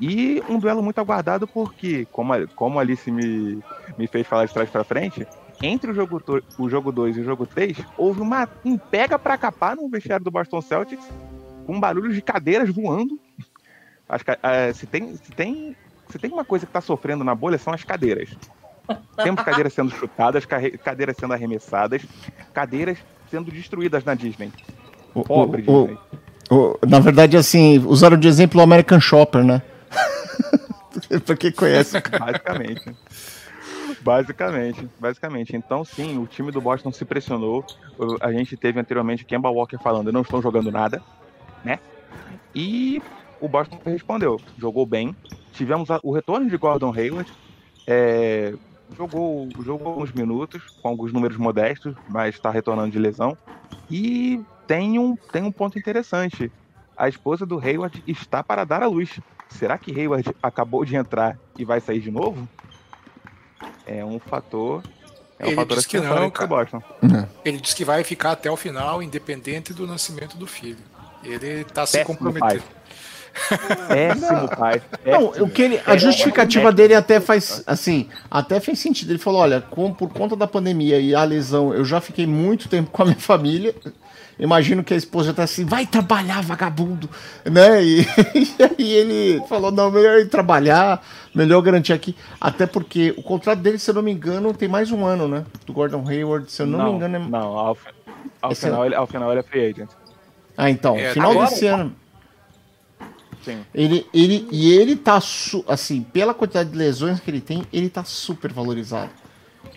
E 0.00 0.42
um 0.48 0.58
duelo 0.58 0.82
muito 0.82 0.98
aguardado 0.98 1.46
porque, 1.46 2.06
como, 2.06 2.32
como 2.56 2.78
a 2.78 2.82
Alice 2.82 3.08
me, 3.10 3.62
me 3.98 4.06
fez 4.08 4.26
falar 4.26 4.46
de 4.46 4.54
trás 4.54 4.70
para 4.70 4.82
frente, 4.82 5.26
entre 5.62 5.90
o 5.90 5.94
jogo 5.94 6.20
2 6.20 6.42
o 6.58 6.68
jogo 6.68 6.92
dois 6.92 7.16
e 7.16 7.20
o 7.20 7.24
jogo 7.24 7.46
3, 7.46 7.78
houve 7.96 8.20
uma 8.20 8.48
um 8.64 8.76
pega 8.76 9.18
para 9.18 9.38
capar 9.38 9.76
no 9.76 9.88
vestiário 9.88 10.24
do 10.24 10.30
Boston 10.30 10.60
Celtics, 10.60 11.04
com 11.66 11.78
barulhos 11.78 12.14
de 12.14 12.20
cadeiras 12.20 12.68
voando. 12.68 13.18
Acho 14.08 14.24
que, 14.24 14.32
uh, 14.32 14.74
se, 14.74 14.86
tem, 14.86 15.16
se, 15.16 15.32
tem, 15.32 15.76
se 16.10 16.18
tem 16.18 16.30
uma 16.30 16.44
coisa 16.44 16.66
que 16.66 16.70
está 16.70 16.80
sofrendo 16.80 17.24
na 17.24 17.34
bolha, 17.34 17.56
são 17.56 17.72
as 17.72 17.84
cadeiras. 17.84 18.28
Temos 19.22 19.42
cadeiras 19.42 19.72
sendo 19.72 19.90
chutadas, 19.90 20.44
cadeiras 20.44 21.16
sendo 21.16 21.32
arremessadas, 21.32 22.02
cadeiras 22.52 22.98
sendo 23.30 23.50
destruídas 23.50 24.04
na 24.04 24.14
Disney. 24.14 24.52
Pobre 25.14 25.64
o, 25.66 25.86
Disney. 25.86 25.98
O, 26.50 26.78
na 26.86 26.98
verdade, 26.98 27.36
assim, 27.36 27.78
usaram 27.86 28.18
de 28.18 28.28
exemplo 28.28 28.60
o 28.60 28.64
American 28.64 29.00
Shopper, 29.00 29.44
né? 29.44 29.62
pra 31.24 31.36
quem 31.36 31.52
conhece. 31.52 31.98
Basicamente. 32.00 32.94
Basicamente, 34.02 34.88
basicamente. 34.98 35.56
Então, 35.56 35.84
sim, 35.84 36.18
o 36.18 36.26
time 36.26 36.50
do 36.50 36.60
Boston 36.60 36.90
se 36.90 37.04
pressionou. 37.04 37.64
A 38.20 38.32
gente 38.32 38.56
teve 38.56 38.80
anteriormente 38.80 39.24
Kemba 39.24 39.48
Walker 39.48 39.78
falando, 39.78 40.12
não 40.12 40.22
estão 40.22 40.42
jogando 40.42 40.70
nada, 40.70 41.02
né? 41.64 41.78
E 42.54 43.00
o 43.40 43.48
Boston 43.48 43.80
respondeu, 43.84 44.40
jogou 44.58 44.84
bem. 44.84 45.14
Tivemos 45.52 45.88
o 46.02 46.12
retorno 46.12 46.48
de 46.48 46.56
Gordon 46.56 46.92
Hayward, 46.92 47.30
é, 47.86 48.54
jogou, 48.96 49.48
jogou 49.60 49.88
alguns 49.88 50.12
minutos, 50.12 50.62
com 50.82 50.88
alguns 50.88 51.12
números 51.12 51.36
modestos, 51.36 51.94
mas 52.08 52.34
está 52.34 52.50
retornando 52.50 52.90
de 52.90 52.98
lesão. 52.98 53.36
E 53.90 54.40
tem 54.66 54.98
um, 54.98 55.14
tem 55.14 55.42
um 55.42 55.52
ponto 55.52 55.78
interessante. 55.78 56.50
A 56.96 57.08
esposa 57.08 57.46
do 57.46 57.58
Hayward 57.58 58.02
está 58.06 58.42
para 58.42 58.64
dar 58.64 58.82
à 58.82 58.86
luz. 58.86 59.20
Será 59.48 59.76
que 59.78 59.92
Hayward 59.98 60.34
acabou 60.42 60.84
de 60.84 60.96
entrar 60.96 61.38
e 61.58 61.64
vai 61.64 61.80
sair 61.80 62.00
de 62.00 62.10
novo? 62.10 62.48
É 63.98 64.04
um 64.04 64.18
fator. 64.18 64.82
É 65.38 65.44
um 65.44 65.48
ele 65.48 65.56
fator 65.56 65.76
disse 65.76 65.88
que 65.88 66.00
não, 66.00 66.30
cara. 66.30 66.46
Boston. 66.46 66.82
Uhum. 67.02 67.26
Ele 67.44 67.58
disse 67.58 67.76
que 67.76 67.84
vai 67.84 68.02
ficar 68.04 68.32
até 68.32 68.50
o 68.50 68.56
final, 68.56 69.02
independente 69.02 69.74
do 69.74 69.86
nascimento 69.86 70.36
do 70.36 70.46
filho. 70.46 70.78
Ele 71.24 71.62
está 71.62 71.84
se 71.86 72.04
comprometendo. 72.04 72.62
Péssimo 73.88 74.48
pai. 74.56 74.82
Não, 75.04 75.26
o 75.44 75.50
que 75.50 75.62
ele, 75.62 75.80
a 75.86 75.96
justificativa 75.96 76.72
dele 76.72 76.94
até 76.94 77.20
faz 77.20 77.62
assim, 77.66 78.08
até 78.30 78.60
fez 78.60 78.78
sentido. 78.78 79.10
Ele 79.10 79.18
falou: 79.18 79.40
olha, 79.40 79.60
com, 79.60 79.92
por 79.92 80.10
conta 80.12 80.36
da 80.36 80.46
pandemia 80.46 80.98
e 80.98 81.14
a 81.14 81.24
lesão, 81.24 81.72
eu 81.72 81.84
já 81.84 82.00
fiquei 82.00 82.26
muito 82.26 82.68
tempo 82.68 82.90
com 82.90 83.02
a 83.02 83.06
minha 83.06 83.18
família. 83.18 83.74
Imagino 84.38 84.82
que 84.82 84.94
a 84.94 84.96
esposa 84.96 85.32
tá 85.32 85.42
assim, 85.42 85.64
vai 85.64 85.86
trabalhar, 85.86 86.42
vagabundo, 86.42 87.08
né? 87.44 87.82
E, 87.82 88.00
e 88.34 88.62
aí 88.62 88.92
ele 88.92 89.46
falou: 89.46 89.70
não, 89.70 89.90
melhor 89.90 90.18
ir 90.18 90.28
trabalhar, 90.28 91.04
melhor 91.34 91.60
garantir 91.60 91.92
aqui. 91.92 92.16
Até 92.40 92.66
porque 92.66 93.14
o 93.16 93.22
contrato 93.22 93.60
dele, 93.60 93.78
se 93.78 93.90
eu 93.90 93.94
não 93.94 94.02
me 94.02 94.12
engano, 94.12 94.54
tem 94.54 94.68
mais 94.68 94.90
um 94.90 95.04
ano, 95.04 95.28
né? 95.28 95.44
Do 95.66 95.72
Gordon 95.72 96.06
Hayward, 96.08 96.50
se 96.50 96.62
eu 96.62 96.66
não, 96.66 96.78
não 96.78 96.86
me 96.86 96.92
engano. 96.96 97.16
É... 97.16 97.18
Não, 97.18 97.58
ao, 97.58 97.78
ao 98.40 98.54
final, 98.54 98.86
ele, 98.86 98.94
ao 98.94 99.06
final 99.06 99.30
ele 99.30 99.40
é 99.40 99.42
free 99.42 99.66
agent. 99.66 99.90
Ah, 100.56 100.70
então, 100.70 100.96
é, 100.96 101.12
final 101.12 101.32
agora, 101.32 101.48
desse 101.48 101.66
ano. 101.66 101.94
Sim. 103.42 103.58
Ele, 103.74 104.06
ele, 104.14 104.48
e 104.52 104.72
ele 104.72 104.96
tá, 104.96 105.18
assim, 105.66 106.02
pela 106.02 106.32
quantidade 106.32 106.70
de 106.70 106.76
lesões 106.76 107.20
que 107.20 107.30
ele 107.30 107.40
tem, 107.40 107.64
ele 107.72 107.90
tá 107.90 108.04
super 108.04 108.52
valorizado. 108.52 109.10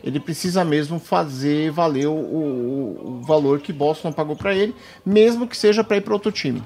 Ele 0.05 0.19
precisa 0.19 0.63
mesmo 0.63 0.99
fazer 0.99 1.71
valer 1.71 2.05
o, 2.05 2.13
o, 2.13 3.07
o 3.07 3.21
valor 3.21 3.59
que 3.59 3.73
Boston 3.73 4.11
pagou 4.11 4.35
para 4.35 4.53
ele, 4.53 4.75
mesmo 5.03 5.47
que 5.47 5.57
seja 5.57 5.83
para 5.83 5.97
ir 5.97 6.01
para 6.01 6.13
outro 6.13 6.31
time. 6.31 6.63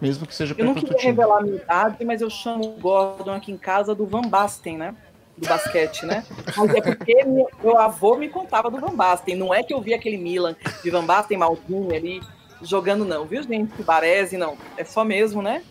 Mesmo 0.00 0.26
que 0.26 0.34
seja 0.34 0.54
para 0.54 0.64
ir 0.64 0.66
para 0.68 0.80
outro 0.80 0.84
time. 0.84 0.92
Eu 0.92 0.94
não 0.94 0.98
queria 0.98 1.10
revelar 1.10 1.38
a 1.38 1.42
minha 1.42 1.56
idade, 1.56 2.04
mas 2.04 2.20
eu 2.20 2.30
chamo 2.30 2.64
o 2.64 2.80
Gordon 2.80 3.32
aqui 3.32 3.50
em 3.50 3.56
casa 3.56 3.94
do 3.94 4.06
Van 4.06 4.22
Basten, 4.22 4.78
né? 4.78 4.94
do 5.36 5.48
basquete, 5.48 6.04
né? 6.04 6.24
Mas 6.56 6.74
é 6.74 6.80
porque 6.80 7.24
meu, 7.24 7.48
meu, 7.62 7.78
avô 7.78 8.16
me 8.16 8.28
contava 8.28 8.70
do 8.70 8.78
Van 8.78 8.94
Basten. 8.94 9.34
Não 9.34 9.52
é 9.52 9.62
que 9.62 9.72
eu 9.72 9.80
vi 9.80 9.94
aquele 9.94 10.16
Milan 10.16 10.54
de 10.82 10.90
Van 10.90 11.04
Basten, 11.04 11.38
Maldini 11.38 11.96
ali 11.96 12.20
jogando, 12.62 13.04
não, 13.04 13.24
viu, 13.24 13.42
gente? 13.42 13.82
Baresi, 13.82 14.36
não. 14.36 14.56
É 14.76 14.84
só 14.84 15.04
mesmo, 15.04 15.42
né? 15.42 15.62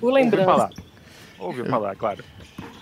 Por 0.00 0.12
lembrança. 0.12 0.50
Ouviu 0.50 0.56
falar, 0.56 0.70
Ouviu 1.38 1.66
falar 1.66 1.96
claro. 1.96 2.24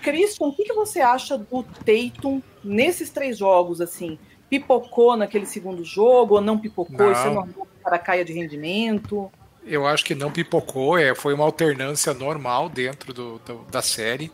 Christian, 0.07 0.47
o 0.47 0.53
que, 0.53 0.63
que 0.63 0.73
você 0.73 1.01
acha 1.01 1.37
do 1.37 1.65
Tatum 1.65 2.41
nesses 2.63 3.11
três 3.11 3.37
jogos, 3.37 3.81
assim? 3.81 4.17
Pipocou 4.49 5.17
naquele 5.17 5.47
segundo 5.47 5.83
jogo 5.83 6.37
ou 6.37 6.41
não 6.41 6.57
pipocou? 6.57 6.97
Não. 6.97 7.11
Isso 7.11 7.23
é 7.23 7.31
normal 7.31 7.67
que 7.67 7.81
o 7.81 7.83
cara 7.83 7.99
caia 7.99 8.25
de 8.25 8.33
rendimento? 8.33 9.29
Eu 9.65 9.85
acho 9.85 10.05
que 10.05 10.15
não 10.15 10.31
pipocou, 10.31 10.97
é, 10.97 11.13
foi 11.13 11.35
uma 11.35 11.43
alternância 11.43 12.15
normal 12.15 12.69
dentro 12.69 13.13
do, 13.13 13.41
do 13.41 13.65
da 13.69 13.83
série. 13.83 14.31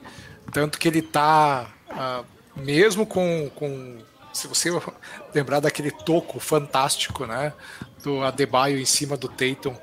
Tanto 0.52 0.78
que 0.78 0.86
ele 0.86 1.00
tá, 1.00 1.72
uh, 1.90 2.26
mesmo 2.60 3.06
com, 3.06 3.50
com. 3.54 3.96
Se 4.30 4.46
você 4.46 4.68
lembrar 5.34 5.60
daquele 5.60 5.90
toco 5.90 6.38
fantástico, 6.38 7.24
né? 7.24 7.54
Do 8.04 8.22
Adebayo 8.22 8.78
em 8.78 8.84
cima 8.84 9.16
do 9.16 9.28
Tatum 9.28 9.74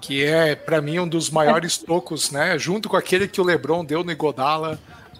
que 0.00 0.22
é 0.22 0.54
para 0.54 0.82
mim 0.82 0.98
um 0.98 1.08
dos 1.08 1.30
maiores 1.30 1.78
tocos, 1.78 2.30
né? 2.30 2.58
Junto 2.58 2.90
com 2.90 2.96
aquele 2.96 3.26
que 3.26 3.40
o 3.40 3.44
LeBron 3.44 3.82
deu 3.82 4.04
no 4.04 4.12
Igodala, 4.12 4.78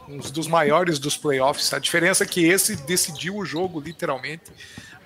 um 0.09 0.19
dos 0.19 0.47
maiores 0.47 0.99
dos 0.99 1.17
playoffs. 1.17 1.73
A 1.73 1.79
diferença 1.79 2.25
é 2.25 2.27
que 2.27 2.45
esse 2.45 2.77
decidiu 2.77 3.37
o 3.37 3.45
jogo 3.45 3.81
literalmente. 3.81 4.53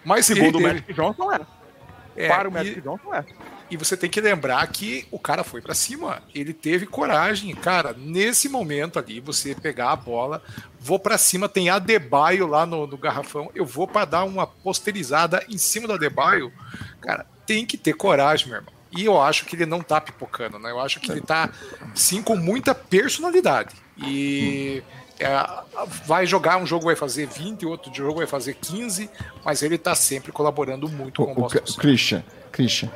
Mas 0.04 0.26
segundo 0.26 0.58
o 0.58 0.60
Magic 0.60 0.92
Johnson 0.92 1.32
é. 1.32 1.40
é. 2.16 2.28
Para 2.28 2.48
o 2.48 2.52
Magic 2.52 2.78
e, 2.78 2.80
Johnson 2.80 3.14
é. 3.14 3.24
E 3.70 3.76
você 3.76 3.96
tem 3.96 4.08
que 4.08 4.20
lembrar 4.20 4.66
que 4.68 5.06
o 5.10 5.18
cara 5.18 5.44
foi 5.44 5.60
para 5.60 5.74
cima. 5.74 6.22
Ele 6.34 6.54
teve 6.54 6.86
coragem, 6.86 7.54
cara. 7.54 7.94
Nesse 7.96 8.48
momento 8.48 8.98
ali, 8.98 9.20
você 9.20 9.54
pegar 9.54 9.92
a 9.92 9.96
bola, 9.96 10.42
vou 10.80 10.98
para 10.98 11.18
cima, 11.18 11.48
tem 11.48 11.68
Adebayo 11.68 12.46
lá 12.46 12.64
no, 12.64 12.86
no 12.86 12.96
garrafão, 12.96 13.50
eu 13.54 13.66
vou 13.66 13.86
para 13.86 14.06
dar 14.06 14.24
uma 14.24 14.46
posterizada 14.46 15.44
em 15.48 15.58
cima 15.58 15.86
do 15.86 15.92
Adebayo. 15.92 16.52
Cara, 17.00 17.26
tem 17.46 17.66
que 17.66 17.76
ter 17.76 17.92
coragem, 17.92 18.48
meu 18.48 18.56
irmão. 18.56 18.77
E 18.90 19.04
eu 19.04 19.20
acho 19.20 19.44
que 19.44 19.54
ele 19.54 19.66
não 19.66 19.80
tá 19.80 20.00
pipocando, 20.00 20.58
né? 20.58 20.70
Eu 20.70 20.80
acho 20.80 20.98
que 21.00 21.10
ele 21.10 21.20
tá, 21.20 21.50
sim, 21.94 22.22
com 22.22 22.36
muita 22.36 22.74
personalidade. 22.74 23.74
E 23.98 24.82
é, 25.18 25.28
vai 26.06 26.26
jogar 26.26 26.58
um 26.58 26.66
jogo 26.66 26.86
vai 26.86 26.96
fazer 26.96 27.26
20, 27.26 27.66
outro 27.66 27.92
jogo 27.92 28.18
vai 28.18 28.26
fazer 28.26 28.54
15, 28.54 29.10
mas 29.44 29.62
ele 29.62 29.76
tá 29.76 29.94
sempre 29.94 30.32
colaborando 30.32 30.88
muito 30.88 31.24
com 31.24 31.42
o, 31.42 31.46
o 31.46 31.76
Christian, 31.76 32.24
Christian, 32.52 32.90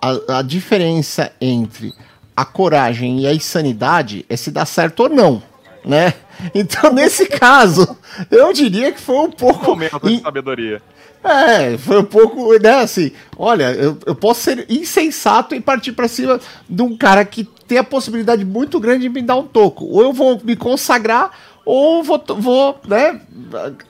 a, 0.00 0.38
a 0.38 0.42
diferença 0.42 1.32
entre 1.40 1.92
a 2.36 2.44
coragem 2.44 3.20
e 3.20 3.26
a 3.26 3.34
insanidade 3.34 4.24
é 4.28 4.36
se 4.36 4.50
dá 4.52 4.64
certo 4.64 5.00
ou 5.00 5.08
não, 5.08 5.42
né? 5.84 6.14
Então, 6.54 6.92
nesse 6.92 7.26
caso, 7.26 7.98
eu 8.30 8.52
diria 8.52 8.92
que 8.92 9.00
foi 9.00 9.16
um 9.16 9.30
pouco. 9.32 9.70
Momento 9.70 9.98
de 9.98 10.20
sabedoria. 10.20 10.80
É, 11.22 11.76
foi 11.78 11.98
um 12.00 12.04
pouco, 12.04 12.58
né, 12.58 12.76
assim, 12.76 13.10
olha, 13.36 13.72
eu, 13.72 13.98
eu 14.06 14.14
posso 14.14 14.40
ser 14.42 14.66
insensato 14.68 15.54
e 15.54 15.60
partir 15.60 15.92
para 15.92 16.06
cima 16.06 16.40
de 16.68 16.82
um 16.82 16.96
cara 16.96 17.24
que 17.24 17.44
tem 17.66 17.78
a 17.78 17.84
possibilidade 17.84 18.44
muito 18.44 18.78
grande 18.78 19.02
de 19.02 19.08
me 19.08 19.20
dar 19.20 19.36
um 19.36 19.46
toco. 19.46 19.84
Ou 19.84 20.02
eu 20.02 20.12
vou 20.12 20.40
me 20.42 20.56
consagrar, 20.56 21.30
ou 21.64 22.02
vou, 22.02 22.22
vou 22.38 22.80
né, 22.86 23.20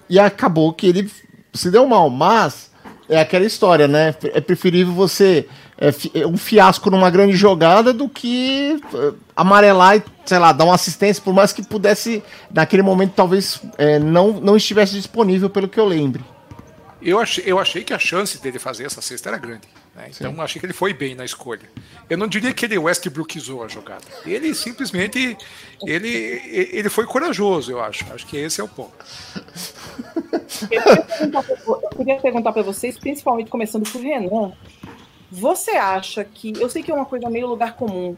e 0.09 0.19
acabou 0.19 0.73
que 0.73 0.87
ele 0.87 1.11
se 1.53 1.71
deu 1.71 1.87
mal, 1.87 2.09
mas 2.11 2.71
é 3.09 3.21
aquela 3.21 3.45
história, 3.45 3.87
né, 3.87 4.15
é 4.23 4.41
preferível 4.41 4.93
você 4.93 5.47
é, 5.79 5.93
é 6.21 6.27
um 6.27 6.37
fiasco 6.37 6.91
numa 6.91 7.09
grande 7.09 7.37
jogada 7.37 7.93
do 7.93 8.09
que 8.09 8.81
é, 8.93 9.13
amarelar 9.37 9.97
e, 9.97 10.03
sei 10.27 10.39
lá, 10.39 10.51
dar 10.51 10.65
uma 10.65 10.75
assistência, 10.75 11.23
por 11.23 11.33
mais 11.33 11.53
que 11.53 11.63
pudesse, 11.63 12.23
naquele 12.53 12.83
momento, 12.83 13.13
talvez 13.15 13.61
é, 13.79 13.99
não, 13.99 14.33
não 14.33 14.57
estivesse 14.57 14.95
disponível, 14.95 15.49
pelo 15.49 15.69
que 15.69 15.79
eu 15.79 15.87
lembre. 15.87 16.25
Eu 17.01 17.19
achei, 17.21 17.45
eu 17.47 17.59
achei 17.59 17.85
que 17.85 17.95
a 17.95 17.99
chance 17.99 18.41
dele 18.41 18.59
fazer 18.59 18.85
essa 18.85 19.01
cesta 19.01 19.29
era 19.29 19.39
grande. 19.39 19.69
Né? 19.95 20.11
Então 20.11 20.41
achei 20.41 20.59
que 20.59 20.67
ele 20.67 20.73
foi 20.73 20.93
bem 20.93 21.15
na 21.15 21.25
escolha. 21.25 21.69
Eu 22.09 22.19
não 22.19 22.27
diria 22.27 22.53
que 22.53 22.65
ele 22.65 22.79
Westbrookizou 22.79 23.63
a 23.63 23.69
jogada. 23.69 24.05
Ele 24.27 24.55
simplesmente 24.55 25.37
ele, 25.87 26.41
ele 26.73 26.89
foi 26.89 27.07
corajoso, 27.07 27.71
eu 27.71 27.81
acho. 27.81 28.05
Acho 28.13 28.27
que 28.27 28.37
esse 28.37 28.61
é 28.61 28.65
o 28.65 28.69
ponto. 28.69 28.93
Eu 30.71 31.91
queria 31.97 32.17
perguntar 32.21 32.53
para 32.53 32.63
vocês, 32.63 32.99
principalmente 32.99 33.51
começando 33.51 33.89
por 33.91 34.01
Renan. 34.01 34.53
Você 35.31 35.73
acha 35.73 36.25
que. 36.25 36.53
Eu 36.59 36.69
sei 36.71 36.83
que 36.83 36.91
é 36.91 36.95
uma 36.95 37.05
coisa 37.05 37.29
meio 37.29 37.47
lugar 37.47 37.77
comum, 37.77 38.17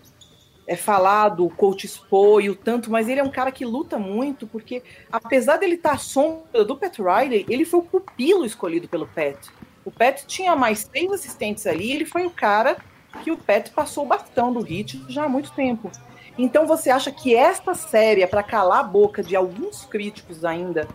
é 0.66 0.76
falar 0.76 1.30
do 1.30 1.48
coach 1.48 1.86
Spo 1.86 2.40
e 2.40 2.48
o 2.48 2.54
tanto, 2.54 2.90
mas 2.90 3.08
ele 3.08 3.20
é 3.20 3.24
um 3.24 3.30
cara 3.30 3.50
que 3.50 3.64
luta 3.64 3.98
muito, 3.98 4.46
porque 4.46 4.82
apesar 5.10 5.56
dele 5.56 5.74
estar 5.74 5.92
à 5.92 5.98
sombra 5.98 6.64
do 6.64 6.76
Pat 6.76 6.96
Riley, 6.98 7.44
ele 7.48 7.64
foi 7.64 7.80
o 7.80 7.84
pupilo 7.84 8.44
escolhido 8.44 8.88
pelo 8.88 9.06
Pat. 9.06 9.36
O 9.84 9.90
Pat 9.90 10.24
tinha 10.26 10.54
mais 10.54 10.88
seis 10.92 11.10
assistentes 11.10 11.66
ali, 11.66 11.90
ele 11.90 12.04
foi 12.04 12.26
o 12.26 12.30
cara 12.30 12.76
que 13.24 13.30
o 13.30 13.36
Pat 13.36 13.70
passou 13.70 14.04
o 14.04 14.08
bastão 14.08 14.52
do 14.52 14.60
hit 14.60 15.02
já 15.08 15.24
há 15.24 15.28
muito 15.28 15.50
tempo. 15.52 15.90
Então 16.38 16.66
você 16.66 16.90
acha 16.90 17.10
que 17.10 17.34
esta 17.34 17.74
série 17.74 18.22
é 18.22 18.26
para 18.26 18.42
calar 18.42 18.80
a 18.80 18.84
boca 18.84 19.22
de 19.22 19.34
alguns 19.34 19.84
críticos 19.84 20.44
ainda 20.44 20.86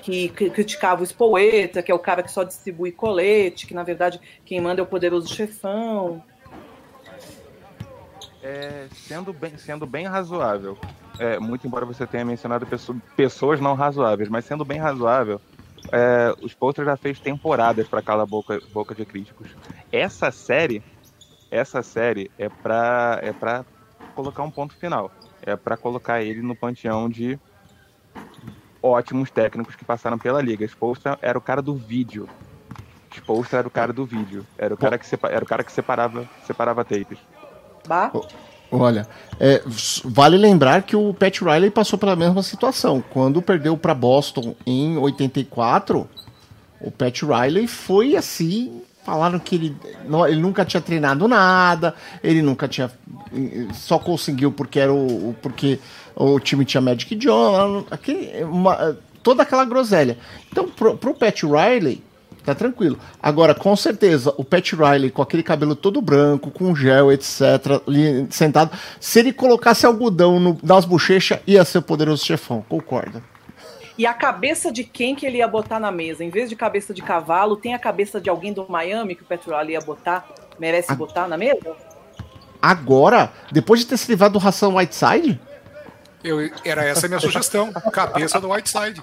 que 0.00 0.30
criticavam 0.30 1.02
o 1.02 1.06
Spoeta, 1.06 1.82
que 1.82 1.92
é 1.92 1.94
o 1.94 1.98
cara 1.98 2.22
que 2.22 2.32
só 2.32 2.42
distribui 2.42 2.90
colete, 2.90 3.66
que 3.66 3.74
na 3.74 3.82
verdade 3.82 4.18
quem 4.44 4.60
manda 4.60 4.80
é 4.80 4.82
o 4.82 4.86
poderoso 4.86 5.28
chefão 5.28 6.22
é, 8.40 8.88
sendo, 8.90 9.32
bem, 9.32 9.56
sendo 9.56 9.86
bem 9.86 10.06
razoável, 10.06 10.78
é, 11.18 11.38
muito 11.38 11.66
embora 11.66 11.84
você 11.84 12.06
tenha 12.06 12.24
mencionado 12.24 12.66
pessoas 13.16 13.60
não 13.60 13.74
razoáveis, 13.74 14.28
mas 14.28 14.44
sendo 14.44 14.64
bem 14.64 14.78
razoável, 14.78 15.40
é, 15.92 16.32
os 16.40 16.54
Posters 16.54 16.86
já 16.86 16.96
fez 16.96 17.20
temporadas 17.20 17.88
para 17.88 18.02
calar 18.02 18.26
boca, 18.26 18.60
boca 18.72 18.94
de 18.94 19.04
críticos. 19.04 19.54
Essa 19.92 20.30
série, 20.30 20.82
essa 21.50 21.82
série 21.82 22.30
é 22.38 22.48
para 22.48 23.18
é 23.22 23.32
pra 23.32 23.64
colocar 24.14 24.42
um 24.42 24.50
ponto 24.50 24.74
final. 24.74 25.10
É 25.42 25.56
para 25.56 25.76
colocar 25.76 26.22
ele 26.22 26.42
no 26.42 26.54
panteão 26.54 27.08
de 27.08 27.38
ótimos 28.82 29.30
técnicos 29.30 29.74
que 29.74 29.84
passaram 29.84 30.18
pela 30.18 30.40
liga. 30.40 30.64
Spolstra 30.64 31.18
era 31.22 31.38
o 31.38 31.42
cara 31.42 31.60
do 31.62 31.74
vídeo. 31.74 32.28
Spolstra 33.12 33.60
era 33.60 33.68
o 33.68 33.70
cara 33.70 33.92
do 33.92 34.06
vídeo. 34.06 34.46
Era 34.58 34.74
o 34.74 34.76
cara 34.78 34.98
que, 34.98 35.06
era 35.24 35.44
o 35.44 35.48
cara 35.48 35.64
que 35.64 35.72
separava, 35.72 36.28
separava 36.42 36.84
tapes. 36.84 37.18
Bah. 37.86 38.12
Olha, 38.72 39.06
é, 39.40 39.62
vale 40.04 40.36
lembrar 40.36 40.82
que 40.82 40.94
o 40.94 41.12
Pat 41.12 41.40
Riley 41.40 41.70
passou 41.70 41.98
pela 41.98 42.14
mesma 42.14 42.42
situação. 42.42 43.02
Quando 43.10 43.42
perdeu 43.42 43.76
para 43.76 43.94
Boston 43.94 44.54
em 44.64 44.96
84, 44.96 46.08
o 46.80 46.90
Pat 46.90 47.22
Riley 47.22 47.66
foi 47.66 48.16
assim. 48.16 48.82
Falaram 49.04 49.38
que 49.38 49.56
ele, 49.56 49.76
ele 50.28 50.40
nunca 50.40 50.64
tinha 50.64 50.80
treinado 50.80 51.26
nada, 51.26 51.94
ele 52.22 52.42
nunca 52.42 52.68
tinha. 52.68 52.90
Só 53.74 53.98
conseguiu 53.98 54.52
porque 54.52 54.78
era 54.78 54.92
o. 54.92 55.34
Porque 55.42 55.80
o 56.14 56.38
time 56.38 56.64
tinha 56.64 56.80
Magic 56.80 57.16
John, 57.16 57.84
aquele, 57.90 58.44
uma, 58.44 58.96
toda 59.22 59.42
aquela 59.42 59.64
groselha. 59.64 60.16
Então, 60.52 60.68
pro, 60.68 60.96
pro 60.96 61.14
Pat 61.14 61.42
Riley, 61.42 62.02
tá 62.44 62.54
tranquilo. 62.54 62.98
Agora, 63.22 63.54
com 63.54 63.74
certeza, 63.76 64.34
o 64.36 64.44
Pat 64.44 64.72
Riley 64.72 65.10
com 65.10 65.22
aquele 65.22 65.42
cabelo 65.42 65.74
todo 65.74 66.00
branco, 66.00 66.50
com 66.50 66.74
gel, 66.74 67.12
etc., 67.12 67.82
ali, 67.86 68.26
sentado, 68.30 68.76
se 68.98 69.18
ele 69.18 69.32
colocasse 69.32 69.86
algodão 69.86 70.40
no, 70.40 70.58
nas 70.62 70.84
bochechas, 70.84 71.40
ia 71.46 71.64
ser 71.64 71.78
o 71.78 71.82
poderoso 71.82 72.24
chefão, 72.24 72.64
concorda? 72.68 73.22
E 73.96 74.06
a 74.06 74.14
cabeça 74.14 74.72
de 74.72 74.82
quem 74.82 75.14
que 75.14 75.26
ele 75.26 75.38
ia 75.38 75.48
botar 75.48 75.78
na 75.78 75.92
mesa? 75.92 76.24
Em 76.24 76.30
vez 76.30 76.48
de 76.48 76.56
cabeça 76.56 76.94
de 76.94 77.02
cavalo, 77.02 77.56
tem 77.56 77.74
a 77.74 77.78
cabeça 77.78 78.20
de 78.20 78.30
alguém 78.30 78.52
do 78.52 78.66
Miami 78.66 79.14
que 79.14 79.22
o 79.22 79.26
Pat 79.26 79.44
Riley 79.46 79.72
ia 79.72 79.80
botar? 79.80 80.26
Merece 80.58 80.92
a... 80.92 80.94
botar 80.94 81.28
na 81.28 81.36
mesa? 81.36 81.76
Agora, 82.62 83.32
depois 83.52 83.80
de 83.80 83.86
ter 83.86 83.96
se 83.96 84.10
livrado 84.10 84.34
do 84.34 84.38
ração 84.38 84.76
Whiteside? 84.76 85.38
Eu, 86.22 86.50
era 86.64 86.84
essa 86.84 87.06
a 87.06 87.08
minha 87.08 87.20
sugestão. 87.20 87.72
Cabeça 87.92 88.40
do 88.40 88.50
Whiteside. 88.50 89.02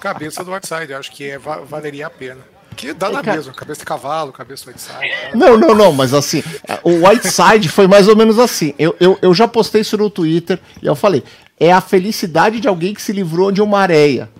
Cabeça 0.00 0.44
do 0.44 0.52
Whiteside. 0.52 0.94
Acho 0.94 1.10
que 1.12 1.30
é, 1.30 1.38
valeria 1.38 2.06
a 2.06 2.10
pena. 2.10 2.40
Que 2.76 2.94
dá 2.94 3.10
na 3.10 3.22
mesma, 3.22 3.52
cabeça 3.52 3.80
de 3.80 3.84
cavalo, 3.84 4.32
cabeça 4.32 4.64
do 4.64 4.68
Whiteside. 4.68 5.34
Não, 5.34 5.58
não, 5.58 5.74
não, 5.74 5.92
mas 5.92 6.14
assim, 6.14 6.42
o 6.82 7.06
Whiteside 7.06 7.68
foi 7.68 7.86
mais 7.86 8.08
ou 8.08 8.16
menos 8.16 8.38
assim. 8.38 8.74
Eu, 8.78 8.96
eu, 8.98 9.18
eu 9.20 9.34
já 9.34 9.46
postei 9.46 9.82
isso 9.82 9.98
no 9.98 10.08
Twitter 10.08 10.58
e 10.80 10.86
eu 10.86 10.94
falei: 10.94 11.22
é 11.58 11.70
a 11.70 11.80
felicidade 11.80 12.58
de 12.58 12.68
alguém 12.68 12.94
que 12.94 13.02
se 13.02 13.12
livrou 13.12 13.52
de 13.52 13.60
uma 13.60 13.78
areia. 13.78 14.30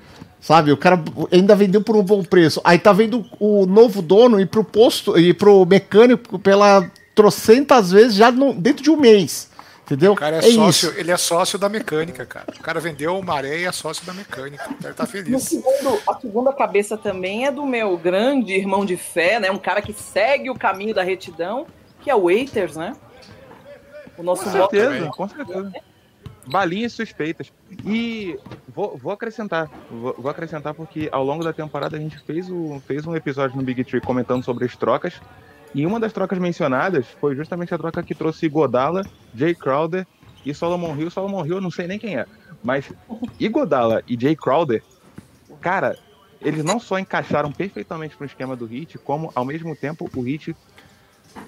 Sabe, 0.40 0.72
o 0.72 0.76
cara 0.76 0.98
ainda 1.30 1.54
vendeu 1.54 1.82
por 1.82 1.94
um 1.94 2.02
bom 2.02 2.24
preço. 2.24 2.62
Aí 2.64 2.78
tá 2.78 2.94
vendo 2.94 3.26
o 3.38 3.66
novo 3.66 4.00
dono 4.00 4.40
ir 4.40 4.46
pro 4.46 4.64
posto 4.64 5.18
e 5.18 5.34
pro 5.34 5.66
mecânico 5.66 6.38
pela 6.38 6.90
trocentas 7.14 7.90
vezes 7.90 8.14
já 8.14 8.30
no, 8.30 8.54
dentro 8.54 8.82
de 8.82 8.90
um 8.90 8.96
mês. 8.96 9.49
Entendeu? 9.90 10.12
O 10.12 10.16
cara 10.16 10.36
é, 10.36 10.38
é 10.38 10.42
sócio, 10.42 10.90
isso. 10.90 11.00
ele 11.00 11.10
é 11.10 11.16
sócio 11.16 11.58
da 11.58 11.68
mecânica, 11.68 12.24
cara. 12.24 12.46
O 12.56 12.62
cara 12.62 12.78
vendeu 12.78 13.18
uma 13.18 13.34
areia 13.34 13.56
e 13.56 13.64
é 13.64 13.72
sócio 13.72 14.06
da 14.06 14.14
mecânica. 14.14 14.64
Ele 14.84 14.94
tá 14.94 15.04
feliz. 15.04 15.42
Segundo, 15.42 16.00
a 16.06 16.14
segunda 16.14 16.52
cabeça 16.52 16.96
também 16.96 17.44
é 17.44 17.50
do 17.50 17.66
meu 17.66 17.96
grande 17.98 18.52
irmão 18.52 18.84
de 18.86 18.96
fé, 18.96 19.40
né? 19.40 19.50
Um 19.50 19.58
cara 19.58 19.82
que 19.82 19.92
segue 19.92 20.48
o 20.48 20.54
caminho 20.54 20.94
da 20.94 21.02
retidão, 21.02 21.66
que 22.02 22.08
é 22.08 22.14
o 22.14 22.26
Waiters, 22.26 22.76
né? 22.76 22.94
O 24.16 24.22
nosso 24.22 24.44
com 24.44 24.50
certeza, 24.52 25.06
com 25.08 25.28
certeza. 25.28 25.72
Balinhas 26.46 26.92
suspeitas. 26.92 27.52
E 27.84 28.38
vou, 28.68 28.96
vou 28.96 29.10
acrescentar, 29.10 29.68
vou, 29.90 30.14
vou, 30.16 30.30
acrescentar 30.30 30.72
porque 30.72 31.08
ao 31.10 31.24
longo 31.24 31.42
da 31.42 31.52
temporada 31.52 31.96
a 31.96 32.00
gente 32.00 32.16
fez, 32.20 32.48
o, 32.48 32.80
fez 32.86 33.04
um 33.08 33.16
episódio 33.16 33.56
no 33.56 33.62
Big 33.64 33.82
Tree 33.82 34.00
comentando 34.00 34.44
sobre 34.44 34.66
as 34.66 34.76
trocas 34.76 35.20
e 35.74 35.86
uma 35.86 36.00
das 36.00 36.12
trocas 36.12 36.38
mencionadas 36.38 37.06
foi 37.20 37.36
justamente 37.36 37.74
a 37.74 37.78
troca 37.78 38.02
que 38.02 38.14
trouxe 38.14 38.48
Godala, 38.48 39.06
Jay 39.32 39.54
Crowder 39.54 40.06
e 40.44 40.52
Solomon 40.54 40.96
Hill. 40.96 41.10
Solomon 41.10 41.44
Hill 41.44 41.56
eu 41.56 41.60
não 41.60 41.70
sei 41.70 41.86
nem 41.86 41.98
quem 41.98 42.16
é, 42.18 42.26
mas 42.62 42.92
Igodala 43.38 44.02
e 44.06 44.18
Jay 44.20 44.36
Crowder, 44.36 44.82
cara, 45.60 45.96
eles 46.40 46.64
não 46.64 46.80
só 46.80 46.98
encaixaram 46.98 47.52
perfeitamente 47.52 48.16
no 48.18 48.26
esquema 48.26 48.56
do 48.56 48.72
Heat, 48.72 48.98
como 48.98 49.30
ao 49.34 49.44
mesmo 49.44 49.76
tempo 49.76 50.10
o 50.12 50.26
Heat 50.26 50.56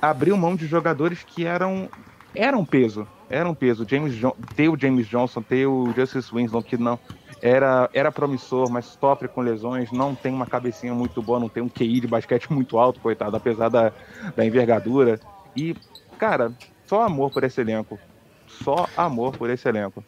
abriu 0.01 0.37
mão 0.37 0.55
de 0.57 0.67
jogadores 0.67 1.25
que 1.25 1.45
eram 1.45 1.89
eram 2.35 2.65
peso, 2.65 3.09
eram 3.29 3.55
peso. 3.55 3.87
James 3.89 4.15
ter 4.55 4.69
o 4.69 4.79
James 4.79 5.07
Johnson, 5.07 5.43
ter 5.43 5.67
o 5.67 5.93
Justice 5.95 6.35
Winslow 6.35 6.63
que 6.63 6.79
não 6.79 6.99
era, 7.43 7.91
era 7.93 8.13
promissor, 8.13 8.71
mas 8.71 8.87
sofre 8.87 9.27
com 9.27 9.41
lesões, 9.41 9.91
não 9.91 10.15
tem 10.15 10.33
uma 10.33 10.47
cabecinha 10.47 10.95
muito 10.95 11.21
boa, 11.21 11.41
não 11.41 11.49
tem 11.49 11.61
um 11.61 11.69
QI 11.69 11.99
de 11.99 12.07
basquete 12.07 12.51
muito 12.55 12.79
alto, 12.79 13.01
coitado, 13.01 13.37
apesar 13.37 13.69
da, 13.69 13.93
da 14.37 14.47
envergadura. 14.47 15.19
E, 15.57 15.75
cara, 16.17 16.53
só 16.87 17.03
amor 17.03 17.33
por 17.33 17.43
esse 17.43 17.61
elenco. 17.61 17.99
Só 18.47 18.87
amor 18.97 19.37
por 19.37 19.51
esse 19.51 19.69
elenco. 19.69 20.05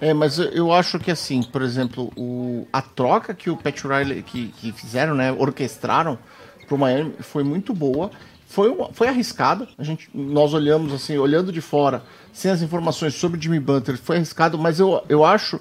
É, 0.00 0.12
mas 0.12 0.38
eu 0.38 0.72
acho 0.72 0.98
que 0.98 1.10
assim, 1.10 1.42
por 1.42 1.62
exemplo, 1.62 2.12
o, 2.16 2.66
a 2.72 2.82
troca 2.82 3.32
que 3.32 3.48
o 3.48 3.56
Pat 3.56 3.82
Riley 3.82 4.22
que, 4.22 4.48
que 4.48 4.72
fizeram, 4.72 5.14
né, 5.14 5.32
orquestraram 5.32 6.18
pro 6.66 6.76
Miami 6.76 7.14
foi 7.20 7.42
muito 7.42 7.72
boa. 7.72 8.10
Foi, 8.46 8.76
foi 8.92 9.06
arriscada. 9.06 9.68
A 9.78 9.84
gente, 9.84 10.10
nós 10.12 10.52
olhamos 10.52 10.92
assim, 10.92 11.16
olhando 11.16 11.52
de 11.52 11.60
fora, 11.60 12.02
sem 12.32 12.50
as 12.50 12.60
informações 12.60 13.14
sobre 13.14 13.40
Jimmy 13.40 13.60
Butler, 13.60 13.96
foi 13.96 14.16
arriscado, 14.16 14.58
mas 14.58 14.80
eu, 14.80 15.02
eu 15.08 15.24
acho 15.24 15.60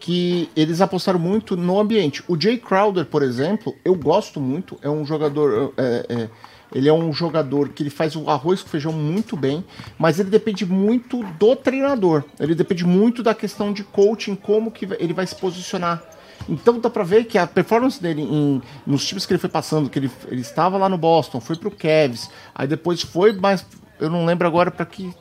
que 0.00 0.48
eles 0.54 0.80
apostaram 0.80 1.18
muito 1.18 1.56
no 1.56 1.78
ambiente. 1.78 2.22
O 2.28 2.40
Jay 2.40 2.58
Crowder, 2.58 3.04
por 3.06 3.22
exemplo, 3.22 3.74
eu 3.84 3.94
gosto 3.94 4.40
muito, 4.40 4.78
é 4.82 4.88
um 4.88 5.04
jogador. 5.04 5.72
É, 5.76 6.06
é, 6.08 6.28
ele 6.74 6.86
é 6.86 6.92
um 6.92 7.10
jogador 7.12 7.70
que 7.70 7.82
ele 7.82 7.88
faz 7.88 8.14
o 8.14 8.28
arroz 8.28 8.62
com 8.62 8.68
feijão 8.68 8.92
muito 8.92 9.36
bem, 9.36 9.64
mas 9.98 10.20
ele 10.20 10.28
depende 10.28 10.66
muito 10.66 11.22
do 11.38 11.56
treinador. 11.56 12.24
Ele 12.38 12.54
depende 12.54 12.84
muito 12.84 13.22
da 13.22 13.34
questão 13.34 13.72
de 13.72 13.82
coaching, 13.82 14.36
como 14.36 14.70
que 14.70 14.86
ele 14.98 15.14
vai 15.14 15.26
se 15.26 15.34
posicionar. 15.34 16.02
Então 16.46 16.78
dá 16.78 16.90
pra 16.90 17.04
ver 17.04 17.24
que 17.24 17.38
a 17.38 17.46
performance 17.46 18.00
dele 18.00 18.22
em, 18.22 18.62
nos 18.86 19.06
times 19.06 19.24
que 19.24 19.32
ele 19.32 19.40
foi 19.40 19.48
passando, 19.48 19.88
que 19.88 19.98
ele, 19.98 20.10
ele 20.28 20.42
estava 20.42 20.76
lá 20.76 20.88
no 20.90 20.98
Boston, 20.98 21.40
foi 21.40 21.56
pro 21.56 21.70
Cavs, 21.70 22.30
aí 22.54 22.68
depois 22.68 23.02
foi 23.02 23.32
mais. 23.32 23.64
Eu 23.98 24.10
não 24.10 24.24
lembro 24.24 24.46
agora 24.46 24.70
para 24.70 24.86
que 24.86 25.12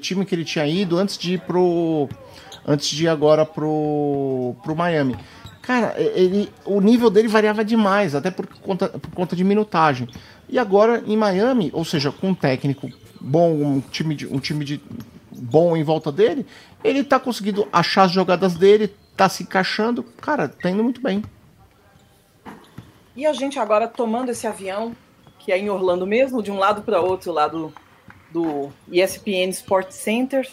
time 0.00 0.24
que 0.24 0.34
ele 0.34 0.44
tinha 0.44 0.66
ido 0.66 0.98
antes 0.98 1.18
de 1.18 1.34
ir 1.34 1.40
pro 1.40 2.08
antes 2.66 2.88
de 2.88 3.04
ir 3.04 3.08
agora 3.08 3.44
pro, 3.44 4.54
pro 4.62 4.76
Miami. 4.76 5.16
Cara, 5.62 5.94
ele, 5.98 6.50
o 6.64 6.80
nível 6.80 7.10
dele 7.10 7.28
variava 7.28 7.64
demais, 7.64 8.14
até 8.14 8.30
por 8.30 8.46
conta, 8.46 8.88
por 8.88 9.10
conta 9.12 9.36
de 9.36 9.44
minutagem. 9.44 10.08
E 10.48 10.58
agora 10.58 11.02
em 11.06 11.16
Miami, 11.16 11.70
ou 11.72 11.84
seja, 11.84 12.10
com 12.10 12.30
um 12.30 12.34
técnico 12.34 12.90
bom, 13.20 13.52
um 13.52 13.80
time 13.80 14.14
de, 14.14 14.26
um 14.26 14.38
time 14.40 14.64
de 14.64 14.80
bom 15.30 15.76
em 15.76 15.82
volta 15.82 16.10
dele, 16.10 16.46
ele 16.82 17.04
tá 17.04 17.20
conseguindo 17.20 17.68
achar 17.72 18.04
as 18.04 18.12
jogadas 18.12 18.54
dele, 18.54 18.94
tá 19.16 19.28
se 19.28 19.42
encaixando. 19.42 20.02
Cara, 20.02 20.48
tá 20.48 20.70
indo 20.70 20.82
muito 20.82 21.00
bem. 21.00 21.22
E 23.14 23.26
a 23.26 23.32
gente 23.32 23.58
agora 23.58 23.86
tomando 23.86 24.30
esse 24.30 24.46
avião, 24.46 24.96
que 25.38 25.52
é 25.52 25.58
em 25.58 25.68
Orlando 25.68 26.06
mesmo, 26.06 26.42
de 26.42 26.50
um 26.50 26.58
lado 26.58 26.82
para 26.82 27.00
outro, 27.00 27.32
lado 27.32 27.72
do 28.32 28.70
ESPN 28.90 29.50
Sports 29.50 29.96
Center, 29.96 30.48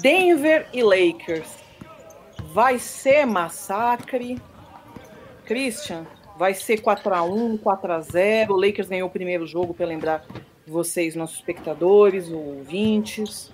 Denver 0.00 0.68
e 0.72 0.82
Lakers. 0.82 1.48
Vai 2.52 2.78
ser 2.78 3.26
massacre. 3.26 4.40
Christian, 5.44 6.06
vai 6.38 6.54
ser 6.54 6.80
4x1, 6.80 7.58
4x0. 7.60 8.50
O 8.50 8.56
Lakers 8.56 8.88
ganhou 8.88 9.08
o 9.08 9.10
primeiro 9.10 9.46
jogo, 9.46 9.72
para 9.72 9.86
lembrar 9.86 10.24
vocês, 10.66 11.14
nossos 11.14 11.36
espectadores, 11.36 12.28
ouvintes. 12.28 13.50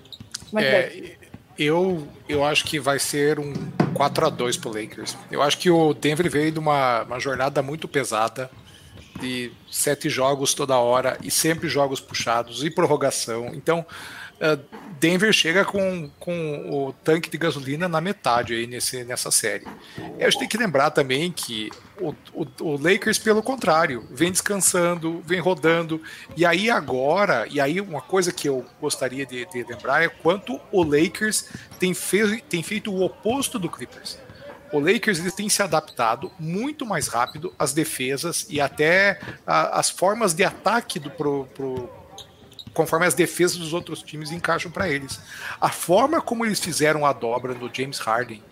Como 0.51 0.63
é, 0.63 0.67
é 0.67 1.17
Eu, 1.59 2.07
eu 2.29 2.45
acho 2.45 2.65
que 2.65 2.81
vai 2.81 2.99
ser 2.99 3.39
um 3.39 3.53
4x2 3.95 4.61
pro 4.61 4.71
Lakers. 4.71 5.17
Eu 5.31 5.43
acho 5.43 5.59
que 5.59 5.71
o 5.71 5.93
Denver 5.93 6.31
veio 6.31 6.53
de 6.53 6.59
uma, 6.59 7.03
uma 7.03 7.21
jornada 7.21 7.63
muito 7.63 7.87
pesada 7.87 8.51
de 9.21 9.53
sete 9.71 10.09
jogos 10.09 10.55
toda 10.55 10.77
hora 10.79 11.19
e 11.23 11.31
sempre 11.31 11.69
jogos 11.69 12.01
puxados 12.01 12.65
e 12.65 12.71
prorrogação. 12.71 13.51
Então, 13.55 13.87
Denver 15.03 15.33
chega 15.33 15.65
com, 15.65 16.09
com 16.21 16.71
o 16.71 16.93
tanque 16.93 17.29
de 17.29 17.37
gasolina 17.37 17.89
na 17.89 18.01
metade 18.01 18.55
aí 18.55 18.69
nesse, 18.69 19.03
nessa 19.03 19.33
série. 19.33 19.67
E 20.17 20.23
a 20.23 20.31
gente 20.31 20.39
tem 20.39 20.49
que 20.49 20.57
lembrar 20.57 20.91
também 20.91 21.33
que 21.33 21.71
o, 22.01 22.15
o, 22.33 22.47
o, 22.61 22.77
Lakers, 22.77 23.19
pelo 23.19 23.43
contrário, 23.43 24.07
vem 24.13 24.31
descansando, 24.31 25.21
vem 25.27 25.41
rodando. 25.41 26.01
E 26.37 26.47
aí 26.47 26.71
agora, 26.71 27.49
e 27.51 27.61
aí 27.61 27.81
uma 27.81 28.01
coisa 28.01 28.31
que 28.31 28.49
eu 28.49 28.65
gostaria 28.81 29.27
de, 29.27 29.45
de 29.47 29.65
lembrar 29.65 30.05
é 30.05 30.09
quanto 30.09 30.61
o 30.71 30.85
Lakers 30.85 31.49
tem, 31.81 31.93
fez, 31.95 32.41
tem 32.49 32.63
feito 32.63 32.93
o 32.93 33.03
oposto 33.03 33.59
do 33.59 33.69
Clippers. 33.69 34.19
O 34.73 34.79
Lakers 34.79 35.19
ele 35.19 35.33
tem 35.33 35.49
se 35.49 35.63
adaptado 35.63 36.31
muito 36.39 36.87
mais 36.87 37.09
rápido 37.09 37.53
às 37.59 37.73
defesas 37.73 38.47
e 38.49 38.61
até 38.61 39.21
as 39.47 39.91
formas 39.91 40.33
de 40.33 40.45
ataque 40.45 40.99
do, 40.99 41.11
pro, 41.11 41.47
pro 41.55 42.02
conforme 42.73 43.07
as 43.07 43.15
defesas 43.15 43.59
dos 43.59 43.73
outros 43.73 44.03
times 44.03 44.31
encaixam 44.31 44.71
para 44.71 44.89
eles. 44.89 45.21
A 45.61 45.69
forma 45.69 46.21
como 46.21 46.45
eles 46.45 46.61
fizeram 46.61 47.05
a 47.05 47.13
dobra 47.13 47.55
no 47.55 47.71
James 47.73 47.99
Harden, 47.99 48.43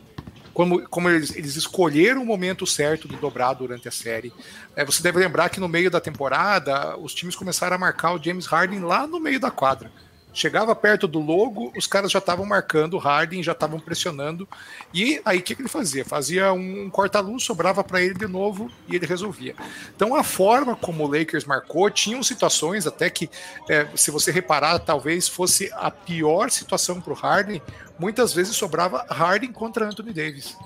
como, 0.53 0.87
como 0.89 1.09
eles, 1.09 1.35
eles 1.37 1.57
escolheram 1.57 2.23
o 2.23 2.27
momento 2.27 2.67
certo 2.67 3.09
de 3.09 3.17
dobrar 3.17 3.55
durante 3.55 3.89
a 3.89 3.91
série. 3.91 4.33
É, 4.77 4.85
você 4.85 5.03
deve 5.03 5.19
lembrar 5.19 5.49
que 5.49 5.61
no 5.61 5.69
meio 5.69 5.91
da 5.91 6.01
temporada 6.01 6.97
os 6.99 7.15
times 7.15 7.37
começaram 7.37 7.77
a 7.77 7.79
marcar 7.79 8.13
o 8.13 8.23
James 8.23 8.47
Harden 8.47 8.81
lá 8.81 9.07
no 9.07 9.21
meio 9.21 9.41
da 9.41 9.51
quadra. 9.51 9.91
Chegava 10.33 10.75
perto 10.77 11.09
do 11.09 11.19
logo, 11.19 11.73
os 11.77 11.87
caras 11.87 12.13
já 12.13 12.21
estavam 12.21 12.47
marcando 12.47 12.95
o 12.95 12.99
Harden, 12.99 13.43
já 13.43 13.53
estavam 13.53 13.81
pressionando. 13.81 14.49
E 14.95 15.21
aí 15.25 15.39
o 15.39 15.43
que, 15.43 15.55
que, 15.55 15.63
ele 15.63 15.69
fazia? 15.69 16.05
Fazia 16.05 16.53
um 16.53 16.89
corta-luz, 16.89 17.43
sobrava 17.43 17.83
para 17.83 18.01
ele 18.01 18.15
de 18.15 18.27
novo 18.27 18.71
e 18.89 18.95
ele 18.95 19.07
resolvia. 19.07 19.55
Então 19.95 20.15
a 20.15 20.23
forma 20.23 20.77
como 20.77 21.05
o 21.05 21.11
Lakers 21.11 21.45
marcou, 21.45 21.91
tinham 21.91 22.23
situações 22.23 22.87
até 22.87 23.11
que, 23.11 23.29
é, 23.69 23.89
se 23.97 24.11
você 24.11 24.31
reparar, 24.31 24.79
talvez 24.79 25.29
fosse 25.29 25.71
a 25.75 25.91
pior 25.91 26.51
situação 26.51 27.01
para 27.01 27.13
o 27.13 27.17
Harden. 27.17 27.61
Muitas 27.99 28.33
vezes 28.33 28.57
sobrava 28.57 29.05
Harden 29.11 29.53
contra 29.53 29.87
Anthony 29.87 30.13
Davis. 30.13 30.57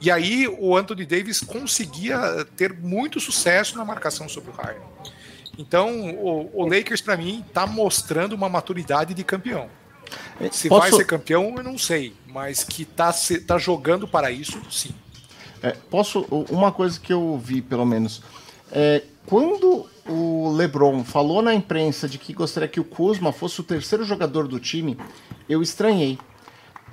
E 0.00 0.10
aí 0.10 0.46
o 0.46 0.76
Anthony 0.76 1.04
Davis 1.04 1.40
conseguia 1.40 2.46
ter 2.56 2.72
muito 2.72 3.18
sucesso 3.18 3.76
na 3.76 3.84
marcação 3.84 4.28
sobre 4.28 4.50
o 4.50 4.54
Harden. 4.54 4.82
Então, 5.58 6.14
o, 6.14 6.62
o 6.62 6.68
Lakers, 6.68 7.00
para 7.00 7.16
mim, 7.16 7.44
está 7.46 7.66
mostrando 7.66 8.34
uma 8.34 8.48
maturidade 8.48 9.12
de 9.12 9.24
campeão. 9.24 9.68
Se 10.52 10.68
Posso... 10.68 10.80
vai 10.80 10.92
ser 10.92 11.04
campeão, 11.04 11.54
eu 11.56 11.64
não 11.64 11.76
sei, 11.76 12.14
mas 12.28 12.62
que 12.62 12.82
está 12.82 13.12
tá 13.46 13.58
jogando 13.58 14.06
para 14.06 14.30
isso, 14.30 14.58
sim. 14.70 14.94
É, 15.62 15.72
posso. 15.90 16.20
Uma 16.48 16.70
coisa 16.70 16.98
que 16.98 17.12
eu 17.12 17.36
vi, 17.42 17.60
pelo 17.60 17.84
menos. 17.84 18.22
É, 18.70 19.02
quando 19.26 19.86
o 20.06 20.52
LeBron 20.56 21.04
falou 21.04 21.42
na 21.42 21.52
imprensa 21.52 22.08
de 22.08 22.16
que 22.16 22.32
gostaria 22.32 22.68
que 22.68 22.80
o 22.80 22.84
Kuzma 22.84 23.32
fosse 23.32 23.60
o 23.60 23.64
terceiro 23.64 24.04
jogador 24.04 24.46
do 24.46 24.60
time, 24.60 24.96
eu 25.48 25.60
estranhei. 25.60 26.18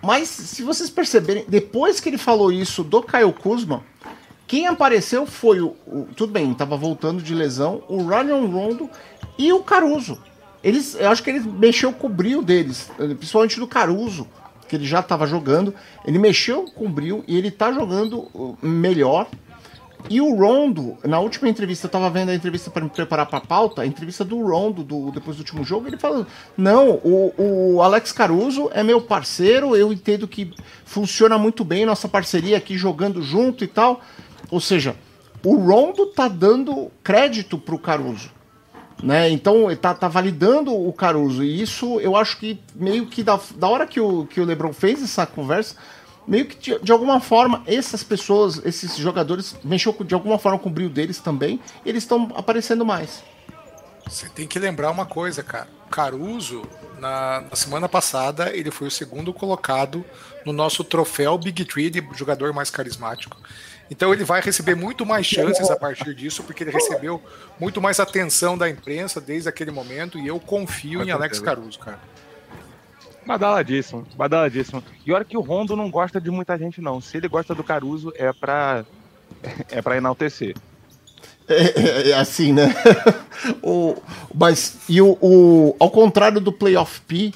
Mas 0.02 0.28
se 0.28 0.64
vocês 0.64 0.90
perceberem, 0.90 1.46
depois 1.48 2.00
que 2.00 2.10
ele 2.10 2.18
falou 2.18 2.52
isso 2.52 2.84
do 2.84 3.02
Kyle 3.02 3.32
Kuzma, 3.32 3.84
quem 4.48 4.68
apareceu 4.68 5.26
foi 5.26 5.60
o, 5.60 5.76
o 5.88 6.08
tudo 6.16 6.32
bem, 6.32 6.52
estava 6.52 6.78
voltando 6.78 7.22
de 7.22 7.34
lesão, 7.34 7.84
o 7.88 8.06
Ryan 8.06 8.46
Rondo 8.48 8.90
e 9.38 9.52
o 9.52 9.62
Caruso. 9.62 10.20
Eles, 10.64 10.96
eu 10.96 11.10
acho 11.10 11.22
que 11.22 11.30
ele 11.30 11.40
mexeu 11.42 11.94
com 11.94 12.08
o 12.08 12.10
brilho 12.10 12.42
deles, 12.42 12.90
principalmente 12.98 13.60
do 13.60 13.68
Caruso, 13.68 14.28
que 14.68 14.76
ele 14.76 14.86
já 14.86 15.00
estava 15.00 15.28
jogando. 15.28 15.74
Ele 16.04 16.18
mexeu 16.18 16.66
com 16.66 16.86
o 16.86 16.90
brilho 16.90 17.24
e 17.28 17.38
ele 17.38 17.50
está 17.50 17.72
jogando 17.72 18.20
uh, 18.34 18.58
melhor. 18.62 19.28
E 20.10 20.22
o 20.22 20.36
Rondo, 20.36 20.98
na 21.04 21.20
última 21.20 21.50
entrevista, 21.50 21.88
eu 21.88 21.92
tava 21.92 22.10
vendo 22.10 22.30
a 22.30 22.36
entrevista 22.36 22.70
para 22.70 22.84
me 22.84 22.90
preparar 22.90 23.26
para 23.26 23.40
a 23.40 23.42
pauta, 23.42 23.82
a 23.82 23.86
entrevista 23.88 24.24
do 24.24 24.40
Rondo 24.40 24.84
do, 24.84 25.12
depois 25.12 25.38
do 25.38 25.40
último 25.40 25.64
jogo, 25.64 25.88
ele 25.88 25.98
falou: 25.98 26.28
Não, 26.56 26.92
o, 27.04 27.34
o 27.76 27.82
Alex 27.82 28.12
Caruso 28.12 28.70
é 28.74 28.84
meu 28.84 29.02
parceiro, 29.02 29.76
eu 29.76 29.92
entendo 29.92 30.28
que 30.28 30.54
funciona 30.84 31.38
muito 31.40 31.64
bem 31.64 31.86
nossa 31.86 32.08
parceria 32.08 32.58
aqui 32.58 32.78
jogando 32.78 33.22
junto 33.22 33.64
e 33.64 33.68
tal. 33.68 34.02
Ou 34.52 34.60
seja, 34.60 34.96
o 35.44 35.56
Rondo 35.58 36.08
tá 36.08 36.28
dando 36.28 36.92
crédito 37.04 37.58
pro 37.58 37.78
Caruso. 37.78 38.32
Né? 39.04 39.30
Então 39.30 39.68
tá, 39.76 39.94
tá 39.94 40.08
validando 40.08 40.74
o 40.74 40.92
Caruso. 40.94 41.44
E 41.44 41.62
isso 41.62 42.00
eu 42.00 42.16
acho 42.16 42.38
que 42.38 42.60
meio 42.74 43.06
que 43.06 43.24
da, 43.24 43.40
da 43.56 43.68
hora 43.68 43.86
que 43.86 44.00
o, 44.00 44.26
que 44.26 44.40
o 44.40 44.46
Lebron 44.46 44.74
fez 44.74 45.04
essa 45.04 45.26
conversa, 45.26 45.76
meio 46.28 46.46
que 46.46 46.56
de, 46.58 46.80
de 46.80 46.92
alguma 46.92 47.20
forma 47.20 47.62
essas 47.68 48.04
pessoas, 48.04 48.62
esses 48.66 48.96
jogadores, 48.96 49.56
mexeu 49.64 49.96
de 50.04 50.16
alguma 50.16 50.40
forma 50.40 50.58
com 50.58 50.70
o 50.70 50.72
brilho 50.72 50.90
deles 50.90 51.20
também, 51.20 51.60
eles 51.86 52.04
estão 52.04 52.32
aparecendo 52.36 52.86
mais. 52.86 53.24
Você 54.08 54.30
tem 54.30 54.48
que 54.48 54.60
lembrar 54.60 54.92
uma 54.92 55.06
coisa, 55.06 55.42
cara. 55.42 55.68
Caruso, 55.90 56.62
na, 57.00 57.42
na, 57.42 57.56
semana 57.56 57.90
passada, 57.90 58.56
ele 58.56 58.70
foi 58.70 58.88
o 58.88 58.92
segundo 58.92 59.34
colocado 59.34 60.06
no 60.46 60.54
nosso 60.54 60.84
troféu 60.84 61.38
Big 61.38 61.66
Tree 61.66 61.90
de 61.90 62.08
jogador 62.14 62.54
mais 62.54 62.70
carismático. 62.70 63.38
Então 63.90 64.14
ele 64.14 64.24
vai 64.24 64.42
receber 64.42 64.76
muito 64.76 65.06
mais 65.06 65.26
chances 65.26 65.70
a 65.70 65.76
partir 65.76 66.14
disso, 66.16 66.44
porque 66.44 66.64
ele 66.64 66.72
recebeu 66.72 67.22
muito 67.60 67.82
mais 67.82 68.00
atenção 68.00 68.58
da 68.58 68.70
imprensa 68.70 69.22
desde 69.22 69.48
aquele 69.48 69.72
momento, 69.72 70.18
e 70.18 70.28
eu 70.28 70.40
confio 70.40 71.04
em 71.04 71.12
Alex 71.12 71.40
Caruso, 71.40 71.80
cara. 71.80 72.00
Badaladíssimo, 73.26 74.06
badaladíssimo. 74.16 74.84
E 75.06 75.12
olha 75.12 75.26
que 75.26 75.38
o 75.38 75.42
Rondo 75.42 75.76
não 75.76 75.90
gosta 75.90 76.22
de 76.22 76.30
muita 76.30 76.58
gente, 76.58 76.80
não. 76.80 77.02
Se 77.02 77.18
ele 77.18 77.28
gosta 77.28 77.56
do 77.56 77.64
Caruso, 77.64 78.14
é 78.16 78.32
pra, 78.32 78.86
é 79.72 79.82
pra 79.82 79.98
enaltecer. 79.98 80.56
É, 81.48 81.64
é, 81.80 82.10
é 82.12 82.14
assim, 82.14 82.54
né? 82.54 82.74
o, 83.62 83.96
mas, 84.34 84.78
e 84.90 85.02
o, 85.02 85.18
o, 85.22 85.76
ao 85.80 85.90
contrário 85.90 86.40
do 86.40 86.52
Playoff 86.52 87.02
P, 87.02 87.34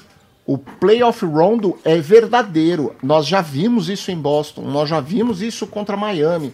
o 0.50 0.58
playoff 0.58 1.24
rondo 1.24 1.78
é 1.84 1.98
verdadeiro. 1.98 2.96
Nós 3.00 3.24
já 3.24 3.40
vimos 3.40 3.88
isso 3.88 4.10
em 4.10 4.16
Boston, 4.16 4.62
nós 4.62 4.88
já 4.88 4.98
vimos 4.98 5.40
isso 5.40 5.64
contra 5.64 5.96
Miami. 5.96 6.52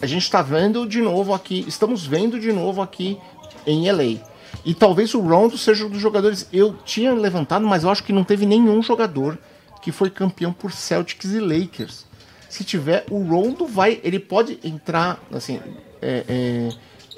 A 0.00 0.06
gente 0.06 0.22
está 0.22 0.40
vendo 0.40 0.88
de 0.88 1.02
novo 1.02 1.34
aqui, 1.34 1.62
estamos 1.68 2.06
vendo 2.06 2.40
de 2.40 2.50
novo 2.50 2.80
aqui 2.80 3.18
em 3.66 3.92
LA. 3.92 4.24
E 4.64 4.72
talvez 4.72 5.12
o 5.12 5.20
Rondo 5.20 5.58
seja 5.58 5.84
um 5.84 5.90
dos 5.90 6.00
jogadores. 6.00 6.48
Eu 6.50 6.74
tinha 6.82 7.12
levantado, 7.12 7.66
mas 7.66 7.84
eu 7.84 7.90
acho 7.90 8.02
que 8.02 8.10
não 8.10 8.24
teve 8.24 8.46
nenhum 8.46 8.82
jogador 8.82 9.38
que 9.82 9.92
foi 9.92 10.08
campeão 10.08 10.50
por 10.50 10.72
Celtics 10.72 11.30
e 11.34 11.40
Lakers. 11.40 12.06
Se 12.48 12.64
tiver, 12.64 13.04
o 13.10 13.22
Rondo 13.22 13.66
vai. 13.66 14.00
Ele 14.02 14.18
pode 14.18 14.58
entrar. 14.64 15.22
Assim, 15.30 15.60
é, 16.00 16.24
é, 16.26 16.68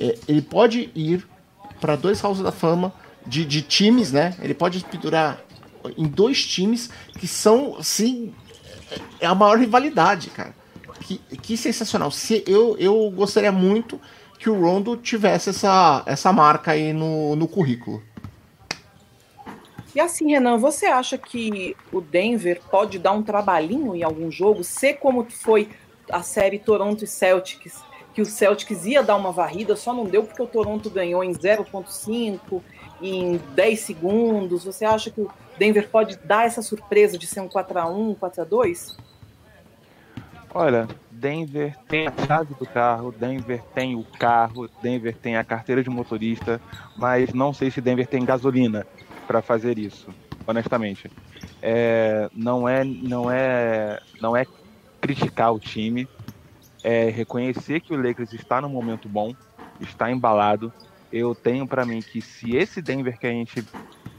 é, 0.05 0.18
ele 0.26 0.42
pode 0.42 0.90
ir 0.96 1.24
para 1.80 1.94
dois 1.94 2.20
Halls 2.20 2.42
da 2.42 2.50
Fama 2.50 2.92
de, 3.24 3.44
de 3.44 3.62
times, 3.62 4.11
né? 4.11 4.34
Ele 4.42 4.53
pode 4.53 4.84
pendurar 4.84 5.40
em 5.97 6.07
dois 6.07 6.45
times 6.45 6.91
que 7.18 7.26
são, 7.26 7.76
assim, 7.76 8.35
é 9.20 9.26
a 9.26 9.35
maior 9.35 9.59
rivalidade, 9.59 10.30
cara. 10.30 10.55
Que, 11.01 11.18
que 11.18 11.57
sensacional. 11.57 12.11
Se, 12.11 12.45
eu, 12.47 12.76
eu 12.78 13.11
gostaria 13.11 13.51
muito 13.51 14.01
que 14.39 14.49
o 14.49 14.61
Rondo 14.61 14.97
tivesse 14.97 15.51
essa, 15.51 16.03
essa 16.07 16.33
marca 16.33 16.72
aí 16.72 16.93
no, 16.93 17.37
no 17.37 17.47
currículo. 17.49 18.03
E 19.95 20.01
assim, 20.01 20.30
Renan, 20.30 20.57
você 20.57 20.87
acha 20.87 21.18
que 21.18 21.76
o 21.93 22.01
Denver 22.01 22.61
pode 22.70 22.99
dar 22.99 23.12
um 23.12 23.22
trabalhinho 23.22 23.95
em 23.95 24.03
algum 24.03 24.30
jogo, 24.30 24.64
ser 24.64 24.95
como 24.95 25.26
foi 25.30 25.68
a 26.11 26.22
série 26.22 26.59
Toronto 26.59 27.05
e 27.05 27.07
Celtics, 27.07 27.83
que 28.14 28.22
o 28.22 28.26
Celtics 28.26 28.87
ia 28.87 29.03
dar 29.03 29.16
uma 29.16 29.33
varrida, 29.33 29.76
só 29.76 29.93
não 29.93 30.05
deu 30.05 30.24
porque 30.24 30.43
o 30.43 30.47
Toronto 30.47 30.91
ganhou 30.91 31.22
em 31.22 31.33
0.5, 31.33 32.61
em 33.01 33.41
10 33.55 33.80
segundos. 33.80 34.64
Você 34.64 34.85
acha 34.85 35.11
que 35.11 35.20
o 35.20 35.30
Denver 35.59 35.88
pode 35.88 36.16
dar 36.16 36.46
essa 36.46 36.62
surpresa 36.62 37.18
de 37.18 37.26
ser 37.26 37.40
um 37.40 37.48
4x1, 37.48 38.16
4x2? 38.18 38.96
Olha, 40.55 40.86
Denver 41.11 41.74
tem 41.88 42.07
a 42.07 42.12
chave 42.26 42.55
do 42.55 42.66
carro, 42.66 43.11
Denver 43.11 43.62
tem 43.74 43.94
o 43.94 44.05
carro, 44.05 44.68
Denver 44.82 45.16
tem 45.16 45.36
a 45.36 45.44
carteira 45.44 45.82
de 45.82 45.88
motorista, 45.88 46.61
mas 46.96 47.32
não 47.32 47.55
sei 47.55 47.70
se 47.70 47.80
Denver 47.80 48.07
tem 48.07 48.24
gasolina 48.24 48.86
para 49.26 49.40
fazer 49.40 49.78
isso, 49.78 50.09
honestamente. 50.46 51.11
É, 51.62 52.28
não 52.34 52.68
é, 52.68 52.84
não 52.84 53.30
é, 53.30 53.98
não 54.20 54.36
é 54.36 54.44
criticar 55.00 55.55
o 55.55 55.59
time, 55.59 56.07
é 56.84 57.09
reconhecer 57.09 57.80
que 57.80 57.94
o 57.94 57.96
Lakers 57.96 58.32
está 58.34 58.61
num 58.61 58.68
momento 58.68 59.09
bom, 59.09 59.34
está 59.80 60.11
embalado. 60.11 60.72
Eu 61.11 61.34
tenho 61.34 61.66
para 61.66 61.86
mim 61.86 62.00
que 62.00 62.20
se 62.20 62.57
esse 62.57 62.82
Denver 62.82 63.18
que 63.18 63.26
a 63.26 63.30
gente 63.30 63.64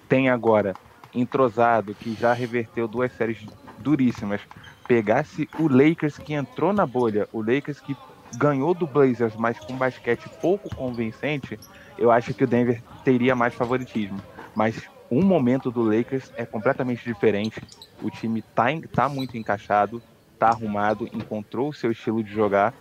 tem 0.07 0.29
agora 0.29 0.73
entrosado, 1.13 1.93
que 1.95 2.13
já 2.13 2.33
reverteu 2.33 2.87
duas 2.87 3.11
séries 3.13 3.47
duríssimas, 3.79 4.41
pegasse 4.87 5.49
o 5.59 5.67
Lakers 5.67 6.17
que 6.17 6.33
entrou 6.33 6.73
na 6.73 6.85
bolha, 6.85 7.27
o 7.31 7.41
Lakers 7.41 7.79
que 7.79 7.95
ganhou 8.35 8.73
do 8.73 8.87
Blazers, 8.87 9.35
mas 9.35 9.59
com 9.59 9.77
basquete 9.77 10.27
pouco 10.41 10.73
convincente, 10.75 11.59
eu 11.97 12.11
acho 12.11 12.33
que 12.33 12.43
o 12.43 12.47
Denver 12.47 12.81
teria 13.03 13.35
mais 13.35 13.53
favoritismo. 13.53 14.21
Mas 14.55 14.89
um 15.09 15.21
momento 15.21 15.71
do 15.71 15.83
Lakers 15.83 16.31
é 16.35 16.45
completamente 16.45 17.03
diferente. 17.03 17.61
O 18.01 18.09
time 18.09 18.41
tá, 18.55 18.65
tá 18.93 19.07
muito 19.07 19.37
encaixado, 19.37 20.01
tá 20.39 20.49
arrumado, 20.49 21.07
encontrou 21.13 21.69
o 21.69 21.73
seu 21.73 21.91
estilo 21.91 22.23
de 22.23 22.31
jogar 22.31 22.73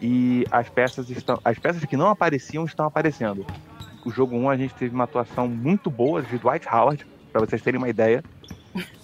e 0.00 0.46
as 0.50 0.68
peças 0.68 1.10
estão, 1.10 1.38
as 1.44 1.58
peças 1.58 1.84
que 1.84 1.96
não 1.96 2.08
apareciam 2.08 2.64
estão 2.64 2.86
aparecendo. 2.86 3.44
O 4.04 4.10
jogo 4.10 4.36
1 4.36 4.48
a 4.48 4.56
gente 4.56 4.74
teve 4.74 4.94
uma 4.94 5.04
atuação 5.04 5.46
muito 5.46 5.90
boa 5.90 6.22
de 6.22 6.38
Dwight 6.38 6.66
Howard, 6.68 7.06
para 7.30 7.40
vocês 7.40 7.62
terem 7.62 7.78
uma 7.78 7.88
ideia. 7.88 8.22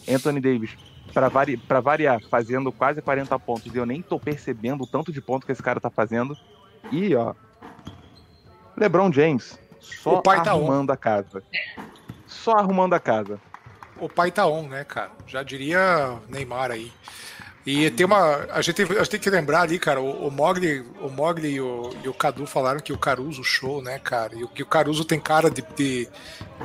Anthony 0.09 0.41
Davis, 0.41 0.77
para 1.13 1.29
vari 1.29 1.61
variar, 1.83 2.21
fazendo 2.31 2.71
quase 2.71 3.03
40 3.03 3.39
pontos, 3.39 3.75
e 3.75 3.77
eu 3.77 3.87
nem 3.87 4.03
tô 4.03 4.19
percebendo 4.19 4.85
o 4.85 4.87
tanto 4.87 5.13
de 5.13 5.21
ponto 5.21 5.47
que 5.47 5.53
esse 5.53 5.63
cara 5.63 5.81
tá 5.81 5.91
fazendo. 5.91 6.37
E, 6.93 7.15
ó, 7.15 7.35
LeBron 8.77 9.13
James, 9.13 9.59
só 9.81 10.21
tá 10.21 10.51
arrumando 10.51 10.91
a 10.91 10.97
casa. 10.97 11.43
Só 12.27 12.53
arrumando 12.53 12.95
a 12.95 13.01
casa. 13.01 13.41
O 13.99 14.09
pai 14.09 14.31
tá 14.31 14.47
on, 14.47 14.69
né, 14.69 14.85
cara? 14.85 15.11
Já 15.27 15.43
diria 15.43 16.19
Neymar 16.29 16.71
aí. 16.71 16.93
E 17.67 17.91
tem 17.91 18.07
uma. 18.07 18.47
A 18.53 18.61
gente, 18.63 18.83
a 18.83 18.87
gente 18.87 19.11
tem 19.11 19.21
que 19.21 19.31
lembrar 19.31 19.63
ali, 19.63 19.79
cara, 19.79 20.01
o, 20.01 20.29
o 20.29 20.31
Mogli, 20.31 20.85
o 21.01 21.09
Mogli 21.09 21.55
e 21.55 21.61
o, 21.61 21.91
e 22.05 22.09
o 22.09 22.15
Cadu 22.15 22.47
falaram 22.47 22.79
que 22.79 22.93
o 22.93 22.99
Caruso 22.99 23.43
show, 23.43 23.83
né, 23.83 23.99
cara? 23.99 24.37
E 24.37 24.47
que 24.49 24.63
o 24.63 24.67
Caruso 24.67 25.05
tem 25.05 25.19
cara 25.19 25.51
de, 25.51 25.65
de, 25.75 26.09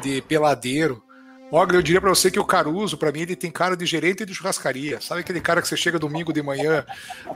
de 0.02 0.22
peladeiro. 0.22 1.02
Mogli, 1.52 1.76
eu 1.76 1.82
diria 1.82 2.00
para 2.00 2.10
você 2.10 2.32
que 2.32 2.40
o 2.40 2.46
Caruso, 2.46 2.98
para 2.98 3.12
mim, 3.12 3.22
ele 3.22 3.36
tem 3.36 3.52
cara 3.52 3.76
de 3.76 3.86
gerente 3.86 4.26
de 4.26 4.34
churrascaria. 4.34 5.02
Sabe 5.02 5.20
aquele 5.20 5.42
cara 5.42 5.62
que 5.62 5.68
você 5.68 5.76
chega 5.76 6.00
domingo 6.00 6.32
de 6.32 6.42
manhã 6.42 6.86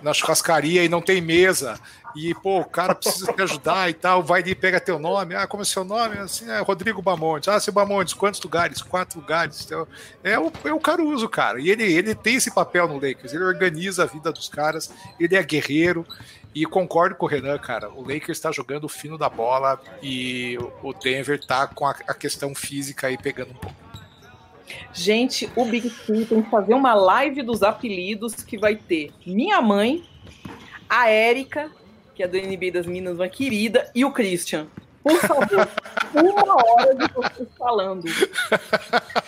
na 0.01 0.13
churrascaria 0.13 0.85
e 0.85 0.87
não 0.87 1.01
tem 1.01 1.19
mesa? 1.19 1.77
E, 2.15 2.33
pô, 2.33 2.61
o 2.61 2.65
cara 2.65 2.95
precisa 2.95 3.33
te 3.33 3.41
ajudar 3.41 3.89
e 3.89 3.93
tal, 3.93 4.23
vai 4.23 4.41
ali 4.41 4.51
e 4.51 4.55
pega 4.55 4.79
teu 4.79 4.97
nome. 4.97 5.35
Ah, 5.35 5.45
como 5.45 5.63
é 5.63 5.65
seu 5.65 5.83
nome? 5.83 6.17
Assim, 6.17 6.49
é 6.49 6.61
Rodrigo 6.61 7.01
Bamontes. 7.01 7.49
Ah, 7.49 7.59
seu 7.59 7.73
Bamontes, 7.73 8.13
quantos 8.13 8.41
lugares? 8.41 8.81
Quatro 8.81 9.19
lugares. 9.19 9.61
Então, 9.65 9.85
é, 10.23 10.39
o, 10.39 10.49
é 10.63 10.71
o 10.71 10.79
Caruso, 10.79 11.27
cara. 11.27 11.59
E 11.59 11.69
ele, 11.69 11.83
ele 11.83 12.15
tem 12.15 12.35
esse 12.35 12.49
papel 12.55 12.87
no 12.87 12.93
Lakers. 12.93 13.33
Ele 13.33 13.43
organiza 13.43 14.03
a 14.03 14.05
vida 14.05 14.31
dos 14.31 14.47
caras, 14.47 14.89
ele 15.19 15.35
é 15.35 15.43
guerreiro. 15.43 16.05
E 16.53 16.65
concordo 16.65 17.15
com 17.15 17.25
o 17.25 17.29
Renan, 17.29 17.57
cara. 17.57 17.89
O 17.89 17.99
Lakers 17.99 18.37
está 18.37 18.49
jogando 18.49 18.85
o 18.85 18.89
fino 18.89 19.17
da 19.17 19.27
bola 19.27 19.77
e 20.01 20.57
o 20.81 20.93
Denver 20.93 21.37
tá 21.45 21.67
com 21.67 21.85
a, 21.85 21.93
a 22.07 22.13
questão 22.13 22.55
física 22.55 23.07
aí 23.07 23.17
pegando 23.17 23.51
um 23.51 23.55
pouco. 23.55 23.84
Gente, 24.93 25.49
o 25.55 25.65
Big 25.65 25.89
Sim 25.89 26.25
tem 26.25 26.41
que 26.41 26.49
fazer 26.49 26.73
uma 26.73 26.93
live 26.93 27.41
dos 27.43 27.61
apelidos 27.63 28.33
que 28.35 28.57
vai 28.57 28.75
ter 28.75 29.11
minha 29.25 29.61
mãe, 29.61 30.03
a 30.89 31.09
Érica, 31.09 31.69
que 32.15 32.23
é 32.23 32.27
do 32.27 32.37
NBA 32.37 32.71
das 32.71 32.85
Minas, 32.85 33.15
uma 33.15 33.27
querida, 33.27 33.89
e 33.93 34.03
o 34.05 34.11
Christian. 34.11 34.67
Por 35.03 35.19
favor, 35.19 35.67
uma 36.15 36.55
hora 36.55 36.95
de 36.95 37.13
vocês 37.13 37.47
falando. 37.59 38.03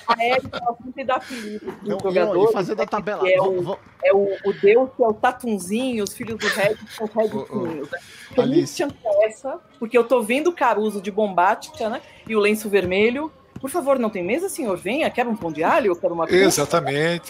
A 0.07 0.23
Érica 0.23 0.57
ela 0.59 0.75
sempre 0.83 1.03
dá 1.03 1.15
apelido 1.17 1.71
do 1.71 1.89
Não, 1.89 1.99
jogador. 1.99 2.49
e 2.49 2.53
fazer 2.53 2.73
da 2.73 2.85
tabela. 2.87 3.29
É, 3.29 3.37
Vamos- 3.37 3.59
o, 3.59 3.61
vamos- 3.61 3.79
é 4.03 4.11
o, 4.13 4.37
o 4.45 4.53
Deus 4.53 4.89
que 4.97 5.03
é 5.03 5.07
o 5.07 5.13
Tatunzinho, 5.13 6.03
os 6.03 6.13
filhos 6.15 6.39
do 6.39 6.47
Red 6.47 6.77
são 6.95 7.05
os 7.05 7.13
Redzinhos. 7.13 7.89
né? 7.91 7.99
Christian 8.33 8.87
essa, 9.23 9.59
porque 9.77 9.95
eu 9.95 10.03
tô 10.03 10.21
vendo 10.23 10.47
o 10.47 10.53
Caruso 10.53 10.99
de 10.99 11.11
Bombatia, 11.11 11.89
né? 11.89 12.01
E 12.27 12.35
o 12.35 12.39
lenço 12.39 12.69
vermelho. 12.69 13.31
Por 13.59 13.69
favor, 13.69 13.97
não 13.99 14.09
tem 14.09 14.23
mesa, 14.23 14.49
senhor? 14.49 14.77
Venha, 14.77 15.09
quer 15.09 15.27
um 15.27 15.35
pão 15.35 15.51
de 15.51 15.63
alho? 15.63 15.91
Eu 15.91 15.95
quero 15.95 16.13
uma 16.13 16.25
pizza. 16.25 16.37
Exatamente. 16.45 17.29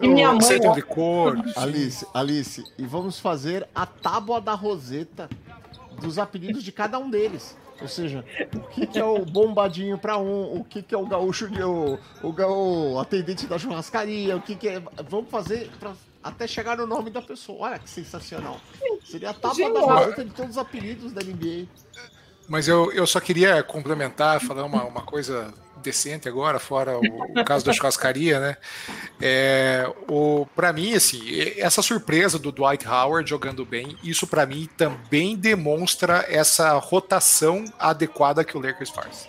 E 0.00 0.08
minha 0.08 0.32
mãe, 0.32 0.40
um 0.68 0.74
licor. 0.74 1.36
Alice, 1.56 2.06
Alice, 2.12 2.64
e 2.78 2.84
vamos 2.86 3.18
fazer 3.18 3.66
a 3.74 3.86
tábua 3.86 4.40
da 4.40 4.54
Roseta 4.54 5.28
dos 6.00 6.18
apelidos 6.18 6.62
de 6.62 6.72
cada 6.72 6.98
um 6.98 7.10
deles. 7.10 7.56
Ou 7.80 7.88
seja, 7.88 8.22
o 8.54 8.60
que, 8.68 8.86
que 8.86 8.98
é 8.98 9.04
o 9.04 9.24
bombadinho 9.24 9.96
pra 9.96 10.18
um, 10.18 10.58
o 10.60 10.64
que, 10.64 10.82
que 10.82 10.94
é 10.94 10.98
o 10.98 11.06
gaúcho 11.06 11.48
de 11.48 11.62
o, 11.62 11.98
o, 12.22 12.30
ga- 12.32 12.46
o 12.50 12.98
atendente 12.98 13.46
da 13.46 13.58
churrascaria, 13.58 14.36
o 14.36 14.42
que, 14.42 14.54
que 14.54 14.68
é. 14.68 14.82
Vamos 15.08 15.30
fazer 15.30 15.70
pra, 15.80 15.94
até 16.22 16.46
chegar 16.46 16.76
no 16.76 16.86
nome 16.86 17.08
da 17.10 17.22
pessoa. 17.22 17.68
Olha 17.70 17.78
que 17.78 17.88
sensacional. 17.88 18.60
Seria 19.02 19.30
a 19.30 19.32
tábua 19.34 19.72
da. 19.72 19.80
Roseta 19.80 20.24
de 20.26 20.30
todos 20.30 20.50
os 20.52 20.58
apelidos 20.58 21.10
da 21.12 21.22
NBA. 21.22 21.66
Mas 22.50 22.66
eu, 22.66 22.90
eu 22.90 23.06
só 23.06 23.20
queria 23.20 23.62
complementar, 23.62 24.40
falar 24.40 24.64
uma, 24.64 24.82
uma 24.82 25.02
coisa 25.02 25.54
decente 25.80 26.28
agora, 26.28 26.58
fora 26.58 26.98
o, 26.98 27.40
o 27.40 27.44
caso 27.44 27.64
da 27.64 27.72
churrascaria, 27.72 28.40
né? 28.40 28.56
É, 29.20 29.88
o, 30.08 30.44
para 30.56 30.72
mim, 30.72 30.92
assim, 30.92 31.22
essa 31.56 31.80
surpresa 31.80 32.40
do 32.40 32.50
Dwight 32.50 32.88
Howard 32.88 33.30
jogando 33.30 33.64
bem, 33.64 33.96
isso 34.02 34.26
para 34.26 34.44
mim 34.44 34.68
também 34.76 35.36
demonstra 35.36 36.26
essa 36.28 36.76
rotação 36.78 37.64
adequada 37.78 38.42
que 38.42 38.58
o 38.58 38.60
Lakers 38.60 38.90
faz. 38.90 39.28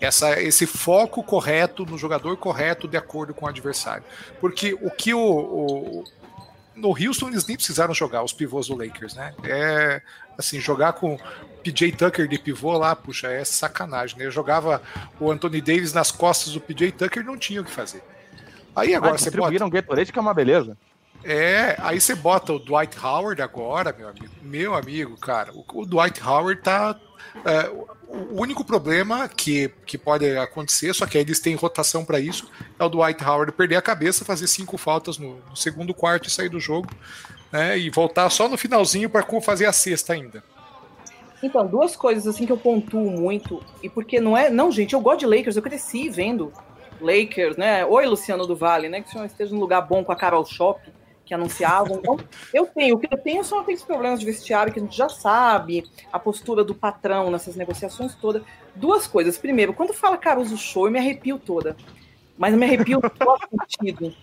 Essa, 0.00 0.40
esse 0.40 0.64
foco 0.64 1.22
correto 1.22 1.84
no 1.84 1.98
jogador 1.98 2.34
correto 2.38 2.88
de 2.88 2.96
acordo 2.96 3.34
com 3.34 3.44
o 3.44 3.48
adversário. 3.48 4.04
Porque 4.40 4.72
o 4.80 4.90
que 4.90 5.12
o, 5.12 5.20
o 5.20 6.04
no 6.78 6.88
Houston 6.90 7.28
eles 7.28 7.46
nem 7.46 7.56
precisaram 7.56 7.92
jogar 7.92 8.22
os 8.22 8.32
pivôs 8.32 8.68
do 8.68 8.76
Lakers, 8.76 9.14
né? 9.14 9.34
É 9.44 10.00
assim, 10.36 10.60
jogar 10.60 10.92
com 10.92 11.18
PJ 11.64 11.92
Tucker 11.92 12.28
de 12.28 12.38
pivô 12.38 12.78
lá, 12.78 12.94
puxa, 12.94 13.26
é 13.28 13.44
sacanagem, 13.44 14.16
né? 14.18 14.26
Eu 14.26 14.30
jogava 14.30 14.80
o 15.18 15.30
Anthony 15.30 15.60
Davis 15.60 15.92
nas 15.92 16.10
costas 16.12 16.52
do 16.52 16.60
PJ 16.60 16.92
Tucker, 16.92 17.24
não 17.24 17.36
tinha 17.36 17.60
o 17.60 17.64
que 17.64 17.70
fazer. 17.70 18.02
Aí 18.74 18.94
agora 18.94 19.16
Ah, 19.16 19.18
você 19.18 19.30
bota. 19.30 19.64
um 19.64 19.70
Gatorade 19.70 20.12
que 20.12 20.18
é 20.18 20.22
uma 20.22 20.32
beleza. 20.34 20.76
É, 21.24 21.74
aí 21.80 22.00
você 22.00 22.14
bota 22.14 22.52
o 22.52 22.58
Dwight 22.60 22.96
Howard 23.04 23.42
agora, 23.42 23.92
meu 23.96 24.08
amigo. 24.08 24.28
Meu 24.40 24.74
amigo, 24.74 25.16
cara, 25.18 25.52
o, 25.52 25.64
o 25.74 25.84
Dwight 25.84 26.22
Howard 26.22 26.62
tá. 26.62 26.98
é, 27.44 27.70
o 28.08 28.40
único 28.40 28.64
problema 28.64 29.28
que, 29.28 29.70
que 29.84 29.98
pode 29.98 30.36
acontecer, 30.36 30.94
só 30.94 31.06
que 31.06 31.18
aí 31.18 31.24
eles 31.24 31.40
têm 31.40 31.54
rotação 31.54 32.04
para 32.04 32.18
isso, 32.18 32.50
é 32.78 32.84
o 32.84 32.88
Dwight 32.88 33.22
Howard 33.22 33.52
perder 33.52 33.76
a 33.76 33.82
cabeça, 33.82 34.24
fazer 34.24 34.46
cinco 34.46 34.78
faltas 34.78 35.18
no, 35.18 35.36
no 35.50 35.56
segundo 35.56 35.92
quarto 35.92 36.26
e 36.26 36.30
sair 36.30 36.48
do 36.48 36.58
jogo, 36.58 36.88
né? 37.52 37.78
E 37.78 37.90
voltar 37.90 38.30
só 38.30 38.48
no 38.48 38.56
finalzinho 38.56 39.10
para 39.10 39.24
fazer 39.42 39.66
a 39.66 39.72
sexta 39.72 40.14
ainda. 40.14 40.42
Então, 41.42 41.66
duas 41.66 41.94
coisas 41.94 42.26
assim 42.26 42.46
que 42.46 42.52
eu 42.52 42.56
pontuo 42.56 43.10
muito, 43.10 43.62
e 43.82 43.88
porque 43.88 44.20
não 44.20 44.36
é. 44.36 44.50
Não, 44.50 44.72
gente, 44.72 44.94
eu 44.94 45.00
gosto 45.00 45.20
de 45.20 45.26
Lakers, 45.26 45.56
eu 45.56 45.62
cresci 45.62 46.08
vendo 46.08 46.52
Lakers, 47.00 47.56
né? 47.56 47.84
Oi, 47.84 48.06
Luciano 48.06 48.46
do 48.46 48.56
Vale, 48.56 48.88
né? 48.88 49.00
Que 49.00 49.08
o 49.08 49.12
senhor 49.12 49.26
esteja 49.26 49.54
num 49.54 49.60
lugar 49.60 49.82
bom 49.82 50.02
com 50.02 50.10
a 50.10 50.16
Carol 50.16 50.44
Shop, 50.44 50.80
que 51.28 51.34
anunciavam. 51.34 51.98
Então, 51.98 52.18
eu 52.52 52.66
tenho. 52.66 52.96
O 52.96 52.98
que 52.98 53.06
eu 53.12 53.18
tenho 53.18 53.44
são 53.44 53.60
aqueles 53.60 53.82
problemas 53.82 54.18
de 54.18 54.26
vestiário 54.26 54.72
que 54.72 54.80
a 54.80 54.82
gente 54.82 54.96
já 54.96 55.08
sabe, 55.08 55.84
a 56.10 56.18
postura 56.18 56.64
do 56.64 56.74
patrão 56.74 57.30
nessas 57.30 57.54
negociações 57.54 58.14
todas. 58.14 58.42
Duas 58.74 59.06
coisas. 59.06 59.36
Primeiro, 59.36 59.74
quando 59.74 59.92
fala 59.92 60.16
Caruso 60.16 60.56
Show, 60.56 60.86
eu 60.86 60.90
me 60.90 60.98
arrepio 60.98 61.38
toda. 61.38 61.76
Mas 62.36 62.52
eu 62.52 62.58
me 62.58 62.64
arrepio 62.64 63.00
pior 63.00 63.38
sentido. 63.50 64.14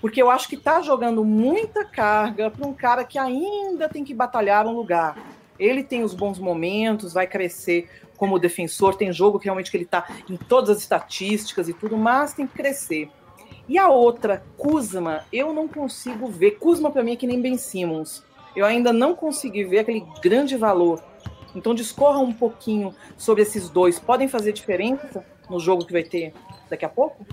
Porque 0.00 0.20
eu 0.20 0.30
acho 0.30 0.48
que 0.48 0.56
tá 0.56 0.82
jogando 0.82 1.24
muita 1.24 1.84
carga 1.84 2.50
para 2.50 2.66
um 2.66 2.74
cara 2.74 3.04
que 3.04 3.18
ainda 3.18 3.88
tem 3.88 4.04
que 4.04 4.12
batalhar 4.12 4.66
um 4.66 4.72
lugar. 4.72 5.16
Ele 5.58 5.84
tem 5.84 6.02
os 6.02 6.14
bons 6.14 6.38
momentos, 6.38 7.12
vai 7.12 7.26
crescer 7.26 7.88
como 8.16 8.38
defensor, 8.38 8.96
tem 8.96 9.12
jogo 9.12 9.38
que 9.38 9.46
realmente 9.46 9.70
que 9.70 9.76
ele 9.76 9.86
tá 9.86 10.06
em 10.28 10.36
todas 10.36 10.70
as 10.70 10.78
estatísticas 10.78 11.68
e 11.68 11.72
tudo, 11.72 11.96
mas 11.96 12.34
tem 12.34 12.46
que 12.46 12.54
crescer. 12.54 13.10
E 13.68 13.78
a 13.78 13.88
outra, 13.88 14.42
Kuzma, 14.58 15.24
eu 15.32 15.52
não 15.52 15.66
consigo 15.66 16.26
ver. 16.26 16.52
Kuzma 16.52 16.90
para 16.90 17.02
mim 17.02 17.12
é 17.12 17.16
que 17.16 17.26
nem 17.26 17.40
Ben 17.40 17.56
Simmons. 17.56 18.22
Eu 18.54 18.66
ainda 18.66 18.92
não 18.92 19.14
consegui 19.14 19.64
ver 19.64 19.80
aquele 19.80 20.06
grande 20.22 20.56
valor. 20.56 21.02
Então 21.54 21.74
discorra 21.74 22.18
um 22.18 22.32
pouquinho 22.32 22.94
sobre 23.16 23.42
esses 23.42 23.68
dois. 23.68 23.98
Podem 23.98 24.28
fazer 24.28 24.52
diferença 24.52 25.24
no 25.48 25.58
jogo 25.58 25.84
que 25.84 25.92
vai 25.92 26.02
ter 26.02 26.34
daqui 26.68 26.84
a 26.84 26.88
pouco? 26.88 27.26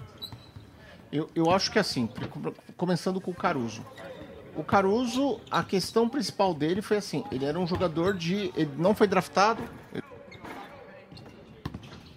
Eu, 1.11 1.29
eu 1.35 1.49
acho 1.51 1.71
que 1.71 1.79
assim, 1.79 2.07
come- 2.29 2.53
começando 2.77 3.19
com 3.19 3.31
o 3.31 3.35
Caruso. 3.35 3.85
O 4.55 4.63
Caruso, 4.63 5.39
a 5.49 5.63
questão 5.63 6.07
principal 6.07 6.53
dele 6.53 6.81
foi 6.81 6.97
assim, 6.97 7.23
ele 7.31 7.45
era 7.45 7.57
um 7.59 7.67
jogador 7.67 8.13
de. 8.13 8.51
Ele 8.55 8.71
não 8.77 8.95
foi 8.95 9.07
draftado. 9.07 9.61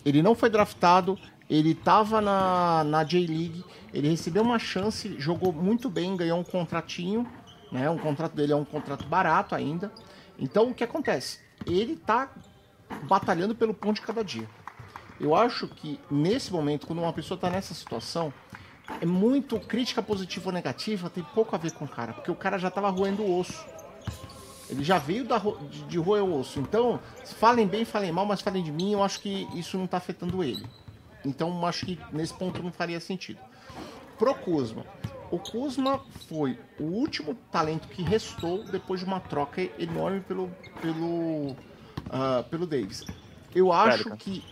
Ele 0.05 0.23
não 0.23 0.35
foi 0.35 0.51
draftado, 0.51 1.19
ele 1.49 1.75
tava 1.75 2.21
na, 2.21 2.85
na 2.85 3.05
J-League, 3.05 3.65
ele 3.93 4.09
recebeu 4.09 4.43
uma 4.43 4.59
chance, 4.59 5.15
jogou 5.19 5.53
muito 5.53 5.91
bem, 5.91 6.17
ganhou 6.17 6.39
um 6.39 6.45
contratinho, 6.45 7.27
né? 7.71 7.89
Um 7.91 7.99
contrato 7.99 8.35
dele 8.35 8.53
é 8.53 8.57
um 8.57 8.65
contrato 8.65 9.05
barato 9.07 9.55
ainda. 9.55 9.93
Então 10.39 10.71
o 10.71 10.75
que 10.75 10.85
acontece? 10.85 11.41
Ele 11.67 11.97
tá 11.97 12.31
batalhando 13.09 13.55
pelo 13.55 13.75
pão 13.75 13.93
de 13.93 14.01
cada 14.01 14.25
dia. 14.25 14.49
Eu 15.21 15.35
acho 15.35 15.69
que 15.69 16.01
nesse 16.11 16.53
momento, 16.53 16.87
quando 16.87 17.01
uma 17.01 17.13
pessoa 17.13 17.39
tá 17.39 17.49
nessa 17.49 17.75
situação, 17.75 18.33
é 19.01 19.07
muito 19.07 19.59
crítica 19.61 20.03
positiva 20.03 20.49
ou 20.49 20.53
negativa, 20.53 21.09
tem 21.09 21.23
pouco 21.35 21.55
a 21.55 21.59
ver 21.59 21.73
com 21.73 21.85
o 21.85 21.89
cara, 21.89 22.13
porque 22.13 22.31
o 22.31 22.35
cara 22.35 22.59
já 22.59 22.71
tava 22.71 22.91
roendo 22.91 23.23
o 23.23 23.39
osso. 23.39 23.65
Ele 24.69 24.83
já 24.83 24.99
veio 24.99 25.25
da, 25.25 25.39
de, 25.39 25.85
de 25.85 25.99
roer 25.99 26.25
o 26.25 26.41
osso. 26.41 26.59
Então, 26.59 26.99
falem 27.37 27.67
bem, 27.67 27.85
falem 27.85 28.11
mal, 28.11 28.27
mas 28.27 28.41
falem 28.41 28.63
de 28.63 28.73
mim, 28.73 28.93
eu 28.93 29.03
acho 29.03 29.21
que 29.21 29.47
isso 29.55 29.79
não 29.79 29.87
tá 29.87 29.99
afetando 29.99 30.43
ele. 30.43 30.65
Então, 31.25 31.65
acho 31.67 31.87
que 31.87 31.99
nesse 32.13 32.35
ponto 32.35 32.63
não 32.63 32.73
faria 32.73 33.01
sentido. 33.01 33.39
Pro 34.19 34.35
Kuzma. 34.35 34.85
O 35.31 35.39
Kuzma 35.39 36.01
foi 36.29 36.59
o 36.79 36.85
último 36.85 37.35
talento 37.51 37.89
que 37.89 38.03
restou 38.03 38.63
depois 38.65 39.01
de 39.01 39.07
uma 39.07 39.19
troca 39.21 39.63
enorme 39.79 40.21
pelo, 40.21 40.49
pelo, 40.81 41.57
ah, 42.11 42.45
pelo 42.49 42.67
Davis. 42.67 43.05
Eu 43.55 43.73
acho 43.73 44.05
Pelicans. 44.05 44.23
que. 44.23 44.45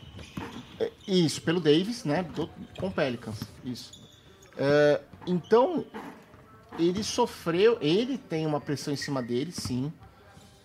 é, 0.81 0.91
Isso, 1.07 1.43
pelo 1.43 1.61
Davis, 1.61 2.05
né? 2.05 2.23
do- 2.23 2.49
com 2.79 2.87
o 2.89 2.93
Pelicans. 2.93 3.41
Isso. 3.65 4.03
É, 4.57 5.01
então, 5.27 5.85
ele 6.79 7.05
sofreu. 7.05 7.79
Ele 7.81 8.17
tem 8.19 8.47
uma 8.47 8.61
pressão 8.61 8.93
em 8.93 8.97
cima 8.97 9.23
dele, 9.23 9.53
sim. 9.53 9.93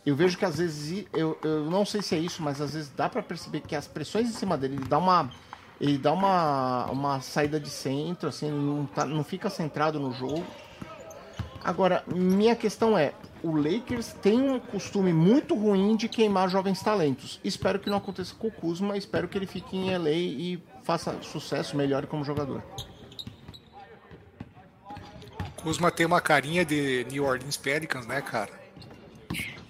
Eu 0.06 0.16
vejo 0.16 0.38
que 0.38 0.46
às 0.46 0.58
vezes, 0.58 1.06
eu, 1.14 1.38
eu 1.44 1.70
não 1.70 1.86
sei 1.86 2.02
se 2.02 2.16
é 2.16 2.20
isso, 2.20 2.42
mas 2.42 2.62
às 2.62 2.74
vezes 2.74 2.90
dá 2.96 3.10
pra 3.10 3.22
perceber 3.22 3.60
que 3.62 3.76
as 3.76 3.88
pressões 3.88 4.30
em 4.30 4.34
cima 4.34 4.58
dele, 4.58 4.76
ele 4.78 4.86
dá 4.86 4.98
uma, 4.98 5.30
ele 5.80 5.98
dá 5.98 6.12
uma, 6.12 6.86
uma 6.86 7.22
saída 7.22 7.60
de 7.60 7.70
centro, 7.70 8.30
assim, 8.30 8.50
não, 8.50 8.86
tá, 8.86 9.06
não 9.06 9.24
fica 9.24 9.50
centrado 9.50 10.00
no 10.00 10.12
jogo. 10.12 10.46
Agora, 11.64 12.04
minha 12.08 12.56
questão 12.56 12.98
é, 12.98 13.14
o 13.44 13.56
Lakers 13.56 14.14
tem 14.14 14.40
um 14.40 14.60
costume 14.60 15.14
muito 15.14 15.56
ruim 15.56 15.96
de 15.96 16.08
queimar 16.08 16.50
jovens 16.50 16.82
talentos. 16.82 17.40
Espero 17.44 17.80
que 17.80 17.90
não 17.90 17.98
aconteça 17.98 18.34
com 18.36 18.48
o 18.48 18.52
Kuzma, 18.52 18.98
espero 18.98 19.28
que 19.28 19.38
ele 19.38 19.46
fique 19.46 19.76
em 19.76 19.96
LA 19.96 20.10
e 20.12 20.64
faça 20.84 21.22
sucesso, 21.22 21.76
melhore 21.76 22.08
como 22.08 22.24
jogador. 22.24 22.64
Kuzma 25.62 25.92
tem 25.92 26.06
uma 26.06 26.22
carinha 26.22 26.64
de 26.64 27.06
New 27.12 27.26
Orleans 27.26 27.58
Pelicans, 27.58 28.08
né, 28.08 28.22
cara? 28.22 28.57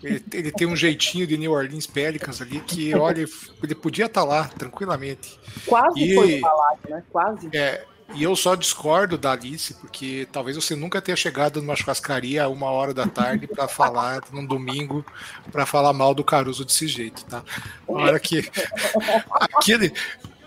Ele, 0.04 0.24
ele, 0.32 0.52
tem 0.52 0.68
um 0.68 0.76
jeitinho 0.76 1.26
de 1.26 1.38
New 1.38 1.52
Orleans 1.52 1.88
Pelicans 1.88 2.42
ali 2.42 2.60
que, 2.60 2.94
olha, 2.94 3.26
ele 3.64 3.76
podia 3.76 4.06
estar 4.06 4.22
tá 4.22 4.28
lá 4.28 4.48
tranquilamente. 4.48 5.40
Quase 5.66 6.00
e, 6.00 6.14
foi 6.14 6.40
falado, 6.40 6.80
né? 6.88 7.04
Quase. 7.12 7.50
É, 7.52 7.84
e 8.14 8.24
eu 8.24 8.36
só 8.36 8.56
discordo 8.56 9.18
da 9.18 9.34
Alice, 9.34 9.74
porque 9.74 10.28
talvez 10.32 10.56
você 10.56 10.76
nunca 10.76 11.02
tenha 11.02 11.16
chegado 11.16 11.62
numa 11.62 11.76
churrascaria 11.76 12.44
a 12.44 12.48
uma 12.48 12.70
hora 12.70 12.94
da 12.94 13.06
tarde 13.06 13.48
para 13.48 13.68
falar, 13.68 14.22
num 14.32 14.46
domingo, 14.46 15.06
para 15.52 15.66
falar 15.66 15.92
mal 15.94 16.14
do 16.14 16.24
Caruso 16.24 16.64
desse 16.64 16.88
jeito, 16.88 17.26
tá? 17.26 17.44
Na 17.88 17.96
hora 17.96 18.20
que. 18.20 18.50
Aquele, 19.32 19.92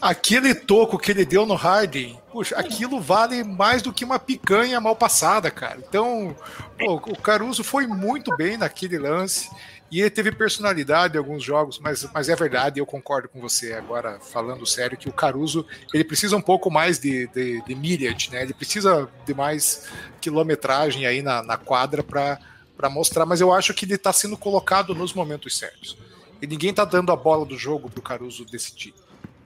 aquele 0.01 0.55
toco 0.55 0.99
que 0.99 1.11
ele 1.11 1.25
deu 1.25 1.45
no 1.45 1.55
Harden, 1.55 2.19
puxa, 2.33 2.57
aquilo 2.57 3.01
vale 3.01 3.45
mais 3.45 3.83
do 3.83 3.93
que 3.93 4.05
uma 4.05 4.19
picanha 4.19 4.81
mal 4.81 4.97
passada, 4.97 5.51
cara. 5.51 5.79
Então, 5.87 6.35
pô, 6.79 6.95
o 6.95 7.21
Caruso 7.21 7.63
foi 7.63 7.87
muito 7.87 8.35
bem 8.37 8.57
naquele 8.57 8.99
lance. 8.99 9.51
E 9.91 10.01
ele 10.01 10.11
teve 10.11 10.31
personalidade 10.31 11.17
em 11.17 11.19
alguns 11.19 11.43
jogos, 11.43 11.81
mas, 11.81 12.07
mas 12.15 12.29
é 12.29 12.37
verdade, 12.37 12.79
eu 12.79 12.87
concordo 12.87 13.29
com 13.29 13.41
você 13.41 13.73
agora, 13.73 14.21
falando 14.21 14.65
sério, 14.65 14.97
que 14.97 15.09
o 15.09 15.13
Caruso 15.13 15.67
ele 15.93 16.05
precisa 16.05 16.37
um 16.37 16.41
pouco 16.41 16.71
mais 16.71 17.01
de, 17.01 17.27
de, 17.27 17.61
de 17.63 17.75
myriad, 17.75 18.31
né? 18.31 18.43
Ele 18.43 18.55
precisa 18.55 19.09
de 19.27 19.35
mais 19.35 19.89
quilometragem 20.21 21.07
aí 21.07 21.23
na, 21.23 21.43
na 21.43 21.57
quadra 21.57 22.05
para 22.05 22.89
mostrar, 22.89 23.27
mas 23.27 23.41
eu 23.41 23.53
acho 23.53 23.75
que 23.75 23.85
ele 23.85 23.95
está 23.95 24.13
sendo 24.13 24.37
colocado 24.37 24.95
nos 24.95 25.13
momentos 25.13 25.59
certos. 25.59 25.99
E 26.41 26.47
ninguém 26.47 26.71
está 26.71 26.85
dando 26.85 27.11
a 27.11 27.17
bola 27.17 27.45
do 27.45 27.59
jogo 27.59 27.91
para 27.91 27.99
o 27.99 28.03
Caruso 28.03 28.45
decidir 28.45 28.95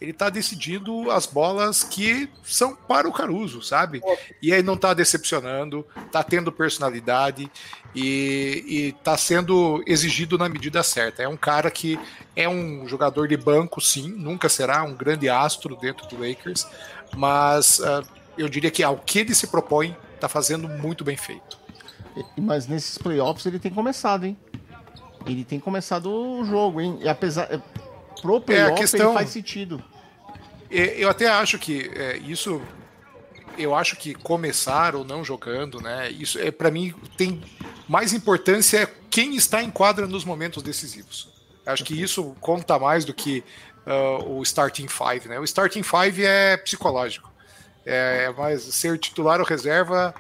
ele 0.05 0.13
tá 0.13 0.29
decidindo 0.29 1.11
as 1.11 1.27
bolas 1.27 1.83
que 1.83 2.29
são 2.43 2.77
para 2.77 3.09
o 3.09 3.13
Caruso, 3.13 3.63
sabe? 3.63 4.03
E 4.41 4.53
aí 4.53 4.63
não 4.63 4.77
tá 4.77 4.93
decepcionando, 4.93 5.85
tá 6.13 6.23
tendo 6.23 6.53
personalidade 6.53 7.51
e, 7.95 8.65
e 8.67 8.93
tá 9.03 9.17
sendo 9.17 9.83
exigido 9.87 10.37
na 10.37 10.49
medida 10.49 10.83
certa. 10.83 11.23
É 11.23 11.29
um 11.29 11.37
cara 11.37 11.71
que 11.71 11.99
é 12.37 12.47
um 12.47 12.87
jogador 12.87 13.27
de 13.27 13.37
banco, 13.37 13.81
sim, 13.81 14.09
nunca 14.09 14.49
será 14.49 14.83
um 14.83 14.95
grande 14.95 15.29
astro 15.29 15.75
dentro 15.75 16.07
do 16.07 16.17
Lakers, 16.17 16.67
mas 17.17 17.79
uh, 17.79 18.07
eu 18.37 18.49
diria 18.49 18.71
que 18.71 18.83
ao 18.83 18.99
que 18.99 19.21
ele 19.21 19.35
se 19.35 19.47
propõe, 19.47 19.97
tá 20.21 20.29
fazendo 20.29 20.69
muito 20.69 21.03
bem 21.03 21.17
feito. 21.17 21.59
Mas 22.37 22.67
nesses 22.69 22.99
playoffs 22.99 23.47
ele 23.47 23.59
tem 23.59 23.73
começado, 23.73 24.25
hein? 24.25 24.37
Ele 25.27 25.45
tem 25.45 25.59
começado 25.59 26.13
o 26.13 26.45
jogo, 26.45 26.81
hein? 26.81 26.99
E 27.01 27.09
apesar 27.09 27.49
pro 28.21 28.41
playoff 28.41 28.73
é, 28.73 28.77
questão... 28.77 29.09
ele 29.09 29.15
faz 29.15 29.31
sentido. 29.31 29.83
É, 30.71 31.03
eu 31.03 31.09
até 31.09 31.29
acho 31.29 31.59
que 31.59 31.91
é, 31.95 32.17
isso. 32.19 32.61
Eu 33.57 33.73
acho 33.75 33.97
que 33.97 34.15
começar 34.15 34.97
ou 34.97 35.05
não 35.05 35.25
jogando, 35.25 35.81
né? 35.81 36.11
Isso 36.11 36.39
é 36.41 36.51
para 36.51 36.73
mim 36.73 36.93
tem 37.17 37.41
mais 37.89 38.13
importância 38.13 38.83
é 38.83 38.89
quem 39.11 39.37
está 39.37 39.63
em 39.63 39.71
quadra 39.71 40.07
nos 40.07 40.25
momentos 40.25 40.63
decisivos. 40.63 41.29
Acho 41.65 41.85
que 41.85 42.01
isso 42.01 42.35
conta 42.41 42.79
mais 42.79 43.05
do 43.05 43.15
que 43.15 43.45
uh, 43.87 44.39
o 44.39 44.43
starting 44.43 44.89
five, 44.89 45.29
né? 45.29 45.39
O 45.39 45.45
starting 45.45 45.83
five 45.83 46.25
é 46.25 46.57
psicológico. 46.57 47.33
É, 47.87 48.33
mas 48.37 48.63
ser 48.63 48.99
titular 48.99 49.41
ou 49.41 49.47
reserva, 49.47 50.15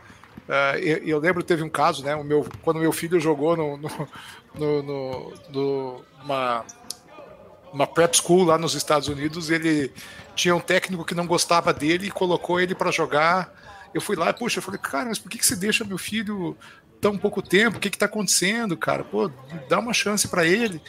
uh, 0.48 0.78
eu, 0.78 0.98
eu, 0.98 1.18
lembro 1.18 1.42
teve 1.42 1.62
um 1.62 1.68
caso, 1.68 2.04
né? 2.04 2.14
O 2.14 2.22
meu, 2.22 2.46
quando 2.62 2.78
meu 2.78 2.92
filho 2.92 3.18
jogou 3.18 3.56
no, 3.56 3.76
no, 3.76 4.08
no, 4.54 4.82
no, 4.82 5.34
no 5.50 6.04
uma, 6.22 6.64
uma 7.74 7.86
prep 7.86 8.16
school 8.16 8.44
lá 8.44 8.56
nos 8.56 8.74
Estados 8.74 9.08
Unidos, 9.08 9.50
ele 9.50 9.92
tinha 10.36 10.54
um 10.54 10.60
técnico 10.60 11.04
que 11.04 11.14
não 11.14 11.26
gostava 11.26 11.72
dele 11.74 12.06
e 12.06 12.10
colocou 12.10 12.60
ele 12.60 12.74
para 12.74 12.92
jogar. 12.92 13.52
Eu 13.92 14.00
fui 14.00 14.14
lá, 14.16 14.32
puxa, 14.32 14.58
eu 14.58 14.62
falei, 14.62 14.80
cara, 14.80 15.06
mas 15.06 15.18
por 15.18 15.28
que, 15.28 15.38
que 15.38 15.44
você 15.46 15.56
deixa 15.56 15.84
meu 15.84 15.98
filho 15.98 16.56
tão 17.00 17.18
pouco 17.18 17.42
tempo? 17.42 17.76
O 17.76 17.80
que, 17.80 17.90
que 17.90 17.98
tá 17.98 18.06
acontecendo, 18.06 18.76
cara? 18.76 19.02
Pô, 19.02 19.28
dá 19.68 19.80
uma 19.80 19.92
chance 19.92 20.28
para 20.28 20.46
ele. 20.46 20.80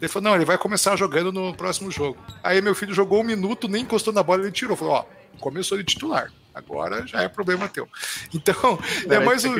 Ele 0.00 0.08
falou, 0.08 0.28
não, 0.28 0.36
ele 0.36 0.44
vai 0.44 0.58
começar 0.58 0.96
jogando 0.96 1.32
no 1.32 1.54
próximo 1.54 1.90
jogo. 1.90 2.18
Aí 2.42 2.60
meu 2.60 2.74
filho 2.74 2.94
jogou 2.94 3.20
um 3.20 3.24
minuto, 3.24 3.66
nem 3.66 3.82
encostou 3.82 4.12
na 4.12 4.22
bola, 4.22 4.42
ele 4.42 4.52
tirou. 4.52 4.76
Falou, 4.76 4.94
ó, 4.94 5.04
começou 5.40 5.78
de 5.78 5.84
titular. 5.84 6.30
Agora 6.54 7.04
já 7.06 7.22
é 7.22 7.28
problema 7.28 7.68
teu. 7.68 7.88
Então, 8.32 8.78
não 9.06 9.16
é 9.16 9.20
mais 9.20 9.44
o. 9.44 9.50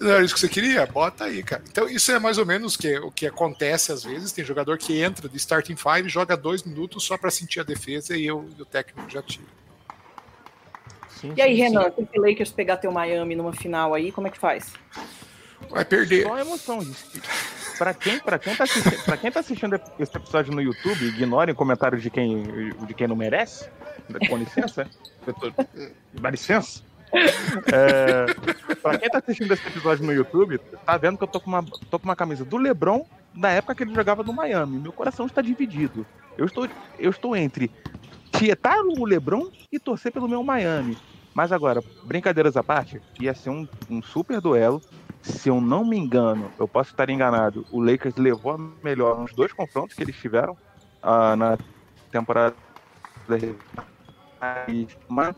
Não 0.00 0.10
era 0.10 0.24
isso 0.24 0.34
que 0.34 0.40
você 0.40 0.48
queria? 0.48 0.86
Bota 0.86 1.24
aí, 1.24 1.42
cara. 1.42 1.62
Então, 1.68 1.88
isso 1.88 2.12
é 2.12 2.18
mais 2.18 2.38
ou 2.38 2.46
menos 2.46 2.76
que, 2.76 2.96
o 2.98 3.10
que 3.10 3.26
acontece 3.26 3.90
às 3.90 4.04
vezes. 4.04 4.30
Tem 4.30 4.44
jogador 4.44 4.78
que 4.78 5.00
entra 5.00 5.28
de 5.28 5.36
starting 5.36 5.76
five, 5.76 6.08
joga 6.08 6.36
dois 6.36 6.62
minutos 6.62 7.04
só 7.04 7.18
para 7.18 7.30
sentir 7.30 7.60
a 7.60 7.64
defesa 7.64 8.16
e, 8.16 8.26
eu, 8.26 8.48
e 8.56 8.62
o 8.62 8.64
técnico 8.64 9.10
já 9.10 9.22
tira. 9.22 9.46
Sim, 11.08 11.34
e 11.36 11.42
aí, 11.42 11.56
sim, 11.56 11.62
Renan, 11.62 11.90
se 11.90 12.18
o 12.18 12.20
Lakers 12.20 12.50
pegar 12.50 12.76
teu 12.76 12.90
Miami 12.90 13.34
numa 13.34 13.52
final 13.52 13.94
aí, 13.94 14.10
como 14.10 14.26
é 14.26 14.30
que 14.30 14.38
faz? 14.38 14.72
Vai 15.72 15.84
perder. 15.84 16.24
Só 16.24 16.38
emoção. 16.38 16.86
Para 17.78 17.94
quem, 17.94 18.18
pra 18.20 18.38
quem, 18.38 18.54
tá 18.54 18.64
assistindo, 18.64 19.18
quem 19.18 19.32
tá 19.32 19.40
assistindo 19.40 19.80
esse 19.98 20.16
episódio 20.16 20.52
no 20.52 20.60
YouTube, 20.60 21.06
ignorem 21.06 21.54
comentários 21.54 22.02
de 22.02 22.10
quem, 22.10 22.42
de 22.86 22.94
quem 22.94 23.08
não 23.08 23.16
merece. 23.16 23.68
Com 24.28 24.36
licença. 24.36 24.86
Tô... 25.24 25.52
Dá 26.20 26.30
licença. 26.30 26.82
É, 27.12 28.26
quem 28.98 29.10
tá 29.10 29.18
assistindo 29.18 29.52
esse 29.52 29.66
episódio 29.66 30.04
no 30.04 30.12
YouTube, 30.12 30.58
tá 30.58 30.96
vendo 30.96 31.18
que 31.18 31.24
eu 31.24 31.28
tô 31.28 31.40
com, 31.40 31.50
uma, 31.50 31.64
tô 31.90 31.98
com 31.98 32.04
uma 32.04 32.16
camisa 32.16 32.44
do 32.44 32.56
Lebron 32.56 33.06
da 33.34 33.50
época 33.50 33.74
que 33.74 33.82
ele 33.82 33.94
jogava 33.94 34.22
no 34.22 34.32
Miami. 34.32 34.78
Meu 34.78 34.92
coração 34.92 35.26
está 35.26 35.40
dividido. 35.42 36.06
Eu 36.36 36.46
estou, 36.46 36.68
eu 36.98 37.10
estou 37.10 37.36
entre 37.36 37.70
tietar 38.30 38.78
o 38.80 39.04
Lebron 39.04 39.50
e 39.70 39.78
torcer 39.78 40.12
pelo 40.12 40.28
meu 40.28 40.42
Miami. 40.42 40.96
Mas 41.34 41.50
agora, 41.50 41.82
brincadeiras 42.04 42.56
à 42.56 42.62
parte, 42.62 43.00
ia 43.18 43.34
ser 43.34 43.50
um, 43.50 43.66
um 43.88 44.02
super 44.02 44.40
duelo. 44.40 44.82
Se 45.22 45.48
eu 45.48 45.60
não 45.60 45.84
me 45.84 45.96
engano, 45.96 46.50
eu 46.58 46.66
posso 46.66 46.90
estar 46.90 47.08
enganado, 47.08 47.64
o 47.70 47.80
Lakers 47.80 48.16
levou 48.16 48.52
a 48.52 48.58
melhor 48.84 49.18
nos 49.20 49.32
dois 49.32 49.52
confrontos 49.52 49.96
que 49.96 50.02
eles 50.02 50.16
tiveram 50.16 50.54
uh, 51.02 51.36
na 51.36 51.58
temporada 52.10 52.56
mas. 55.08 55.34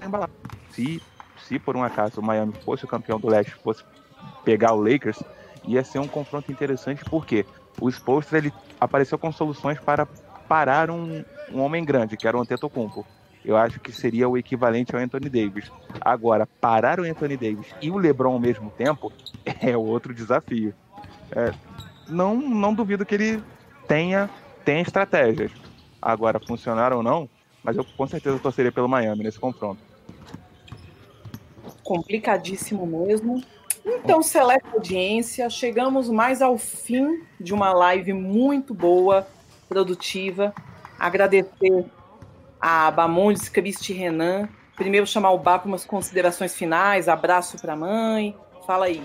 Se, 0.70 1.02
se 1.36 1.58
por 1.58 1.76
um 1.76 1.84
acaso 1.84 2.20
o 2.20 2.24
Miami 2.24 2.54
fosse 2.64 2.84
o 2.84 2.88
campeão 2.88 3.20
do 3.20 3.28
leste, 3.28 3.54
fosse 3.62 3.84
pegar 4.44 4.72
o 4.72 4.80
Lakers, 4.80 5.22
ia 5.66 5.84
ser 5.84 5.98
um 5.98 6.08
confronto 6.08 6.50
interessante 6.50 7.04
porque 7.04 7.44
o 7.80 7.88
Spolstra 7.88 8.38
ele 8.38 8.52
apareceu 8.80 9.18
com 9.18 9.30
soluções 9.30 9.78
para 9.78 10.06
parar 10.48 10.90
um, 10.90 11.22
um 11.52 11.60
homem 11.60 11.84
grande, 11.84 12.16
que 12.16 12.26
era 12.26 12.36
o 12.36 12.40
Antetokounmpo. 12.40 13.06
Eu 13.44 13.56
acho 13.56 13.78
que 13.78 13.92
seria 13.92 14.28
o 14.28 14.38
equivalente 14.38 14.94
ao 14.96 15.02
Anthony 15.02 15.28
Davis. 15.28 15.70
Agora, 16.00 16.46
parar 16.46 16.98
o 16.98 17.04
Anthony 17.04 17.36
Davis 17.36 17.66
e 17.82 17.90
o 17.90 17.98
LeBron 17.98 18.32
ao 18.32 18.40
mesmo 18.40 18.70
tempo 18.70 19.12
é 19.44 19.76
outro 19.76 20.14
desafio. 20.14 20.74
É, 21.30 21.52
não, 22.08 22.36
não 22.36 22.72
duvido 22.72 23.04
que 23.04 23.14
ele 23.14 23.42
tenha, 23.86 24.30
tenha 24.64 24.80
estratégias. 24.80 25.52
Agora, 26.00 26.40
funcionar 26.40 26.92
ou 26.92 27.02
não, 27.02 27.28
mas 27.62 27.76
eu 27.76 27.84
com 27.84 28.06
certeza 28.06 28.38
torceria 28.38 28.72
pelo 28.72 28.88
Miami 28.88 29.24
nesse 29.24 29.38
confronto. 29.38 29.80
Complicadíssimo 31.82 32.86
mesmo. 32.86 33.42
Então, 33.84 34.22
seleta 34.22 34.68
audiência, 34.72 35.50
chegamos 35.50 36.08
mais 36.08 36.40
ao 36.40 36.56
fim 36.56 37.22
de 37.38 37.52
uma 37.52 37.72
live 37.72 38.14
muito 38.14 38.72
boa, 38.72 39.26
produtiva. 39.68 40.54
Agradecer 40.98 41.84
a 42.64 42.90
Bamondes, 42.90 43.48
Cristi 43.48 43.92
Renan. 43.92 44.48
Primeiro 44.74 45.06
chamar 45.06 45.32
o 45.32 45.38
Bá 45.38 45.58
para 45.58 45.68
umas 45.68 45.84
considerações 45.84 46.54
finais, 46.54 47.08
abraço 47.08 47.58
para 47.58 47.74
a 47.74 47.76
mãe. 47.76 48.34
Fala 48.66 48.86
aí. 48.86 49.02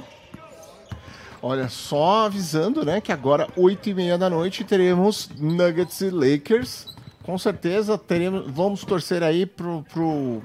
Olha, 1.42 1.68
só 1.68 2.26
avisando, 2.26 2.86
né, 2.86 3.02
que 3.02 3.12
agora, 3.12 3.48
8 3.58 3.90
e 3.90 3.94
meia 3.94 4.18
da 4.18 4.30
noite, 4.30 4.64
teremos 4.64 5.30
Nuggets 5.38 6.02
e 6.02 6.10
Lakers 6.10 7.00
com 7.30 7.38
certeza 7.38 7.96
teremos, 7.96 8.46
vamos 8.48 8.84
torcer 8.84 9.22
aí 9.22 9.46
para 9.46 9.84
pro, 9.94 10.42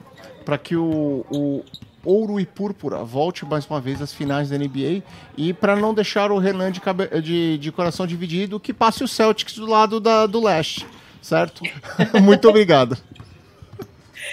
que 0.63 0.77
o, 0.77 1.25
o 1.31 1.65
Ouro 2.05 2.39
e 2.39 2.45
Púrpura 2.45 2.99
volte 2.99 3.47
mais 3.47 3.67
uma 3.67 3.81
vez 3.81 4.03
às 4.03 4.13
finais 4.13 4.51
da 4.51 4.59
NBA 4.59 5.03
e 5.35 5.55
para 5.55 5.75
não 5.75 5.95
deixar 5.95 6.31
o 6.31 6.37
Renan 6.37 6.71
de, 6.71 6.83
de, 7.23 7.57
de, 7.57 7.73
coração 7.73 8.07
dividido, 8.07 8.61
que 8.61 8.75
passe 8.75 9.03
o 9.03 9.09
Celtics 9.09 9.55
do 9.55 9.65
lado 9.65 9.99
da, 9.99 10.27
do 10.27 10.45
leste, 10.45 10.87
certo? 11.25 11.63
Muito 12.23 12.49
obrigado. 12.49 12.97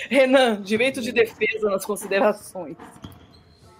Renan, 0.09 0.61
direito 0.61 1.01
de 1.01 1.11
defesa 1.11 1.69
nas 1.69 1.85
considerações. 1.85 2.75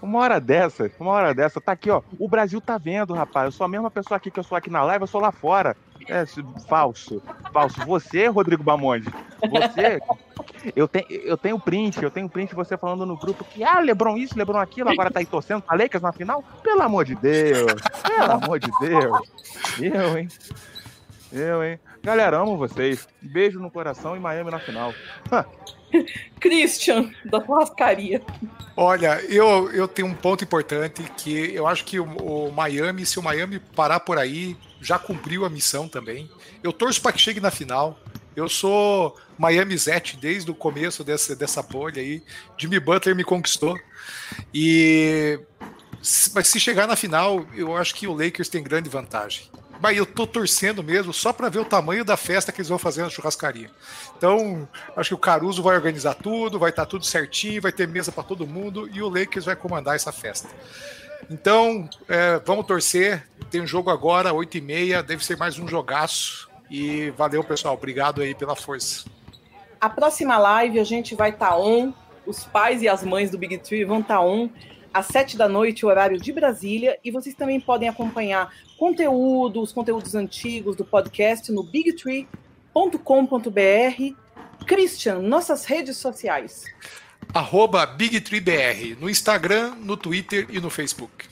Uma 0.01 0.19
hora 0.19 0.39
dessa, 0.39 0.89
uma 0.99 1.11
hora 1.11 1.33
dessa, 1.33 1.61
tá 1.61 1.73
aqui, 1.73 1.91
ó. 1.91 2.01
O 2.17 2.27
Brasil 2.27 2.59
tá 2.59 2.77
vendo, 2.77 3.13
rapaz. 3.13 3.45
Eu 3.45 3.51
sou 3.51 3.65
a 3.65 3.67
mesma 3.67 3.91
pessoa 3.91 4.17
aqui 4.17 4.31
que 4.31 4.39
eu 4.39 4.43
sou 4.43 4.57
aqui 4.57 4.69
na 4.69 4.81
live, 4.83 5.03
eu 5.03 5.07
sou 5.07 5.21
lá 5.21 5.31
fora. 5.31 5.75
É, 6.07 6.25
falso. 6.67 7.21
Falso. 7.53 7.79
Você, 7.85 8.27
Rodrigo 8.27 8.63
Bamonde, 8.63 9.07
você. 9.47 10.01
Eu 10.75 10.87
tenho, 10.87 11.05
eu 11.09 11.37
tenho 11.37 11.59
print, 11.59 12.01
eu 12.01 12.09
tenho 12.09 12.29
print 12.29 12.55
você 12.55 12.77
falando 12.77 13.05
no 13.05 13.17
grupo 13.17 13.43
que, 13.43 13.63
ah, 13.63 13.79
Lebron 13.79 14.17
isso, 14.17 14.37
Lebron 14.37 14.59
aquilo, 14.59 14.89
agora 14.89 15.11
tá 15.11 15.19
aí 15.19 15.25
torcendo 15.25 15.61
pra 15.61 15.77
Lakers 15.77 16.01
na 16.01 16.11
final? 16.11 16.43
Pelo 16.63 16.81
amor 16.81 17.05
de 17.05 17.15
Deus. 17.15 17.73
Pelo 18.03 18.31
amor 18.31 18.59
de 18.59 18.71
Deus. 18.79 19.29
Eu, 19.79 20.17
hein? 20.17 20.27
Eu, 21.31 21.63
hein? 21.63 21.79
Galera, 22.03 22.37
amo 22.37 22.57
vocês. 22.57 23.07
Beijo 23.21 23.59
no 23.59 23.69
coração 23.69 24.15
e 24.15 24.19
Miami 24.19 24.49
na 24.49 24.59
final. 24.59 24.93
Christian, 26.39 27.11
da 27.25 27.37
lascaria. 27.47 28.21
Olha, 28.75 29.21
eu, 29.25 29.71
eu 29.71 29.87
tenho 29.87 30.07
um 30.07 30.15
ponto 30.15 30.43
importante 30.43 31.03
que 31.17 31.53
eu 31.53 31.67
acho 31.67 31.85
que 31.85 31.99
o, 31.99 32.05
o 32.05 32.51
Miami, 32.51 33.05
se 33.05 33.19
o 33.19 33.23
Miami 33.23 33.59
parar 33.59 33.99
por 33.99 34.17
aí, 34.17 34.57
já 34.81 34.97
cumpriu 34.97 35.45
a 35.45 35.49
missão 35.49 35.87
também. 35.87 36.29
Eu 36.63 36.73
torço 36.73 37.01
para 37.01 37.11
que 37.11 37.19
chegue 37.19 37.39
na 37.39 37.51
final. 37.51 37.99
Eu 38.35 38.49
sou 38.49 39.15
Miami 39.37 39.77
Zete 39.77 40.17
desde 40.17 40.49
o 40.49 40.55
começo 40.55 41.03
dessa, 41.03 41.35
dessa 41.35 41.61
bolha 41.61 42.01
aí. 42.01 42.23
Jimmy 42.57 42.79
Butler 42.79 43.15
me 43.15 43.23
conquistou. 43.23 43.77
E 44.53 45.39
mas 46.33 46.47
se 46.47 46.59
chegar 46.59 46.87
na 46.87 46.95
final, 46.95 47.45
eu 47.53 47.77
acho 47.77 47.93
que 47.93 48.07
o 48.07 48.13
Lakers 48.13 48.49
tem 48.49 48.63
grande 48.63 48.89
vantagem. 48.89 49.43
Mas 49.81 49.97
eu 49.97 50.05
tô 50.05 50.27
torcendo 50.27 50.83
mesmo 50.83 51.11
só 51.11 51.33
para 51.33 51.49
ver 51.49 51.59
o 51.59 51.65
tamanho 51.65 52.05
da 52.05 52.15
festa 52.15 52.51
que 52.51 52.61
eles 52.61 52.69
vão 52.69 52.77
fazer 52.77 53.01
na 53.01 53.09
churrascaria. 53.09 53.69
Então, 54.15 54.67
acho 54.95 55.09
que 55.09 55.15
o 55.15 55.17
Caruso 55.17 55.63
vai 55.63 55.75
organizar 55.75 56.13
tudo, 56.13 56.59
vai 56.59 56.69
estar 56.69 56.85
tá 56.85 56.89
tudo 56.89 57.03
certinho, 57.03 57.61
vai 57.61 57.71
ter 57.71 57.87
mesa 57.87 58.11
para 58.11 58.23
todo 58.23 58.45
mundo 58.45 58.87
e 58.93 59.01
o 59.01 59.09
Lakers 59.09 59.45
vai 59.45 59.55
comandar 59.55 59.95
essa 59.95 60.11
festa. 60.11 60.47
Então, 61.29 61.89
é, 62.07 62.39
vamos 62.45 62.67
torcer. 62.67 63.27
Tem 63.49 63.59
um 63.59 63.67
jogo 63.67 63.89
agora, 63.89 64.31
8h30, 64.31 65.01
deve 65.01 65.25
ser 65.25 65.35
mais 65.37 65.57
um 65.57 65.67
jogaço. 65.67 66.47
E 66.69 67.09
valeu, 67.11 67.43
pessoal. 67.43 67.73
Obrigado 67.73 68.21
aí 68.21 68.35
pela 68.35 68.55
força. 68.55 69.05
A 69.79 69.89
próxima 69.89 70.37
live 70.37 70.79
a 70.79 70.83
gente 70.83 71.15
vai 71.15 71.31
estar 71.31 71.49
tá 71.49 71.57
on. 71.57 71.91
Os 72.25 72.43
pais 72.43 72.83
e 72.83 72.87
as 72.87 73.03
mães 73.03 73.31
do 73.31 73.37
Big 73.37 73.57
Tree 73.57 73.83
vão 73.83 73.99
estar 73.99 74.15
tá 74.17 74.21
on 74.21 74.47
às 74.93 75.07
sete 75.07 75.37
da 75.37 75.47
noite, 75.47 75.85
horário 75.85 76.19
de 76.19 76.31
Brasília. 76.31 76.97
E 77.03 77.11
vocês 77.11 77.35
também 77.35 77.59
podem 77.59 77.87
acompanhar 77.87 78.53
conteúdo, 78.77 79.61
os 79.61 79.71
conteúdos 79.71 80.15
antigos 80.15 80.75
do 80.75 80.85
podcast 80.85 81.51
no 81.51 81.63
bigtree.com.br. 81.63 82.27
Christian, 84.65 85.19
nossas 85.19 85.65
redes 85.65 85.97
sociais. 85.97 86.65
Arroba 87.33 87.85
BigTreeBR, 87.85 88.97
no 88.99 89.09
Instagram, 89.09 89.75
no 89.79 89.95
Twitter 89.95 90.47
e 90.49 90.59
no 90.59 90.69
Facebook. 90.69 91.29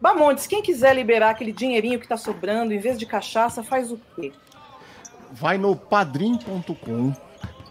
Bamontes, 0.00 0.46
quem 0.46 0.62
quiser 0.62 0.94
liberar 0.94 1.30
aquele 1.30 1.52
dinheirinho 1.52 1.98
que 1.98 2.04
está 2.04 2.16
sobrando, 2.16 2.72
em 2.72 2.78
vez 2.78 2.98
de 2.98 3.06
cachaça, 3.06 3.62
faz 3.62 3.90
o 3.90 4.00
quê? 4.14 4.32
Vai 5.32 5.58
no 5.58 5.74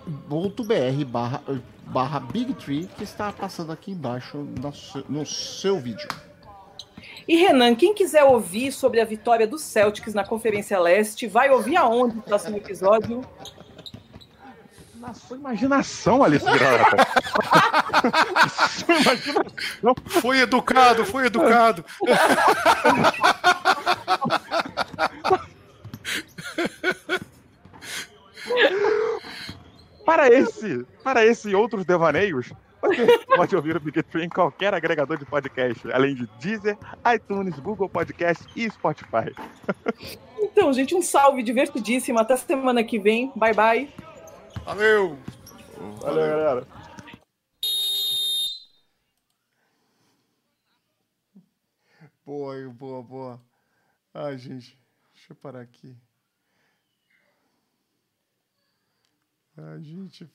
padrim.com.br 0.05 1.05
barra, 1.07 1.41
barra 1.85 2.19
BigTree, 2.19 2.87
que 2.97 3.03
está 3.03 3.31
passando 3.31 3.71
aqui 3.71 3.91
embaixo 3.91 4.37
no, 4.37 4.73
no 5.09 5.25
seu 5.25 5.79
vídeo. 5.79 6.07
E 7.27 7.37
Renan, 7.37 7.75
quem 7.75 7.93
quiser 7.93 8.23
ouvir 8.23 8.71
sobre 8.71 9.01
a 9.01 9.05
vitória 9.05 9.47
do 9.47 9.57
Celtics 9.57 10.13
na 10.13 10.23
Conferência 10.23 10.79
Leste, 10.79 11.27
vai 11.27 11.49
ouvir 11.49 11.75
aonde 11.75 12.17
no 12.17 12.21
próximo 12.21 12.57
episódio? 12.57 13.21
Na 14.95 15.13
sua 15.13 15.37
imaginação, 15.37 16.23
Alice 16.23 16.45
sua 18.69 18.95
imaginação. 18.95 19.95
Foi 20.05 20.39
educado, 20.39 21.05
foi 21.05 21.25
educado. 21.25 21.83
para 30.05 30.27
esse, 30.29 30.85
para 31.03 31.25
esse 31.25 31.49
e 31.49 31.55
outros 31.55 31.85
devaneios, 31.85 32.53
você 32.81 33.17
pode 33.35 33.55
ouvir 33.55 33.75
o 33.75 33.79
Big 33.79 34.03
Tree 34.03 34.25
em 34.25 34.29
qualquer 34.29 34.73
agregador 34.73 35.17
de 35.17 35.25
podcast, 35.25 35.91
além 35.91 36.15
de 36.15 36.27
Deezer, 36.39 36.77
iTunes, 37.13 37.57
Google 37.59 37.89
Podcast 37.89 38.45
e 38.55 38.69
Spotify. 38.69 39.33
Então, 40.39 40.71
gente, 40.71 40.95
um 40.95 41.01
salve 41.01 41.41
divertidíssimo. 41.41 42.19
Até 42.19 42.37
semana 42.37 42.83
que 42.83 42.99
vem. 42.99 43.31
Bye, 43.35 43.53
bye. 43.53 43.89
Valeu! 44.63 45.17
Valeu, 45.77 45.99
Valeu 46.01 46.27
galera. 46.27 46.67
Boa, 52.25 52.69
boa, 52.69 53.03
boa. 53.03 53.41
Ai, 54.13 54.37
gente, 54.37 54.79
deixa 55.13 55.31
eu 55.33 55.35
parar 55.35 55.61
aqui. 55.61 55.95
Ai, 59.57 59.83
gente. 59.83 60.29